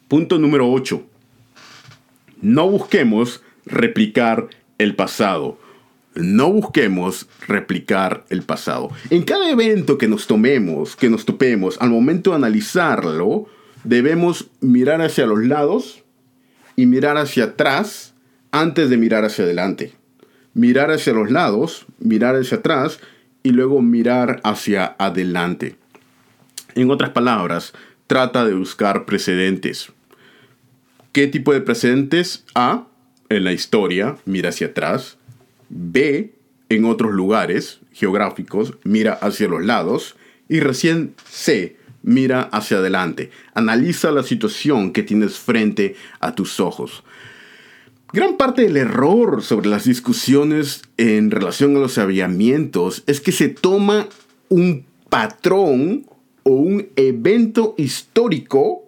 Punto 0.08 0.40
número 0.40 0.72
8. 0.72 1.04
No 2.42 2.70
busquemos 2.70 3.44
replicar 3.66 4.48
el 4.78 4.96
pasado 4.96 5.58
no 6.18 6.52
busquemos 6.52 7.28
replicar 7.48 8.26
el 8.30 8.44
pasado. 8.44 8.90
En 9.10 9.24
cada 9.24 9.50
evento 9.50 9.98
que 9.98 10.08
nos 10.08 10.28
tomemos, 10.28 10.96
que 10.96 11.10
nos 11.10 11.26
topemos, 11.26 11.78
al 11.80 11.90
momento 11.90 12.32
de 12.32 12.38
analizarlo, 12.38 13.48
debemos 13.84 14.50
mirar 14.60 15.02
hacia 15.02 15.26
los 15.26 15.44
lados 15.44 16.04
y 16.76 16.86
mirar 16.86 17.18
hacia 17.18 17.46
atrás 17.46 18.14
antes 18.52 18.90
de 18.90 18.98
mirar 18.98 19.26
hacia 19.26 19.46
adelante. 19.46 19.94
Mirar 20.54 20.92
hacia 20.92 21.14
los 21.14 21.30
lados, 21.30 21.86
mirar 22.00 22.36
hacia 22.36 22.58
atrás 22.58 23.00
y 23.44 23.52
luego 23.52 23.82
mirar 23.82 24.42
hacia 24.44 24.96
adelante. 24.98 25.76
En 26.74 26.90
otras 26.90 27.12
palabras, 27.12 27.74
trata 28.08 28.46
de 28.46 28.54
buscar 28.54 29.06
precedentes. 29.06 29.92
¿Qué 31.12 31.28
tipo 31.28 31.54
de 31.54 31.62
precedentes? 31.62 32.46
A, 32.56 32.88
en 33.30 33.44
la 33.44 33.54
historia, 33.54 34.18
mira 34.26 34.50
hacia 34.50 34.68
atrás 34.68 35.18
ve 35.70 36.34
en 36.70 36.86
otros 36.86 37.14
lugares 37.14 37.80
geográficos, 37.94 38.74
mira 38.84 39.14
hacia 39.14 39.48
los 39.48 39.66
lados 39.66 40.16
y 40.50 40.60
recién 40.60 41.16
C, 41.30 41.78
mira 42.04 42.42
hacia 42.42 42.78
adelante. 42.78 43.32
Analiza 43.54 44.12
la 44.12 44.24
situación 44.24 44.92
que 44.92 45.04
tienes 45.04 45.38
frente 45.38 45.96
a 46.20 46.36
tus 46.36 46.60
ojos. 46.60 47.04
Gran 48.14 48.38
parte 48.38 48.62
del 48.62 48.78
error 48.78 49.44
sobre 49.44 49.70
las 49.70 49.84
discusiones 49.84 50.82
en 50.96 51.30
relación 51.32 51.76
a 51.76 51.80
los 51.80 51.98
aviamientos 51.98 53.04
es 53.06 53.20
que 53.20 53.34
se 53.34 53.50
toma 53.50 54.08
un 54.50 54.86
patrón 55.10 56.06
o 56.44 56.52
un 56.52 56.88
evento 56.96 57.76
histórico 57.78 58.84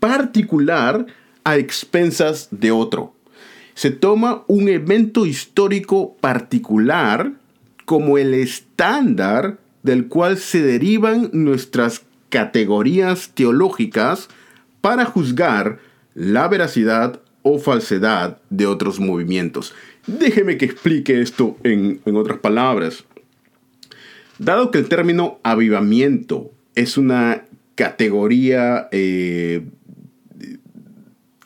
particular 0.00 1.06
a 1.48 1.56
expensas 1.56 2.48
de 2.50 2.70
otro 2.70 3.14
se 3.78 3.92
toma 3.92 4.42
un 4.48 4.68
evento 4.68 5.24
histórico 5.24 6.16
particular 6.16 7.34
como 7.84 8.18
el 8.18 8.34
estándar 8.34 9.58
del 9.84 10.08
cual 10.08 10.36
se 10.36 10.60
derivan 10.62 11.30
nuestras 11.32 12.02
categorías 12.28 13.30
teológicas 13.34 14.30
para 14.80 15.04
juzgar 15.04 15.78
la 16.16 16.48
veracidad 16.48 17.20
o 17.42 17.60
falsedad 17.60 18.38
de 18.50 18.66
otros 18.66 18.98
movimientos. 18.98 19.72
Déjeme 20.08 20.58
que 20.58 20.64
explique 20.64 21.20
esto 21.20 21.56
en, 21.62 22.00
otras 22.16 22.40
palabras. 22.40 23.04
Dado 24.40 24.72
que 24.72 24.78
el 24.78 24.88
término 24.88 25.38
avivamiento 25.44 26.50
es 26.74 26.98
una 26.98 27.44
categoría, 27.76 28.88
eh, 28.90 29.68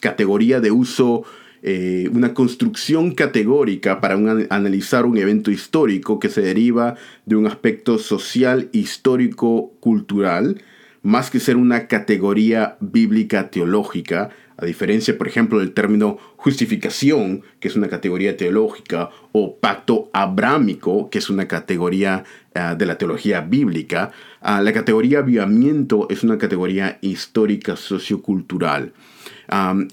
categoría 0.03 0.61
de 0.61 0.72
uso 0.72 1.24
eh, 1.62 2.11
una 2.12 2.34
construcción 2.34 3.12
categórica 3.12 4.00
para 4.00 4.16
analizar 4.50 5.07
un 5.07 5.16
evento 5.16 5.53
histórico 5.53 6.18
que 6.18 6.28
se 6.28 6.42
deriva 6.42 6.96
de 7.24 7.36
un 7.36 7.46
aspecto 7.46 7.98
social, 7.98 8.68
histórico, 8.72 9.72
cultural, 9.78 10.61
más 11.03 11.30
que 11.30 11.38
ser 11.38 11.57
una 11.57 11.86
categoría 11.86 12.76
bíblica 12.80 13.48
teológica, 13.48 14.30
a 14.57 14.64
diferencia, 14.64 15.16
por 15.16 15.28
ejemplo, 15.28 15.61
del 15.61 15.72
término 15.72 16.18
justificación, 16.36 17.42
que 17.61 17.68
es 17.68 17.76
una 17.76 17.88
categoría 17.88 18.36
teológica, 18.36 19.11
o 19.30 19.57
pacto 19.57 20.11
abrámico, 20.12 21.11
que 21.11 21.18
es 21.18 21.30
una 21.30 21.46
categoría 21.46 22.24
ah, 22.57 22.74
de 22.74 22.86
la 22.86 22.98
teología 22.98 23.40
bíblica, 23.40 24.11
ah, 24.40 24.61
la 24.62 24.72
categoría 24.72 25.20
avivamiento 25.20 26.09
es 26.11 26.24
una 26.24 26.38
categoría 26.38 26.98
histórica 27.03 27.76
sociocultural 27.76 28.92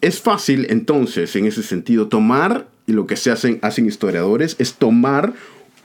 es 0.02 0.22
fácil 0.22 0.68
entonces, 0.70 1.36
en 1.36 1.46
ese 1.46 1.64
sentido, 1.64 2.08
tomar 2.08 2.68
y 2.86 2.94
lo 2.94 3.06
que 3.08 3.16
se 3.16 3.32
hacen, 3.32 3.60
hacen 3.62 3.86
historiadores 3.86 4.56
es 4.60 4.76
tomar 4.76 5.34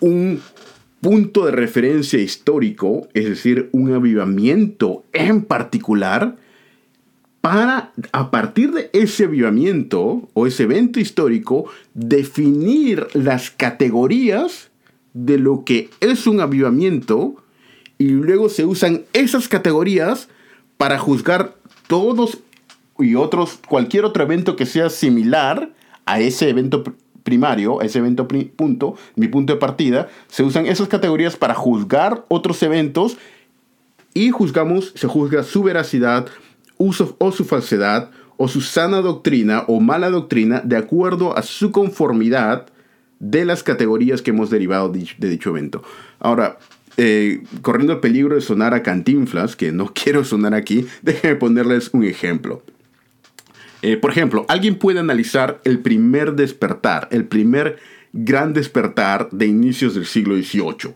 un 0.01 0.41
punto 1.01 1.45
de 1.45 1.53
referencia 1.53 2.19
histórico, 2.19 3.09
es 3.13 3.29
decir, 3.29 3.69
un 3.73 3.93
avivamiento 3.93 5.05
en 5.13 5.43
particular, 5.43 6.37
para 7.41 7.93
a 8.13 8.31
partir 8.31 8.73
de 8.73 8.89
ese 8.95 9.25
avivamiento 9.25 10.31
o 10.33 10.47
ese 10.47 10.63
evento 10.63 10.99
histórico 10.99 11.67
definir 11.93 13.07
las 13.13 13.51
categorías 13.51 14.71
de 15.13 15.37
lo 15.37 15.63
que 15.63 15.91
es 16.01 16.27
un 16.27 16.41
avivamiento 16.41 17.37
y 17.99 18.09
luego 18.09 18.49
se 18.49 18.65
usan 18.65 19.03
esas 19.13 19.47
categorías 19.49 20.29
para 20.79 20.99
juzgar 20.99 21.55
todos 21.87 22.39
y 22.99 23.15
otros 23.15 23.59
cualquier 23.67 24.05
otro 24.05 24.23
evento 24.23 24.57
que 24.57 24.67
sea 24.67 24.91
similar 24.91 25.71
a 26.07 26.21
ese 26.21 26.49
evento 26.49 26.85
primario, 27.23 27.81
a 27.81 27.85
ese 27.85 27.99
evento 27.99 28.29
punto, 28.29 28.97
mi 29.17 29.29
punto 29.29 29.55
de 29.55 29.59
partida, 29.59 30.09
se 30.29 30.43
usan 30.43 30.67
esas 30.67 30.89
categorías 30.89 31.37
para 31.37 31.55
juzgar 31.55 32.25
otros 32.29 32.63
eventos 32.63 33.17
y 34.13 34.31
juzgamos, 34.31 34.93
se 34.95 35.09
juzga 35.09 35.43
su 35.43 35.63
veracidad, 35.63 36.29
uso 36.77 37.17
o 37.19 37.33
su 37.33 37.45
falsedad, 37.45 38.11
o 38.37 38.49
su 38.49 38.61
sana 38.61 39.01
doctrina 39.01 39.65
o 39.69 39.81
mala 39.81 40.11
doctrina 40.11 40.61
de 40.65 40.77
acuerdo 40.77 41.37
a 41.37 41.43
su 41.43 41.71
conformidad 41.71 42.67
de 43.21 43.45
las 43.45 43.63
categorías 43.63 44.23
que 44.23 44.31
hemos 44.31 44.51
derivado 44.51 44.89
de 44.91 45.29
dicho 45.29 45.51
evento. 45.51 45.83
Ahora, 46.19 46.59
eh, 46.97 47.43
corriendo 47.63 47.95
el 47.95 48.01
peligro 48.01 48.35
de 48.35 48.41
sonar 48.41 48.75
a 48.75 48.83
cantinflas, 48.83 49.57
que 49.57 49.73
no 49.73 49.87
quiero 49.95 50.25
sonar 50.25 50.55
aquí, 50.55 50.87
déjenme 51.03 51.37
ponerles 51.37 51.91
un 51.93 52.05
ejemplo. 52.05 52.63
Eh, 53.87 53.99
por 53.99 54.11
ejemplo, 54.11 54.47
alguien 54.49 54.77
puede 54.77 54.99
analizar 54.99 55.61
el 55.65 55.81
primer 55.81 56.37
despertar, 56.37 57.07
el 57.11 57.27
primer 57.27 57.77
gran 58.15 58.55
despertar 58.55 59.29
de 59.31 59.45
inicios 59.45 59.95
del 59.95 60.07
siglo 60.07 60.37
XVIII. 60.37 60.95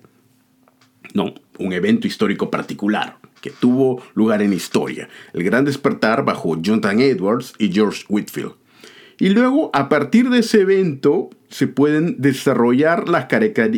No, 1.13 1.35
un 1.59 1.75
evento 1.75 2.07
histórico 2.07 2.51
particular 2.51 3.19
que 3.43 3.51
tuvo 3.51 4.03
lugar 4.15 4.41
en 4.41 4.55
historia, 4.55 5.11
el 5.35 5.45
gran 5.45 5.67
despertar 5.67 6.25
bajo 6.25 6.59
Jonathan 6.63 6.99
Edwards 7.01 7.53
y 7.59 7.71
George 7.71 8.07
Whitfield. 8.09 8.55
Y 9.19 9.29
luego, 9.29 9.71
a 9.75 9.91
partir 9.91 10.31
de 10.31 10.39
ese 10.39 10.63
evento, 10.63 11.29
se 11.51 11.67
pueden 11.67 12.23
desarrollar 12.23 13.11
las, 13.11 13.27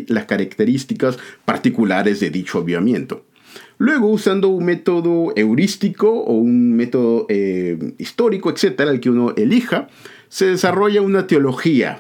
las 0.06 0.26
características 0.26 1.18
particulares 1.44 2.20
de 2.20 2.30
dicho 2.30 2.58
avivamiento. 2.58 3.26
Luego, 3.80 4.08
usando 4.08 4.48
un 4.48 4.66
método 4.66 5.32
heurístico 5.36 6.10
o 6.10 6.34
un 6.34 6.76
método 6.76 7.24
eh, 7.30 7.94
histórico, 7.96 8.50
etcétera, 8.50 8.90
el 8.90 9.00
que 9.00 9.08
uno 9.08 9.32
elija, 9.38 9.88
se 10.28 10.48
desarrolla 10.48 11.00
una 11.00 11.26
teología 11.26 11.98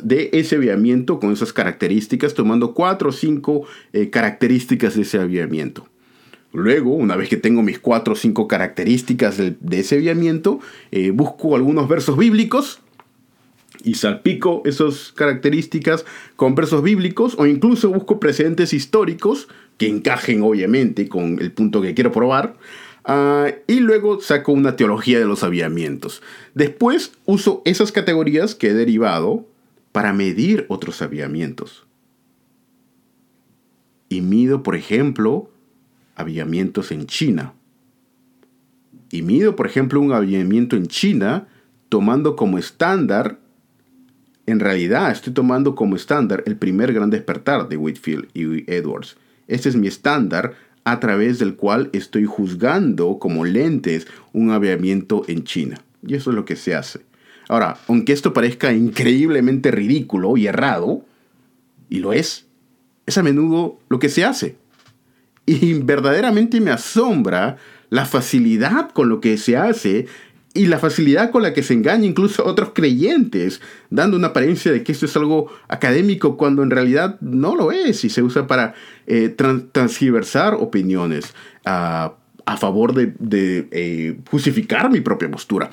de 0.00 0.30
ese 0.32 0.54
avivamiento 0.54 1.18
con 1.18 1.32
esas 1.32 1.52
características, 1.52 2.34
tomando 2.34 2.72
cuatro 2.72 3.08
o 3.08 3.12
cinco 3.12 3.66
eh, 3.92 4.10
características 4.10 4.94
de 4.94 5.02
ese 5.02 5.18
avivamiento. 5.18 5.88
Luego, 6.52 6.94
una 6.94 7.16
vez 7.16 7.28
que 7.28 7.36
tengo 7.36 7.62
mis 7.62 7.80
cuatro 7.80 8.12
o 8.12 8.16
cinco 8.16 8.46
características 8.46 9.38
de, 9.38 9.56
ese 9.72 9.96
avivamiento, 9.96 10.60
eh, 10.92 11.10
busco 11.10 11.56
algunos 11.56 11.88
versos 11.88 12.16
bíblicos 12.16 12.80
y 13.82 13.94
salpico 13.94 14.62
esas 14.66 15.10
características 15.10 16.04
con 16.36 16.54
versos 16.54 16.84
bíblicos 16.84 17.34
o 17.38 17.46
incluso 17.46 17.90
busco 17.90 18.20
precedentes 18.20 18.72
históricos 18.72 19.48
que 19.82 19.88
encajen 19.88 20.42
obviamente 20.42 21.08
con 21.08 21.40
el 21.40 21.50
punto 21.50 21.82
que 21.82 21.92
quiero 21.92 22.12
probar. 22.12 22.54
Ah, 23.04 23.50
y 23.66 23.80
luego 23.80 24.20
saco 24.20 24.52
una 24.52 24.76
teología 24.76 25.18
de 25.18 25.24
los 25.24 25.42
avivamientos. 25.42 26.22
Después 26.54 27.14
uso 27.24 27.62
esas 27.64 27.90
categorías 27.90 28.54
que 28.54 28.68
he 28.68 28.74
derivado 28.74 29.44
para 29.90 30.12
medir 30.12 30.66
otros 30.68 31.02
avivamientos. 31.02 31.84
Y 34.08 34.20
mido, 34.20 34.62
por 34.62 34.76
ejemplo, 34.76 35.50
avivamientos 36.14 36.92
en 36.92 37.06
China. 37.06 37.52
Y 39.10 39.22
mido, 39.22 39.56
por 39.56 39.66
ejemplo, 39.66 40.00
un 40.00 40.12
avivamiento 40.12 40.76
en 40.76 40.86
China 40.86 41.48
tomando 41.88 42.36
como 42.36 42.56
estándar, 42.56 43.40
en 44.46 44.60
realidad 44.60 45.10
estoy 45.10 45.32
tomando 45.32 45.74
como 45.74 45.96
estándar 45.96 46.44
el 46.46 46.56
primer 46.56 46.92
gran 46.92 47.10
despertar 47.10 47.68
de 47.68 47.76
Whitfield 47.76 48.28
y 48.32 48.70
Edwards. 48.72 49.16
Este 49.52 49.68
es 49.68 49.76
mi 49.76 49.86
estándar 49.86 50.54
a 50.84 50.98
través 50.98 51.38
del 51.38 51.56
cual 51.56 51.90
estoy 51.92 52.24
juzgando 52.24 53.18
como 53.18 53.44
lentes 53.44 54.06
un 54.32 54.50
avivamiento 54.50 55.24
en 55.28 55.44
China. 55.44 55.82
Y 56.06 56.14
eso 56.14 56.30
es 56.30 56.36
lo 56.36 56.46
que 56.46 56.56
se 56.56 56.74
hace. 56.74 57.00
Ahora, 57.48 57.76
aunque 57.86 58.14
esto 58.14 58.32
parezca 58.32 58.72
increíblemente 58.72 59.70
ridículo 59.70 60.38
y 60.38 60.46
errado, 60.46 61.04
y 61.90 61.98
lo 61.98 62.14
es, 62.14 62.46
es 63.04 63.18
a 63.18 63.22
menudo 63.22 63.78
lo 63.90 63.98
que 63.98 64.08
se 64.08 64.24
hace. 64.24 64.56
Y 65.44 65.74
verdaderamente 65.74 66.58
me 66.62 66.70
asombra 66.70 67.58
la 67.90 68.06
facilidad 68.06 68.90
con 68.90 69.10
lo 69.10 69.20
que 69.20 69.36
se 69.36 69.58
hace 69.58 70.06
y 70.54 70.66
la 70.66 70.78
facilidad 70.78 71.30
con 71.30 71.42
la 71.42 71.54
que 71.54 71.62
se 71.62 71.74
engaña 71.74 72.04
incluso 72.04 72.42
a 72.42 72.50
otros 72.50 72.70
creyentes, 72.74 73.60
dando 73.90 74.16
una 74.16 74.28
apariencia 74.28 74.70
de 74.70 74.82
que 74.82 74.92
esto 74.92 75.06
es 75.06 75.16
algo 75.16 75.50
académico 75.68 76.36
cuando 76.36 76.62
en 76.62 76.70
realidad 76.70 77.18
no 77.20 77.56
lo 77.56 77.72
es 77.72 78.04
y 78.04 78.10
se 78.10 78.22
usa 78.22 78.46
para 78.46 78.74
eh, 79.06 79.34
transgiversar 79.72 80.54
opiniones 80.54 81.34
a 81.64 82.56
favor 82.58 82.92
de, 82.94 83.68
eh, 83.70 84.18
justificar 84.30 84.90
mi 84.90 85.00
propia 85.00 85.30
postura. 85.30 85.70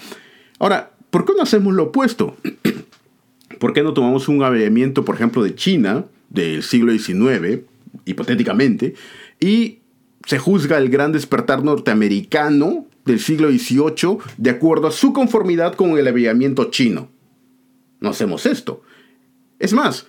Ahora, 0.59 0.91
¿por 1.09 1.25
qué 1.25 1.33
no 1.35 1.43
hacemos 1.43 1.73
lo 1.73 1.83
opuesto? 1.85 2.37
¿Por 3.59 3.73
qué 3.73 3.83
no 3.83 3.93
tomamos 3.93 4.27
un 4.27 4.43
avivamiento, 4.43 5.03
por 5.03 5.15
ejemplo, 5.15 5.43
de 5.43 5.55
China 5.55 6.05
del 6.29 6.63
siglo 6.63 6.91
XIX, 6.91 7.61
hipotéticamente, 8.05 8.93
y 9.39 9.79
se 10.25 10.37
juzga 10.37 10.77
el 10.77 10.89
gran 10.89 11.11
despertar 11.11 11.63
norteamericano 11.63 12.85
del 13.09 13.19
siglo 13.19 13.49
XVIII 13.49 14.19
de 14.37 14.49
acuerdo 14.51 14.87
a 14.87 14.91
su 14.91 15.13
conformidad 15.13 15.73
con 15.73 15.97
el 15.97 16.07
avivamiento 16.07 16.65
chino. 16.65 17.09
No 17.99 18.09
hacemos 18.09 18.45
esto. 18.45 18.83
Es 19.57 19.73
más, 19.73 20.05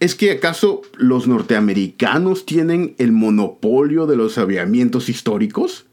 ¿es 0.00 0.14
que 0.14 0.32
acaso 0.32 0.82
los 0.98 1.26
norteamericanos 1.26 2.44
tienen 2.44 2.94
el 2.98 3.12
monopolio 3.12 4.06
de 4.06 4.16
los 4.16 4.36
avivamientos 4.36 5.08
históricos? 5.08 5.86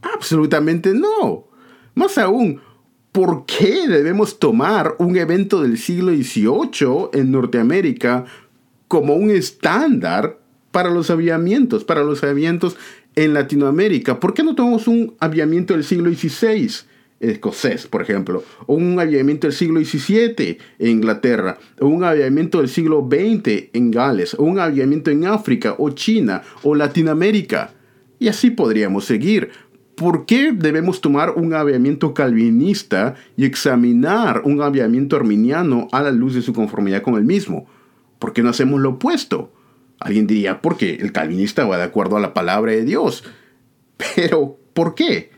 Absolutamente 0.00 0.94
no. 0.94 1.48
Más 1.96 2.18
aún, 2.18 2.60
¿por 3.10 3.44
qué 3.44 3.88
debemos 3.88 4.38
tomar 4.38 4.94
un 4.98 5.16
evento 5.16 5.60
del 5.60 5.76
siglo 5.76 6.12
XVIII 6.12 7.10
en 7.14 7.32
Norteamérica 7.32 8.26
como 8.86 9.14
un 9.14 9.30
estándar 9.30 10.38
para 10.70 10.88
los 10.88 11.10
avivamientos, 11.10 11.84
para 11.84 12.04
los 12.04 12.22
avivamientos 12.22 12.76
en 13.14 13.34
Latinoamérica. 13.34 14.18
¿Por 14.20 14.34
qué 14.34 14.42
no 14.42 14.54
tomamos 14.54 14.88
un 14.88 15.14
avivamiento 15.20 15.74
del 15.74 15.84
siglo 15.84 16.12
XVI? 16.12 16.86
escocés, 17.22 17.86
por 17.86 18.02
ejemplo, 18.02 18.42
o 18.66 18.74
un 18.74 18.98
avivamiento 18.98 19.46
del 19.46 19.54
siglo 19.54 19.80
XVII 19.80 20.58
en 20.78 20.88
Inglaterra, 20.88 21.58
o 21.80 21.86
un 21.86 22.04
avivamiento 22.04 22.58
del 22.58 22.68
siglo 22.68 23.08
XX 23.08 23.70
en 23.72 23.90
Gales, 23.90 24.34
o 24.34 24.42
un 24.42 24.58
avivamiento 24.58 25.10
en 25.10 25.26
África, 25.26 25.76
o 25.78 25.90
China, 25.90 26.42
o 26.62 26.74
Latinoamérica. 26.74 27.70
Y 28.18 28.28
así 28.28 28.50
podríamos 28.50 29.04
seguir. 29.04 29.50
¿Por 29.94 30.26
qué 30.26 30.52
debemos 30.52 31.00
tomar 31.00 31.30
un 31.36 31.54
avivamiento 31.54 32.12
calvinista 32.12 33.14
y 33.36 33.44
examinar 33.44 34.42
un 34.44 34.60
avivamiento 34.60 35.16
arminiano 35.16 35.86
a 35.92 36.02
la 36.02 36.10
luz 36.10 36.34
de 36.34 36.42
su 36.42 36.52
conformidad 36.52 37.02
con 37.02 37.14
el 37.14 37.24
mismo? 37.24 37.66
¿Por 38.18 38.32
qué 38.32 38.42
no 38.42 38.50
hacemos 38.50 38.80
lo 38.80 38.90
opuesto? 38.90 39.52
Alguien 40.02 40.26
diría, 40.26 40.60
porque 40.60 40.96
el 40.96 41.12
calvinista 41.12 41.64
va 41.64 41.78
de 41.78 41.84
acuerdo 41.84 42.16
a 42.16 42.20
la 42.20 42.34
palabra 42.34 42.72
de 42.72 42.84
Dios. 42.84 43.24
Pero, 44.16 44.58
¿por 44.74 44.94
qué? 44.94 45.30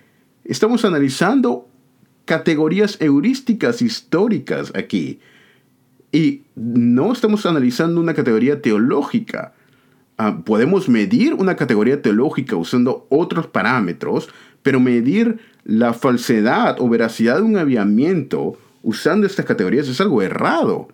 Estamos 0.45 0.85
analizando 0.85 1.69
categorías 2.25 2.97
heurísticas 3.01 3.83
históricas 3.83 4.73
aquí. 4.75 5.21
Y 6.13 6.43
no 6.55 7.13
estamos 7.13 7.45
analizando 7.45 8.01
una 8.01 8.15
categoría 8.15 8.63
teológica. 8.63 9.53
Ah, 10.17 10.41
podemos 10.45 10.89
medir 10.89 11.35
una 11.35 11.57
categoría 11.57 12.01
teológica 12.01 12.57
usando 12.57 13.07
otros 13.11 13.49
parámetros, 13.49 14.29
pero 14.63 14.79
medir 14.79 15.41
la 15.65 15.93
falsedad 15.93 16.77
o 16.79 16.89
veracidad 16.89 17.37
de 17.37 17.43
un 17.43 17.57
aviamiento 17.57 18.57
usando 18.83 19.27
estas 19.27 19.45
categorías 19.45 19.89
es 19.89 20.01
algo 20.01 20.23
errado. 20.23 20.89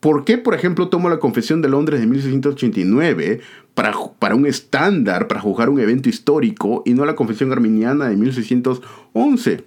¿Por 0.00 0.24
qué, 0.24 0.38
por 0.38 0.54
ejemplo, 0.54 0.88
tomo 0.88 1.08
la 1.08 1.18
Confesión 1.18 1.62
de 1.62 1.68
Londres 1.68 2.00
de 2.00 2.06
1689 2.06 3.40
para, 3.74 3.92
para 4.18 4.34
un 4.34 4.46
estándar, 4.46 5.26
para 5.26 5.40
juzgar 5.40 5.68
un 5.68 5.80
evento 5.80 6.08
histórico, 6.08 6.82
y 6.86 6.94
no 6.94 7.04
la 7.04 7.16
Confesión 7.16 7.52
Arminiana 7.52 8.08
de 8.08 8.16
1611? 8.16 9.64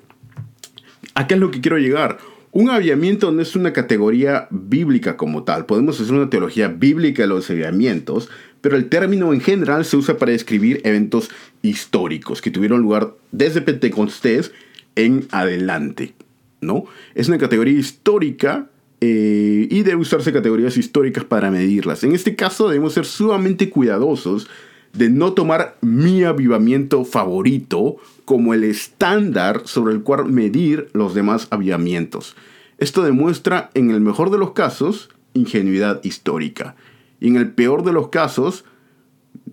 ¿A 1.16 1.28
qué 1.28 1.34
es 1.34 1.40
lo 1.40 1.52
que 1.52 1.62
quiero 1.62 1.78
llegar? 1.78 2.20
Un 2.52 2.70
aviamiento 2.70 3.32
no 3.32 3.42
es 3.42 3.56
una 3.56 3.74
categoría 3.74 4.48
bíblica 4.50 5.18
como 5.18 5.44
tal. 5.44 5.66
Podemos 5.66 6.00
hacer 6.02 6.14
una 6.16 6.30
teología 6.30 6.68
bíblica 6.68 7.24
de 7.24 7.28
los 7.28 7.50
aviamientos, 7.50 8.30
pero 8.62 8.76
el 8.76 8.90
término 8.90 9.34
en 9.34 9.42
general 9.42 9.86
se 9.86 9.98
usa 9.98 10.18
para 10.18 10.32
describir 10.32 10.82
eventos 10.84 11.30
históricos 11.62 12.42
que 12.42 12.52
tuvieron 12.52 12.82
lugar 12.82 13.14
desde 13.32 13.62
Pentecostés 13.62 14.52
en 14.96 15.28
adelante. 15.32 16.14
¿no? 16.62 16.86
Es 17.16 17.28
una 17.28 17.38
categoría 17.38 17.78
histórica 17.78 18.68
eh, 19.02 19.68
y 19.70 19.84
debe 19.84 20.02
usarse 20.02 20.34
categorías 20.34 20.78
históricas 20.78 21.24
para 21.24 21.52
medirlas. 21.52 22.04
En 22.04 22.14
este 22.14 22.36
caso 22.36 22.68
debemos 22.68 22.94
ser 22.94 23.06
sumamente 23.06 23.70
cuidadosos 23.70 24.50
de 24.94 25.10
no 25.10 25.34
tomar 25.34 25.78
mi 25.82 26.24
avivamiento 26.24 27.06
favorito 27.06 27.98
como 28.26 28.54
el 28.54 28.64
estándar 28.64 29.62
sobre 29.66 29.94
el 29.94 30.02
cual 30.02 30.26
medir 30.26 30.90
los 30.94 31.14
demás 31.14 31.48
avivamientos. 31.52 32.36
Esto 32.78 33.04
demuestra, 33.04 33.70
en 33.74 33.92
el 33.92 34.02
mejor 34.02 34.32
de 34.32 34.38
los 34.38 34.52
casos, 34.52 35.10
ingenuidad 35.34 36.04
histórica. 36.04 36.76
Y 37.20 37.28
en 37.28 37.36
el 37.36 37.52
peor 37.52 37.84
de 37.84 37.94
los 37.94 38.10
casos, 38.10 38.66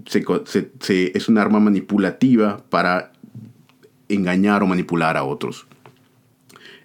es 0.07 1.29
un 1.29 1.39
arma 1.39 1.61
manipulativa 1.61 2.65
para 2.71 3.13
engañar 4.09 4.63
o 4.63 4.67
manipular 4.67 5.17
a 5.17 5.25
otros. 5.25 5.67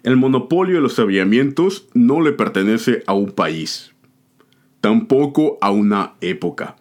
El 0.02 0.16
monopolio 0.16 0.74
de 0.76 0.80
los 0.80 0.98
avivamientos 0.98 1.86
no 1.94 2.20
le 2.22 2.32
pertenece 2.32 3.04
a 3.06 3.14
un 3.14 3.30
país, 3.30 3.92
tampoco 4.80 5.58
a 5.60 5.70
una 5.70 6.14
época. 6.20 6.74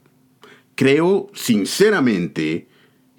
Creo 0.74 1.30
sinceramente, 1.34 2.68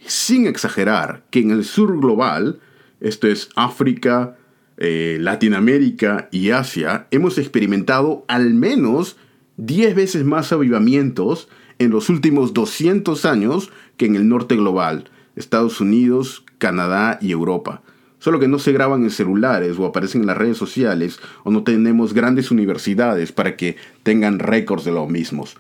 sin 0.05 0.49
exagerar, 0.49 1.25
que 1.31 1.39
en 1.39 1.53
el 1.53 1.65
sur 1.65 2.01
global, 2.01 2.59
esto 3.01 3.29
es 3.29 3.51
África, 3.55 4.37
eh, 4.77 5.19
Latinoamérica 5.21 6.29
y 6.33 6.51
Asia, 6.51 7.07
hemos 7.13 7.39
experimentado 7.39 8.25
al 8.27 8.55
menos 8.55 9.17
10 9.59 9.95
veces 9.95 10.25
más 10.25 10.53
avivamientos 10.53 11.49
en 11.79 11.91
los 11.91 12.09
últimos 12.09 12.55
200 12.55 13.25
años 13.25 13.71
que 13.97 14.07
en 14.07 14.17
el 14.17 14.29
norte 14.29 14.57
global, 14.57 15.11
Estados 15.37 15.81
Unidos, 15.81 16.45
Canadá 16.59 17.19
y 17.21 17.31
Europa. 17.31 17.83
Solo 18.23 18.39
que 18.39 18.47
no 18.47 18.61
se 18.61 18.71
graban 18.71 19.03
en 19.03 19.11
celulares 19.11 19.81
o 19.81 19.85
aparecen 19.85 20.21
en 20.21 20.29
las 20.29 20.37
redes 20.37 20.57
sociales 20.57 21.19
o 21.43 21.51
no 21.51 21.65
tenemos 21.65 22.15
grandes 22.15 22.53
universidades 22.53 23.33
para 23.33 23.57
que 23.57 23.75
tengan 24.05 24.39
récords 24.39 24.85
de 24.85 24.93
los 24.93 25.11
mismos. 25.11 25.57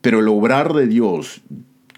Pero 0.00 0.20
el 0.20 0.28
obrar 0.28 0.74
de 0.74 0.86
Dios, 0.86 1.42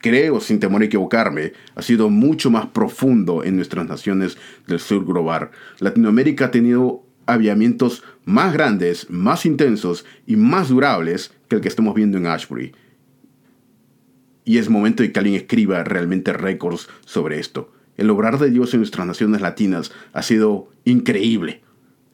creo 0.00 0.40
sin 0.40 0.58
temor 0.58 0.80
a 0.80 0.86
equivocarme, 0.86 1.52
ha 1.74 1.82
sido 1.82 2.08
mucho 2.08 2.50
más 2.50 2.64
profundo 2.68 3.44
en 3.44 3.56
nuestras 3.56 3.86
naciones 3.86 4.38
del 4.66 4.80
sur 4.80 5.04
global. 5.04 5.50
Latinoamérica 5.80 6.46
ha 6.46 6.50
tenido 6.50 7.02
aviamientos 7.26 8.02
más 8.24 8.54
grandes, 8.54 9.10
más 9.10 9.44
intensos 9.44 10.06
y 10.26 10.36
más 10.36 10.70
durables 10.70 11.34
que 11.48 11.56
el 11.56 11.60
que 11.60 11.68
estamos 11.68 11.94
viendo 11.94 12.16
en 12.16 12.24
Ashbury. 12.24 12.72
Y 14.46 14.56
es 14.56 14.70
momento 14.70 15.02
de 15.02 15.12
que 15.12 15.18
alguien 15.18 15.36
escriba 15.36 15.84
realmente 15.84 16.32
récords 16.32 16.88
sobre 17.04 17.38
esto. 17.38 17.75
El 17.96 18.10
obrar 18.10 18.38
de 18.38 18.50
Dios 18.50 18.74
en 18.74 18.80
nuestras 18.80 19.06
naciones 19.06 19.40
latinas 19.40 19.92
ha 20.12 20.22
sido 20.22 20.68
increíble, 20.84 21.62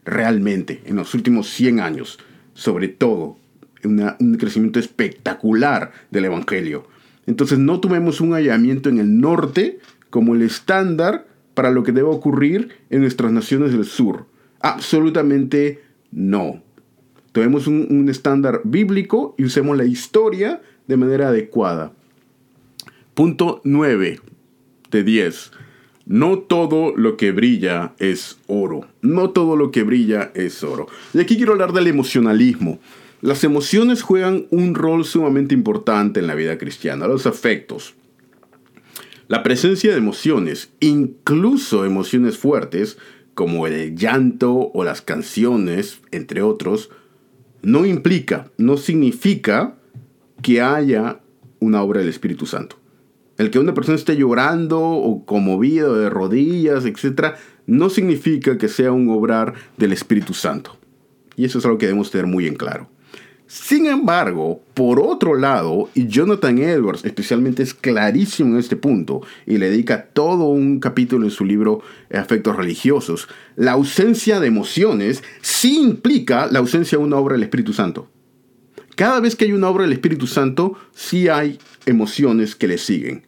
realmente, 0.05 0.83
en 0.85 0.97
los 0.97 1.14
últimos 1.14 1.49
100 1.51 1.80
años, 1.80 2.18
sobre 2.55 2.89
todo, 2.89 3.37
un 3.85 4.37
crecimiento 4.39 4.78
espectacular 4.78 5.93
del 6.11 6.26
Evangelio. 6.26 6.87
Entonces 7.26 7.59
no 7.59 7.80
tomemos 7.80 8.20
un 8.20 8.33
hallamiento 8.33 8.89
en 8.89 8.99
el 8.99 9.20
norte 9.20 9.80
como 10.11 10.35
el 10.35 10.43
estándar 10.43 11.26
para 11.55 11.70
lo 11.70 11.83
que 11.83 11.93
debe 11.93 12.09
ocurrir 12.09 12.70
en 12.91 13.01
nuestras 13.01 13.33
naciones 13.33 13.72
del 13.72 13.85
sur. 13.85 14.26
Absolutamente 14.61 15.83
no. 16.11 16.62
Tomemos 17.33 17.66
un, 17.66 17.87
un 17.91 18.09
estándar 18.09 18.61
bíblico 18.64 19.35
y 19.39 19.45
usemos 19.45 19.76
la 19.76 19.85
historia 19.85 20.61
de 20.87 20.97
manera 20.97 21.28
adecuada. 21.28 21.93
Punto 23.14 23.61
9 23.64 24.20
de 24.91 25.05
10. 25.05 25.53
No 26.07 26.38
todo 26.38 26.94
lo 26.96 27.16
que 27.16 27.32
brilla 27.32 27.94
es 27.98 28.38
oro. 28.46 28.86
No 29.03 29.30
todo 29.30 29.57
lo 29.57 29.70
que 29.70 29.82
brilla 29.82 30.32
es 30.34 30.62
oro. 30.64 30.88
Y 31.14 31.20
aquí 31.20 31.36
quiero 31.36 31.53
hablar 31.53 31.72
del 31.72 31.86
emocionalismo. 31.86 32.80
Las 33.20 33.44
emociones 33.44 34.03
juegan 34.03 34.46
un 34.50 34.74
rol 34.74 35.05
sumamente 35.05 35.55
importante 35.55 36.18
en 36.18 36.26
la 36.26 36.34
vida 36.34 36.59
cristiana, 36.59 37.07
los 37.07 37.26
afectos. 37.26 37.94
La 39.28 39.44
presencia 39.44 39.92
de 39.92 39.98
emociones, 39.98 40.70
incluso 40.80 41.84
emociones 41.84 42.36
fuertes, 42.36 42.98
como 43.34 43.66
el 43.66 43.96
llanto 43.96 44.70
o 44.74 44.84
las 44.84 45.00
canciones, 45.03 46.00
entre 46.11 46.42
otros, 46.42 46.90
no 47.62 47.86
implica, 47.86 48.50
no 48.59 48.76
significa 48.76 49.76
que 50.42 50.61
haya 50.61 51.20
una 51.61 51.82
obra 51.82 52.00
del 52.00 52.09
Espíritu 52.09 52.44
Santo. 52.44 52.82
El 53.39 53.51
que 53.51 53.59
una 53.59 53.74
persona 53.74 53.97
esté 53.97 54.16
llorando 54.16 54.80
o 54.80 55.24
conmovido 55.24 55.97
de 55.97 56.11
rodillas, 56.11 56.85
etc., 56.85 57.35
no 57.66 57.91
significa 57.91 58.59
que 58.59 58.68
sea 58.68 58.93
un 58.93 59.09
obrar 59.11 59.55
del 59.76 59.93
Espíritu 59.93 60.35
Santo. 60.35 60.76
Y 61.37 61.45
eso 61.45 61.59
es 61.59 61.64
algo 61.64 61.78
que 61.78 61.87
debemos 61.87 62.11
tener 62.11 62.26
muy 62.26 62.47
en 62.47 62.55
claro. 62.55 62.89
Sin 63.47 63.85
embargo, 63.85 64.62
por 64.72 64.99
otro 64.99 65.35
lado, 65.35 65.91
y 65.95 66.07
Jonathan 66.07 66.59
Edwards 66.59 67.05
especialmente 67.05 67.62
es 67.62 67.74
clarísimo 67.74 68.55
en 68.55 68.59
este 68.59 68.76
punto 68.76 69.20
y 69.47 69.59
le 69.59 69.68
dedica 69.68 70.07
todo 70.07 70.45
un 70.45 70.80
capítulo 70.80 71.26
en 71.26 71.30
su 71.30 71.45
libro 71.45 71.83
Afectos 72.11 72.57
Religiosos, 72.57 73.28
la 73.57 73.72
ausencia 73.72 74.41
de 74.41 74.47
emociones 74.47 75.22
sí 75.43 75.78
implica 75.78 76.47
la 76.47 76.61
ausencia 76.61 76.97
de 76.97 77.05
una 77.05 77.18
obra 77.18 77.35
del 77.35 77.43
Espíritu 77.43 77.74
Santo. 77.74 78.09
Cada 78.97 79.20
vez 79.20 79.36
que 79.36 79.47
hay 79.47 79.53
una 79.53 79.68
obra 79.68 79.84
del 79.84 79.93
Espíritu 79.93 80.26
Santo, 80.26 80.76
sí 80.95 81.28
hay 81.28 81.59
emociones 81.86 82.55
que 82.55 82.68
le 82.68 82.78
siguen. 82.78 83.26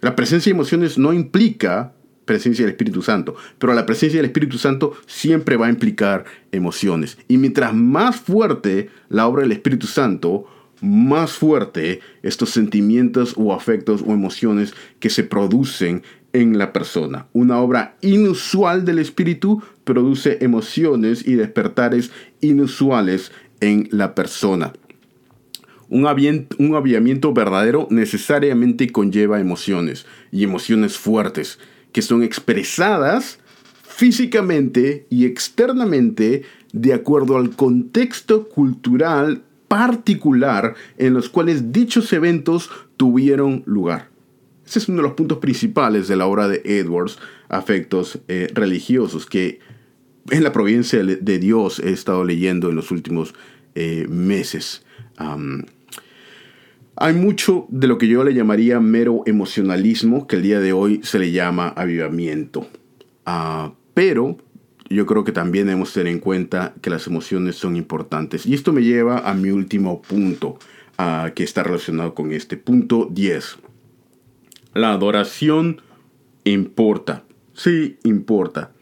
La 0.00 0.14
presencia 0.14 0.50
de 0.50 0.56
emociones 0.56 0.98
no 0.98 1.12
implica 1.12 1.94
presencia 2.24 2.64
del 2.64 2.72
Espíritu 2.72 3.02
Santo, 3.02 3.34
pero 3.58 3.72
la 3.72 3.86
presencia 3.86 4.18
del 4.18 4.26
Espíritu 4.26 4.58
Santo 4.58 4.92
siempre 5.06 5.56
va 5.56 5.66
a 5.66 5.70
implicar 5.70 6.24
emociones. 6.52 7.18
Y 7.26 7.38
mientras 7.38 7.74
más 7.74 8.16
fuerte 8.16 8.90
la 9.08 9.26
obra 9.26 9.42
del 9.42 9.52
Espíritu 9.52 9.86
Santo, 9.86 10.46
más 10.80 11.32
fuerte 11.32 12.00
estos 12.22 12.50
sentimientos 12.50 13.34
o 13.36 13.52
afectos 13.52 14.04
o 14.06 14.12
emociones 14.12 14.74
que 15.00 15.10
se 15.10 15.24
producen 15.24 16.02
en 16.32 16.58
la 16.58 16.72
persona. 16.72 17.26
Una 17.32 17.58
obra 17.58 17.96
inusual 18.02 18.84
del 18.84 18.98
Espíritu 18.98 19.62
produce 19.84 20.38
emociones 20.40 21.26
y 21.26 21.34
despertares 21.34 22.10
inusuales 22.40 23.32
en 23.60 23.88
la 23.90 24.14
persona. 24.14 24.72
Un, 25.88 26.06
un 26.58 26.74
aviamiento 26.74 27.32
verdadero 27.32 27.88
necesariamente 27.90 28.90
conlleva 28.90 29.40
emociones 29.40 30.06
y 30.30 30.44
emociones 30.44 30.98
fuertes 30.98 31.58
que 31.92 32.02
son 32.02 32.22
expresadas 32.22 33.38
físicamente 33.82 35.06
y 35.10 35.24
externamente 35.24 36.42
de 36.72 36.92
acuerdo 36.92 37.36
al 37.36 37.56
contexto 37.56 38.48
cultural 38.48 39.42
particular 39.66 40.74
en 40.96 41.14
los 41.14 41.28
cuales 41.28 41.72
dichos 41.72 42.12
eventos 42.12 42.70
tuvieron 42.96 43.62
lugar. 43.66 44.08
Ese 44.66 44.80
es 44.80 44.88
uno 44.88 44.98
de 44.98 45.02
los 45.04 45.12
puntos 45.12 45.38
principales 45.38 46.08
de 46.08 46.16
la 46.16 46.26
obra 46.26 46.46
de 46.46 46.60
Edwards, 46.64 47.18
Afectos 47.48 48.18
eh, 48.28 48.48
Religiosos, 48.52 49.24
que 49.24 49.60
en 50.30 50.42
la 50.42 50.52
providencia 50.52 51.02
de 51.02 51.38
Dios 51.38 51.78
he 51.80 51.90
estado 51.90 52.24
leyendo 52.24 52.68
en 52.68 52.76
los 52.76 52.90
últimos 52.90 53.34
eh, 53.74 54.06
meses. 54.08 54.84
hay 56.96 57.14
mucho 57.14 57.66
de 57.68 57.86
lo 57.86 57.98
que 57.98 58.08
yo 58.08 58.24
le 58.24 58.34
llamaría 58.34 58.80
mero 58.80 59.22
emocionalismo, 59.26 60.26
que 60.26 60.36
el 60.36 60.42
día 60.42 60.60
de 60.60 60.72
hoy 60.72 61.00
se 61.04 61.18
le 61.18 61.30
llama 61.30 61.68
avivamiento. 61.68 62.66
Ah, 63.24 63.72
pero 63.94 64.38
yo 64.88 65.06
creo 65.06 65.22
que 65.22 65.32
también 65.32 65.66
debemos 65.66 65.92
tener 65.92 66.12
en 66.12 66.18
cuenta 66.18 66.74
que 66.80 66.90
las 66.90 67.06
emociones 67.06 67.56
son 67.56 67.76
importantes. 67.76 68.46
Y 68.46 68.54
esto 68.54 68.72
me 68.72 68.82
lleva 68.82 69.28
a 69.28 69.34
mi 69.34 69.50
último 69.50 70.02
punto, 70.02 70.58
ah, 70.96 71.30
que 71.34 71.44
está 71.44 71.62
relacionado 71.62 72.14
con 72.14 72.32
este. 72.32 72.56
Punto 72.56 73.08
10. 73.10 73.58
La 74.74 74.92
adoración 74.92 75.82
importa. 76.44 77.24
Sí, 77.52 77.98
importa. 78.04 78.72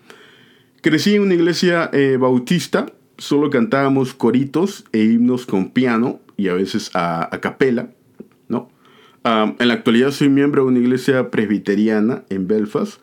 Crecí 0.86 1.16
en 1.16 1.22
una 1.22 1.34
iglesia 1.34 1.90
eh, 1.92 2.16
bautista, 2.16 2.86
solo 3.18 3.50
cantábamos 3.50 4.14
coritos 4.14 4.84
e 4.92 5.02
himnos 5.02 5.44
con 5.44 5.70
piano 5.70 6.20
y 6.36 6.46
a 6.46 6.54
veces 6.54 6.92
a, 6.94 7.28
capela, 7.42 7.90
¿no? 8.46 8.70
en 9.24 9.66
la 9.66 9.74
actualidad 9.74 10.12
soy 10.12 10.28
miembro 10.28 10.62
de 10.62 10.68
una 10.68 10.78
iglesia 10.78 11.32
presbiteriana 11.32 12.22
en 12.28 12.46
Belfast. 12.46 13.00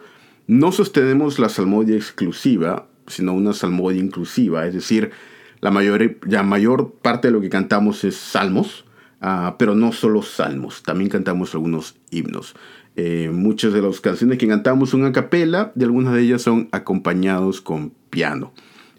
No 0.47 0.71
sostenemos 0.71 1.39
la 1.39 1.49
salmodia 1.49 1.97
exclusiva, 1.97 2.87
sino 3.07 3.33
una 3.33 3.51
salmodia 3.51 4.01
inclusiva, 4.01 4.65
es 4.65 4.73
decir, 4.73 5.11
la 5.59 5.69
mayor, 5.69 6.19
la 6.21 6.43
mayor 6.43 6.93
parte 7.01 7.27
de 7.27 7.33
lo 7.33 7.41
que 7.41 7.49
cantamos 7.49 8.05
es 8.05 8.15
salmos, 8.15 8.85
ah, 9.19 9.57
pero 9.59 9.75
no 9.75 9.91
solo 9.91 10.21
salmos, 10.21 10.83
también 10.83 11.09
cantamos 11.09 11.53
algunos 11.53 11.97
himnos. 12.11 12.55
Eh, 12.95 13.31
muchas 13.33 13.73
de 13.73 13.81
las 13.81 13.99
canciones 14.01 14.37
que 14.37 14.47
cantamos 14.47 14.91
son 14.91 15.03
a 15.05 15.11
capela 15.11 15.71
y 15.75 15.83
algunas 15.83 16.13
de 16.13 16.21
ellas 16.21 16.43
son 16.43 16.69
acompañados 16.71 17.59
con 17.61 17.91
piano. 18.09 18.53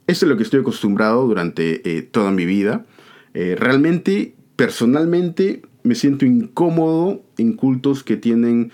Eso 0.07 0.27
es 0.27 0.31
lo 0.31 0.37
que 0.37 0.43
estoy 0.43 0.61
acostumbrado 0.61 1.27
durante 1.27 1.97
eh, 1.97 2.03
toda 2.03 2.31
mi 2.31 2.45
vida. 2.45 2.85
Eh, 3.35 3.57
realmente, 3.59 4.35
personalmente, 4.57 5.63
me 5.83 5.95
siento 5.95 6.27
incómodo 6.27 7.23
en 7.39 7.55
cultos 7.55 8.03
que 8.03 8.17
tienen 8.17 8.73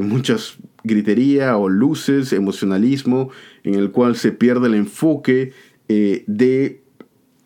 muchas 0.00 0.56
gritería 0.84 1.58
o 1.58 1.68
luces, 1.68 2.32
emocionalismo, 2.32 3.28
en 3.62 3.74
el 3.74 3.90
cual 3.90 4.16
se 4.16 4.32
pierde 4.32 4.68
el 4.68 4.74
enfoque 4.74 5.52
de 5.86 6.80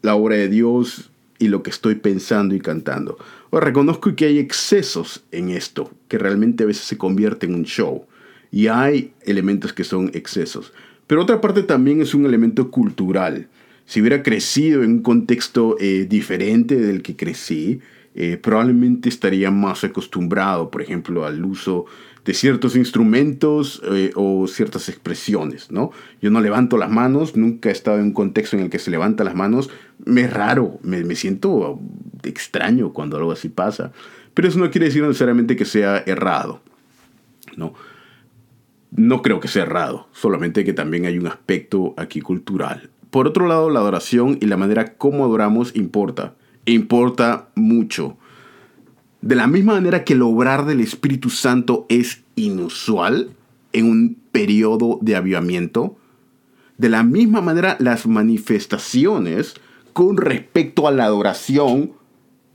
la 0.02 0.14
obra 0.14 0.36
de 0.36 0.48
Dios 0.48 1.10
y 1.40 1.48
lo 1.48 1.64
que 1.64 1.70
estoy 1.70 1.96
pensando 1.96 2.54
y 2.54 2.60
cantando. 2.60 3.18
Reconozco 3.52 4.14
que 4.14 4.26
hay 4.26 4.38
excesos 4.38 5.24
en 5.32 5.50
esto, 5.50 5.90
que 6.08 6.18
realmente 6.18 6.64
a 6.64 6.66
veces 6.66 6.84
se 6.84 6.98
convierte 6.98 7.46
en 7.46 7.54
un 7.54 7.64
show. 7.64 8.06
Y 8.52 8.68
hay 8.68 9.12
elementos 9.22 9.72
que 9.72 9.84
son 9.84 10.10
excesos. 10.14 10.72
Pero 11.06 11.22
otra 11.22 11.40
parte 11.40 11.62
también 11.64 12.00
es 12.00 12.14
un 12.14 12.26
elemento 12.26 12.70
cultural. 12.70 13.48
Si 13.86 14.00
hubiera 14.00 14.22
crecido 14.22 14.84
en 14.84 14.92
un 14.92 15.02
contexto 15.02 15.76
eh, 15.80 16.06
diferente 16.08 16.76
del 16.76 17.02
que 17.02 17.16
crecí, 17.16 17.80
eh, 18.14 18.38
probablemente 18.40 19.08
estaría 19.08 19.50
más 19.50 19.82
acostumbrado, 19.82 20.70
por 20.70 20.82
ejemplo, 20.82 21.24
al 21.24 21.44
uso 21.44 21.86
de 22.24 22.34
ciertos 22.34 22.76
instrumentos 22.76 23.82
eh, 23.90 24.12
o 24.14 24.46
ciertas 24.46 24.88
expresiones, 24.88 25.70
¿no? 25.70 25.90
Yo 26.20 26.30
no 26.30 26.40
levanto 26.40 26.76
las 26.76 26.90
manos, 26.90 27.36
nunca 27.36 27.68
he 27.68 27.72
estado 27.72 27.98
en 27.98 28.04
un 28.04 28.12
contexto 28.12 28.56
en 28.56 28.64
el 28.64 28.70
que 28.70 28.78
se 28.78 28.90
levanta 28.90 29.24
las 29.24 29.34
manos, 29.34 29.70
me 30.04 30.22
es 30.22 30.32
raro, 30.32 30.78
me, 30.82 31.02
me 31.04 31.14
siento 31.14 31.80
extraño 32.22 32.92
cuando 32.92 33.16
algo 33.16 33.32
así 33.32 33.48
pasa, 33.48 33.92
pero 34.34 34.48
eso 34.48 34.58
no 34.58 34.70
quiere 34.70 34.86
decir 34.86 35.02
necesariamente 35.02 35.56
que 35.56 35.64
sea 35.64 36.02
errado, 36.06 36.60
¿no? 37.56 37.74
No 38.90 39.22
creo 39.22 39.40
que 39.40 39.48
sea 39.48 39.62
errado, 39.62 40.08
solamente 40.12 40.64
que 40.64 40.72
también 40.72 41.06
hay 41.06 41.18
un 41.18 41.26
aspecto 41.26 41.94
aquí 41.96 42.20
cultural. 42.20 42.90
Por 43.10 43.26
otro 43.26 43.46
lado, 43.46 43.70
la 43.70 43.80
adoración 43.80 44.38
y 44.40 44.46
la 44.46 44.56
manera 44.56 44.94
como 44.94 45.24
adoramos 45.24 45.74
importa, 45.74 46.34
importa 46.64 47.48
mucho. 47.54 48.16
De 49.22 49.36
la 49.36 49.46
misma 49.46 49.74
manera 49.74 50.02
que 50.02 50.14
el 50.14 50.22
obrar 50.22 50.64
del 50.64 50.80
Espíritu 50.80 51.28
Santo 51.28 51.84
es 51.90 52.22
inusual 52.36 53.30
en 53.72 53.90
un 53.90 54.16
periodo 54.32 54.98
de 55.02 55.14
avivamiento, 55.14 55.96
de 56.78 56.88
la 56.88 57.02
misma 57.02 57.42
manera 57.42 57.76
las 57.80 58.06
manifestaciones 58.06 59.54
con 59.92 60.16
respecto 60.16 60.88
a 60.88 60.90
la 60.90 61.04
adoración 61.04 61.92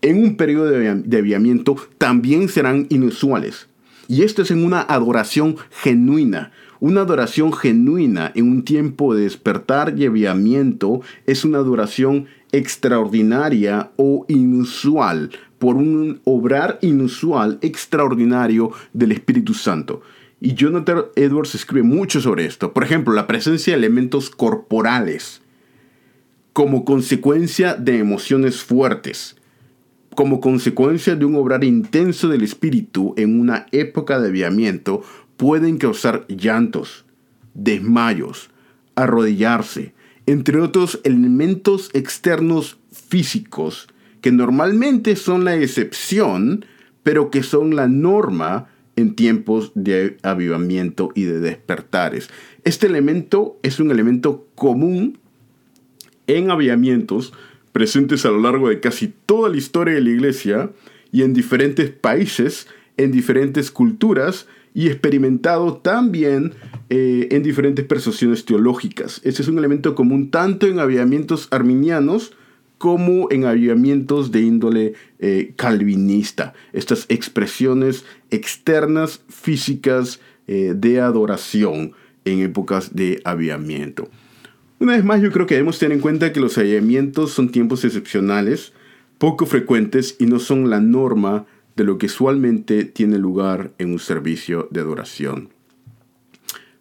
en 0.02 0.24
un 0.24 0.38
periodo 0.38 0.70
de 0.70 1.18
avivamiento 1.18 1.76
también 2.00 2.50
serán 2.50 2.88
inusuales. 2.90 3.68
Y 4.08 4.24
esto 4.24 4.42
es 4.42 4.52
en 4.52 4.64
una 4.66 4.82
adoración 4.82 5.58
genuina. 5.70 6.52
Una 6.80 7.02
adoración 7.02 7.54
genuina 7.54 8.32
en 8.36 8.50
un 8.52 8.64
tiempo 8.64 9.16
de 9.16 9.24
despertar 9.24 9.94
y 9.98 10.06
avivamiento 10.06 11.02
es 11.26 11.46
una 11.46 11.60
adoración 11.60 12.26
extraordinaria 12.52 13.92
o 13.96 14.26
inusual 14.28 15.32
por 15.66 15.78
un 15.78 16.22
obrar 16.26 16.78
inusual, 16.84 17.58
extraordinario 17.64 18.72
del 18.94 19.12
Espíritu 19.14 19.56
Santo. 19.56 20.04
Y 20.40 20.54
Jonathan 20.54 21.06
Edwards 21.16 21.56
escribe 21.56 21.82
mucho 21.82 22.22
sobre 22.22 22.46
esto. 22.46 22.72
Por 22.72 22.84
ejemplo, 22.84 23.16
la 23.16 23.26
presencia 23.26 23.74
de 23.74 23.80
elementos 23.80 24.30
corporales 24.30 25.42
como 26.54 26.86
consecuencia 26.86 27.74
de 27.74 27.98
emociones 27.98 28.62
fuertes, 28.62 29.38
como 30.14 30.40
consecuencia 30.40 31.16
de 31.16 31.26
un 31.26 31.34
obrar 31.34 31.64
intenso 31.64 32.28
del 32.28 32.44
Espíritu 32.44 33.16
en 33.18 33.40
una 33.40 33.66
época 33.72 34.20
de 34.20 34.28
aviamiento, 34.28 35.02
pueden 35.36 35.80
causar 35.80 36.28
llantos, 36.28 37.06
desmayos, 37.56 38.52
arrodillarse, 38.94 39.96
entre 40.28 40.62
otros 40.62 41.02
elementos 41.04 41.90
externos 41.96 42.78
físicos 42.92 43.88
que 44.26 44.32
normalmente 44.32 45.16
son 45.18 45.46
la 45.46 45.56
excepción, 45.56 46.66
pero 47.04 47.30
que 47.30 47.44
son 47.44 47.76
la 47.76 47.88
norma 47.88 48.70
en 48.96 49.14
tiempos 49.14 49.72
de 49.76 50.18
avivamiento 50.24 51.12
y 51.14 51.26
de 51.26 51.40
despertares. 51.40 52.32
Este 52.64 52.88
elemento 52.88 53.60
es 53.62 53.80
un 53.80 53.92
elemento 53.92 54.48
común 54.56 55.20
en 56.26 56.50
avivamientos 56.50 57.34
presentes 57.72 58.26
a 58.26 58.32
lo 58.32 58.40
largo 58.40 58.70
de 58.70 58.80
casi 58.80 59.14
toda 59.28 59.48
la 59.48 59.58
historia 59.58 59.94
de 59.94 60.02
la 60.02 60.10
iglesia 60.10 60.72
y 61.12 61.22
en 61.22 61.36
diferentes 61.36 61.92
países, 61.92 62.66
en 62.98 63.12
diferentes 63.12 63.70
culturas 63.70 64.48
y 64.74 64.88
experimentado 64.88 65.76
también 65.76 66.56
eh, 66.90 67.28
en 67.30 67.44
diferentes 67.44 67.86
persuasiones 67.86 68.44
teológicas. 68.44 69.22
Este 69.24 69.44
es 69.44 69.48
un 69.48 69.60
elemento 69.60 69.94
común 69.94 70.32
tanto 70.32 70.66
en 70.66 70.80
avivamientos 70.80 71.48
arminianos, 71.52 72.34
como 72.78 73.32
en 73.32 73.46
avivamientos 73.46 74.32
de 74.32 74.42
índole 74.42 74.94
eh, 75.20 75.54
calvinista. 75.56 76.54
Estas 76.74 77.06
expresiones 77.10 78.06
externas, 78.32 79.22
físicas, 79.30 80.20
eh, 80.48 80.74
de 80.76 81.02
adoración 81.02 81.94
en 82.26 82.42
épocas 82.42 82.96
de 82.96 83.22
avivamiento. 83.24 84.10
Una 84.80 84.96
vez 84.96 85.06
más, 85.06 85.22
yo 85.22 85.32
creo 85.32 85.46
que 85.46 85.56
debemos 85.56 85.80
tener 85.80 85.96
en 85.96 86.02
cuenta 86.02 86.34
que 86.34 86.40
los 86.40 86.58
avivamientos 86.58 87.32
son 87.32 87.50
tiempos 87.50 87.86
excepcionales, 87.86 88.74
poco 89.18 89.46
frecuentes 89.46 90.16
y 90.20 90.26
no 90.26 90.40
son 90.40 90.70
la 90.70 90.82
norma 90.82 91.46
de 91.76 91.84
lo 91.84 91.98
que 91.98 92.08
usualmente 92.08 92.84
tiene 92.84 93.18
lugar 93.18 93.72
en 93.78 93.92
un 93.92 94.00
servicio 94.00 94.68
de 94.72 94.82
adoración. 94.82 95.50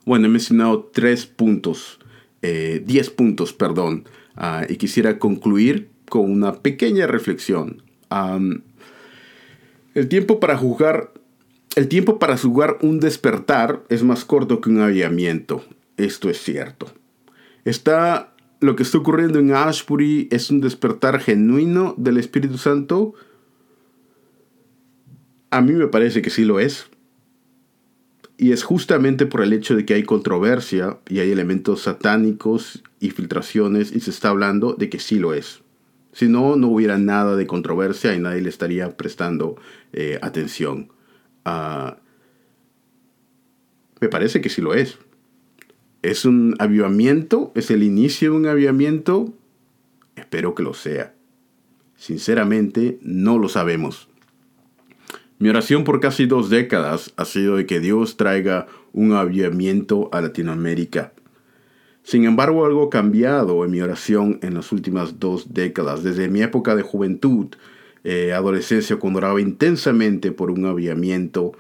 Bueno, 0.05 0.27
he 0.27 0.29
mencionado 0.29 0.91
tres 0.93 1.27
puntos, 1.27 1.99
eh, 2.43 2.83
diez 2.85 3.11
puntos, 3.11 3.53
perdón, 3.53 4.05
Ah, 4.37 4.67
y 4.69 4.77
quisiera 4.77 5.19
concluir 5.19 5.91
con 6.09 6.31
una 6.31 6.55
pequeña 6.55 7.07
reflexión. 7.07 7.83
el 9.95 10.09
tiempo 10.09 10.41
para 10.41 10.61
el 11.77 11.89
tiempo 11.89 12.19
para 12.19 12.37
jugar 12.37 12.79
un 12.83 13.01
despertar 13.01 13.83
es 13.89 14.03
más 14.03 14.25
corto 14.25 14.61
que 14.61 14.71
un 14.71 14.81
avivamiento. 14.81 15.65
Esto 15.97 16.31
es 16.31 16.39
cierto. 16.39 16.87
Está 17.65 18.35
lo 18.61 18.77
que 18.77 18.83
está 18.83 18.99
ocurriendo 18.99 19.39
en 19.41 19.53
Ashbury 19.53 20.29
es 20.31 20.51
un 20.51 20.61
despertar 20.61 21.21
genuino 21.21 21.95
del 21.99 22.17
Espíritu 22.17 22.57
Santo. 22.57 23.15
A 25.51 25.61
mí 25.61 25.73
me 25.73 25.89
parece 25.89 26.23
que 26.23 26.31
sí 26.31 26.45
lo 26.45 26.61
es. 26.61 26.87
Y 28.39 28.53
es 28.53 28.63
justamente 28.63 29.27
por 29.27 29.43
el 29.43 29.53
hecho 29.53 29.77
de 29.77 29.85
que 29.85 29.95
hay 29.95 30.03
controversia 30.03 30.99
y 31.09 31.19
hay 31.19 31.31
elementos 31.31 31.83
satánicos 31.83 32.83
y 33.05 33.11
filtraciones 33.11 33.93
y 33.95 34.01
se 34.01 34.09
está 34.09 34.31
hablando 34.31 34.73
de 34.73 34.89
que 34.89 34.99
sí 34.99 35.19
lo 35.19 35.35
es. 35.35 35.61
Si 36.13 36.27
no, 36.27 36.57
no 36.57 36.69
hubiera 36.69 36.97
nada 36.97 37.37
de 37.37 37.47
controversia 37.47 38.15
y 38.15 38.19
nadie 38.19 38.41
le 38.41 38.49
estaría 38.49 38.97
prestando 38.97 39.57
eh, 39.93 40.19
atención. 40.23 40.89
Ah, 41.45 41.99
me 44.01 44.09
parece 44.09 44.41
que 44.41 44.49
sí 44.49 44.63
lo 44.63 44.73
es. 44.73 44.97
¿Es 46.01 46.25
un 46.25 46.55
avivamiento? 46.59 47.53
¿Es 47.55 47.71
el 47.71 47.83
inicio 47.83 48.31
de 48.31 48.37
un 48.39 48.47
avivamiento? 48.47 49.35
Espero 50.17 50.55
que 50.55 50.63
lo 50.63 50.73
sea. 50.73 51.15
Sinceramente, 51.97 52.99
no 53.03 53.39
lo 53.39 53.51
sabemos. 53.51 54.09
Mi 55.39 55.51
oración 55.51 55.85
por 55.85 56.01
casi 56.01 56.25
dos 56.25 56.49
décadas 56.49 57.13
ha 57.17 57.27
sido 57.27 57.57
de 57.57 57.67
que 57.67 57.81
Dios 57.81 58.17
traiga 58.17 58.67
un 58.95 59.13
avivamiento 59.13 60.09
a 60.11 60.23
Latinoamérica. 60.23 61.13
Sin 62.05 62.25
embargo, 62.27 62.67
algo 62.67 62.85
ha 62.85 62.91
cambiado 62.91 63.65
en 63.65 63.71
mi 63.71 63.81
oración 63.81 64.39
en 64.43 64.55
las 64.55 64.71
últimas 64.73 65.19
dos 65.19 65.55
décadas. 65.55 66.03
Desde 66.05 66.29
mi 66.29 66.43
época 66.43 66.77
de 66.77 66.83
juventud, 66.83 67.49
eh, 68.05 68.35
adolescencia, 68.35 68.97
cuando 68.97 69.19
oraba 69.19 69.41
intensamente 69.41 70.31
por 70.31 70.51
un 70.51 70.67
avivamiento, 70.67 71.53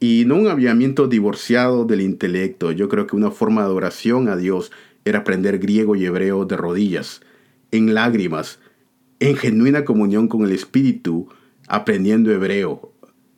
y 0.00 0.24
no 0.26 0.34
un 0.34 0.48
avivamiento 0.48 1.06
divorciado 1.06 1.84
del 1.84 2.00
intelecto. 2.00 2.72
Yo 2.72 2.88
creo 2.88 3.06
que 3.06 3.14
una 3.14 3.30
forma 3.30 3.64
de 3.64 3.70
oración 3.70 4.28
a 4.28 4.36
Dios 4.36 4.72
era 5.04 5.20
aprender 5.20 5.60
griego 5.60 5.94
y 5.94 6.04
hebreo 6.04 6.44
de 6.44 6.56
rodillas, 6.56 7.22
en 7.70 7.94
lágrimas, 7.94 8.58
en 9.20 9.36
genuina 9.36 9.84
comunión 9.84 10.26
con 10.26 10.44
el 10.44 10.50
Espíritu, 10.50 11.28
aprendiendo 11.68 12.32
hebreo, 12.32 12.92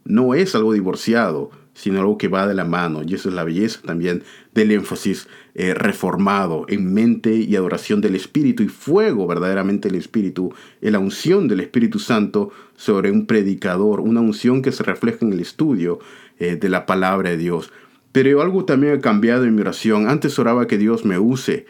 no 0.06 0.34
es 0.34 0.54
algo 0.54 0.72
divorciado, 0.72 1.50
sino 1.74 2.00
algo 2.00 2.16
que 2.16 2.28
va 2.28 2.46
de 2.46 2.54
la 2.54 2.64
mano. 2.64 3.02
Y 3.06 3.14
eso 3.14 3.28
es 3.28 3.34
la 3.34 3.44
belleza 3.44 3.80
también 3.84 4.22
del 4.56 4.72
énfasis 4.72 5.28
eh, 5.54 5.74
reformado 5.74 6.66
en 6.68 6.92
mente 6.92 7.36
y 7.36 7.54
adoración 7.54 8.00
del 8.00 8.16
Espíritu 8.16 8.64
y 8.64 8.68
fuego 8.68 9.26
verdaderamente 9.28 9.88
del 9.88 9.98
Espíritu, 9.98 10.52
en 10.80 10.92
la 10.92 10.98
unción 10.98 11.46
del 11.46 11.60
Espíritu 11.60 12.00
Santo 12.00 12.50
sobre 12.74 13.12
un 13.12 13.26
predicador, 13.26 14.00
una 14.00 14.20
unción 14.20 14.62
que 14.62 14.72
se 14.72 14.82
refleja 14.82 15.24
en 15.24 15.32
el 15.32 15.40
estudio 15.40 16.00
eh, 16.38 16.56
de 16.56 16.68
la 16.68 16.86
palabra 16.86 17.30
de 17.30 17.36
Dios. 17.36 17.72
Pero 18.10 18.42
algo 18.42 18.64
también 18.64 18.94
ha 18.94 19.00
cambiado 19.00 19.44
en 19.44 19.54
mi 19.54 19.60
oración. 19.60 20.08
Antes 20.08 20.38
oraba 20.38 20.66
que 20.66 20.78
Dios 20.78 21.04
me 21.04 21.18
use 21.18 21.66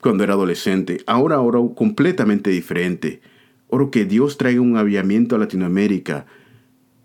cuando 0.00 0.24
era 0.24 0.34
adolescente. 0.34 1.02
Ahora 1.06 1.40
oro 1.40 1.74
completamente 1.74 2.50
diferente. 2.50 3.22
Oro 3.68 3.90
que 3.90 4.04
Dios 4.04 4.36
traiga 4.36 4.60
un 4.60 4.76
aviamiento 4.76 5.36
a 5.36 5.38
Latinoamérica 5.38 6.26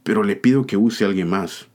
pero 0.08 0.24
le 0.24 0.38
pido 0.38 0.66
que 0.66 0.78
use 0.78 1.04
a 1.04 1.08
alguien 1.08 1.30
más. 1.30 1.68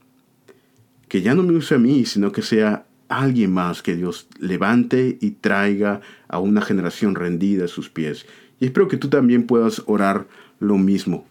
Que 1.07 1.21
ya 1.21 1.35
no 1.35 1.43
me 1.43 1.53
use 1.53 1.75
a 1.75 1.77
mí, 1.77 2.03
sino 2.05 2.31
que 2.31 2.41
sea 2.41 2.87
alguien 3.19 3.51
más 3.51 3.81
que 3.81 3.95
Dios 3.95 4.27
levante 4.39 5.17
y 5.21 5.31
traiga 5.31 6.01
a 6.27 6.39
una 6.39 6.61
generación 6.61 7.15
rendida 7.15 7.65
a 7.65 7.67
sus 7.67 7.89
pies. 7.89 8.25
Y 8.59 8.65
espero 8.65 8.87
que 8.87 8.97
tú 8.97 9.09
también 9.09 9.45
puedas 9.45 9.83
orar 9.85 10.27
lo 10.59 10.77
mismo. 10.77 11.25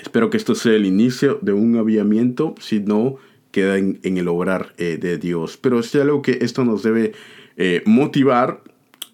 Espero 0.00 0.30
que 0.30 0.36
esto 0.36 0.54
sea 0.54 0.74
el 0.74 0.86
inicio 0.86 1.38
de 1.42 1.52
un 1.52 1.76
aviamiento, 1.76 2.54
si 2.60 2.80
no, 2.80 3.16
queda 3.50 3.76
en, 3.76 3.98
el 4.02 4.28
obrar 4.28 4.72
eh, 4.78 4.98
de 5.00 5.18
Dios. 5.18 5.58
Pero 5.58 5.80
es 5.80 5.94
algo 5.94 6.22
que 6.22 6.38
esto 6.40 6.64
nos 6.64 6.82
debe 6.82 7.12
eh, 7.56 7.82
motivar 7.84 8.62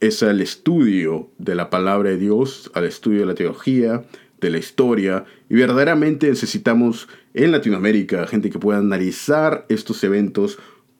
es 0.00 0.22
al 0.22 0.40
estudio 0.40 1.30
de 1.38 1.54
la 1.54 1.70
palabra 1.70 2.10
de 2.10 2.18
Dios, 2.18 2.70
al 2.74 2.84
estudio 2.84 3.20
de 3.20 3.26
la 3.26 3.34
teología, 3.34 4.04
de 4.40 4.50
la 4.50 4.58
historia, 4.58 5.24
y 5.48 5.56
verdaderamente 5.56 6.28
necesitamos 6.28 7.08
en 7.34 7.50
Latinoamérica 7.50 8.26
gente 8.26 8.50
que 8.50 8.60
pueda 8.60 8.78
analizar 8.78 9.66
estos 9.68 10.04
eventos 10.04 10.58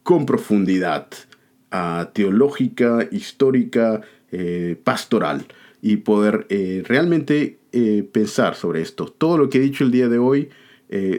con 0.09 0.25
profundidad 0.25 1.09
uh, 1.71 2.07
teológica, 2.15 3.07
histórica, 3.13 4.01
eh, 4.33 4.75
pastoral, 4.83 5.45
y 5.83 5.99
poder 5.99 6.47
eh, 6.49 6.83
realmente 6.87 7.59
eh, 7.73 8.09
pensar 8.11 8.55
sobre 8.55 8.81
esto. 8.81 9.05
Todo 9.05 9.37
lo 9.37 9.51
que 9.51 9.59
he 9.59 9.61
dicho 9.61 9.85
el 9.85 9.91
día 9.91 10.09
de 10.09 10.17
hoy 10.17 10.49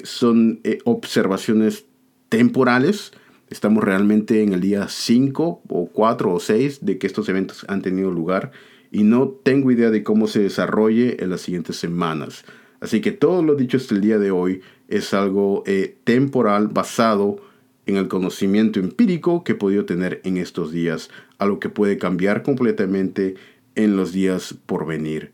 son 0.02 0.62
observaciones 0.86 1.86
temporales, 2.30 3.12
Estamos 3.52 3.84
realmente 3.84 4.42
en 4.42 4.54
el 4.54 4.62
día 4.62 4.88
5 4.88 5.62
o 5.68 5.90
4 5.92 6.34
o 6.34 6.40
6 6.40 6.84
de 6.84 6.98
que 6.98 7.06
estos 7.06 7.30
eventos 7.30 7.66
han 7.68 7.84
tenido 7.84 8.10
lugar 8.10 8.52
y 8.92 9.04
no 9.04 9.28
tengo 9.28 9.72
idea 9.72 9.92
de 9.92 10.02
cómo 10.02 10.26
se 10.26 10.42
desarrolle 10.42 11.18
en 11.24 11.30
las 11.30 11.42
siguientes 11.42 11.76
semanas. 11.76 12.44
Así 12.80 13.02
que 13.02 13.12
todo 13.12 13.44
lo 13.44 13.54
dicho 13.54 13.78
hasta 13.78 13.94
el 13.94 14.02
día 14.02 14.18
de 14.18 14.32
hoy 14.32 14.62
es 14.88 15.14
algo 15.14 15.64
temporal 16.06 16.70
basado 16.70 17.49
en 17.90 17.98
el 17.98 18.08
conocimiento 18.08 18.80
empírico 18.80 19.44
que 19.44 19.54
he 19.54 19.56
podido 19.56 19.86
tener 19.86 20.22
en 20.24 20.38
estos 20.38 20.72
días, 20.72 21.10
algo 21.40 21.60
que 21.60 21.70
puede 21.70 21.98
cambiar 21.98 22.44
completamente 22.44 23.36
en 23.76 23.98
los 23.98 24.14
días 24.14 24.56
por 24.66 24.86
venir. 24.86 25.32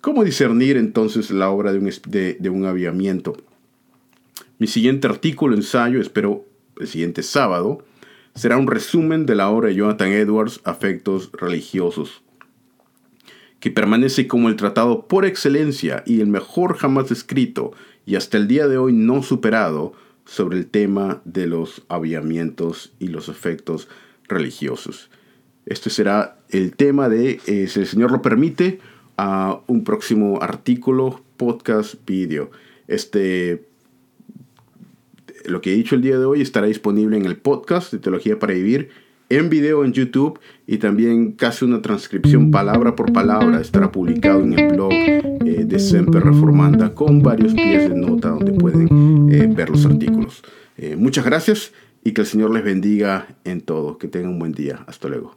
¿Cómo 0.00 0.22
discernir 0.22 0.76
entonces 0.76 1.30
la 1.30 1.48
obra 1.48 1.72
de 1.72 1.78
un, 1.78 1.90
de, 2.06 2.36
de 2.38 2.50
un 2.50 2.66
aviamiento? 2.66 3.34
Mi 4.58 4.66
siguiente 4.66 5.08
artículo, 5.08 5.56
ensayo, 5.56 6.00
espero 6.00 6.44
el 6.78 6.86
siguiente 6.86 7.22
sábado, 7.22 7.84
será 8.34 8.58
un 8.58 8.66
resumen 8.66 9.24
de 9.24 9.34
la 9.34 9.48
obra 9.48 9.68
de 9.68 9.76
Jonathan 9.76 10.12
Edwards, 10.12 10.60
Afectos 10.64 11.30
Religiosos, 11.32 12.22
que 13.60 13.70
permanece 13.70 14.26
como 14.26 14.50
el 14.50 14.56
tratado 14.56 15.08
por 15.08 15.24
excelencia 15.24 16.02
y 16.04 16.20
el 16.20 16.26
mejor 16.26 16.76
jamás 16.76 17.10
escrito 17.10 17.72
y 18.04 18.16
hasta 18.16 18.36
el 18.36 18.46
día 18.46 18.68
de 18.68 18.76
hoy 18.76 18.92
no 18.92 19.22
superado 19.22 19.94
sobre 20.24 20.58
el 20.58 20.66
tema 20.66 21.20
de 21.24 21.46
los 21.46 21.82
aviamientos 21.88 22.92
y 22.98 23.08
los 23.08 23.28
efectos 23.28 23.88
religiosos. 24.28 25.10
Este 25.66 25.90
será 25.90 26.38
el 26.50 26.74
tema 26.76 27.08
de, 27.08 27.40
eh, 27.46 27.66
si 27.68 27.80
el 27.80 27.86
Señor 27.86 28.10
lo 28.10 28.22
permite, 28.22 28.80
a 29.16 29.60
un 29.66 29.84
próximo 29.84 30.42
artículo, 30.42 31.22
podcast, 31.36 31.94
vídeo. 32.06 32.50
Este 32.88 33.66
lo 35.46 35.60
que 35.60 35.72
he 35.72 35.76
dicho 35.76 35.94
el 35.94 36.02
día 36.02 36.18
de 36.18 36.24
hoy 36.24 36.40
estará 36.40 36.66
disponible 36.66 37.16
en 37.16 37.26
el 37.26 37.36
podcast 37.36 37.92
de 37.92 37.98
Teología 37.98 38.38
para 38.38 38.54
Vivir, 38.54 38.88
en 39.28 39.50
video 39.50 39.84
en 39.84 39.92
YouTube 39.92 40.38
y 40.66 40.78
también 40.78 41.32
casi 41.32 41.64
una 41.64 41.82
transcripción 41.82 42.50
palabra 42.50 42.94
por 42.94 43.12
palabra 43.12 43.60
estará 43.60 43.90
publicado 43.90 44.40
en 44.40 44.58
el 44.58 44.74
blog 44.74 44.92
eh, 44.92 45.64
de 45.66 45.78
Semper 45.78 46.22
Reformanda 46.22 46.94
con 46.94 47.22
varios 47.22 47.54
pies 47.54 47.88
de 47.88 47.96
nota 47.96 48.30
donde 48.30 48.52
pueden 48.52 48.88
eh, 49.42 49.46
ver 49.46 49.70
los 49.70 49.84
artículos. 49.86 50.42
Eh, 50.76 50.96
muchas 50.96 51.24
gracias 51.24 51.72
y 52.02 52.12
que 52.12 52.22
el 52.22 52.26
Señor 52.26 52.52
les 52.52 52.64
bendiga 52.64 53.28
en 53.44 53.60
todo. 53.60 53.98
Que 53.98 54.08
tengan 54.08 54.32
un 54.32 54.38
buen 54.38 54.52
día. 54.52 54.84
Hasta 54.86 55.08
luego. 55.08 55.36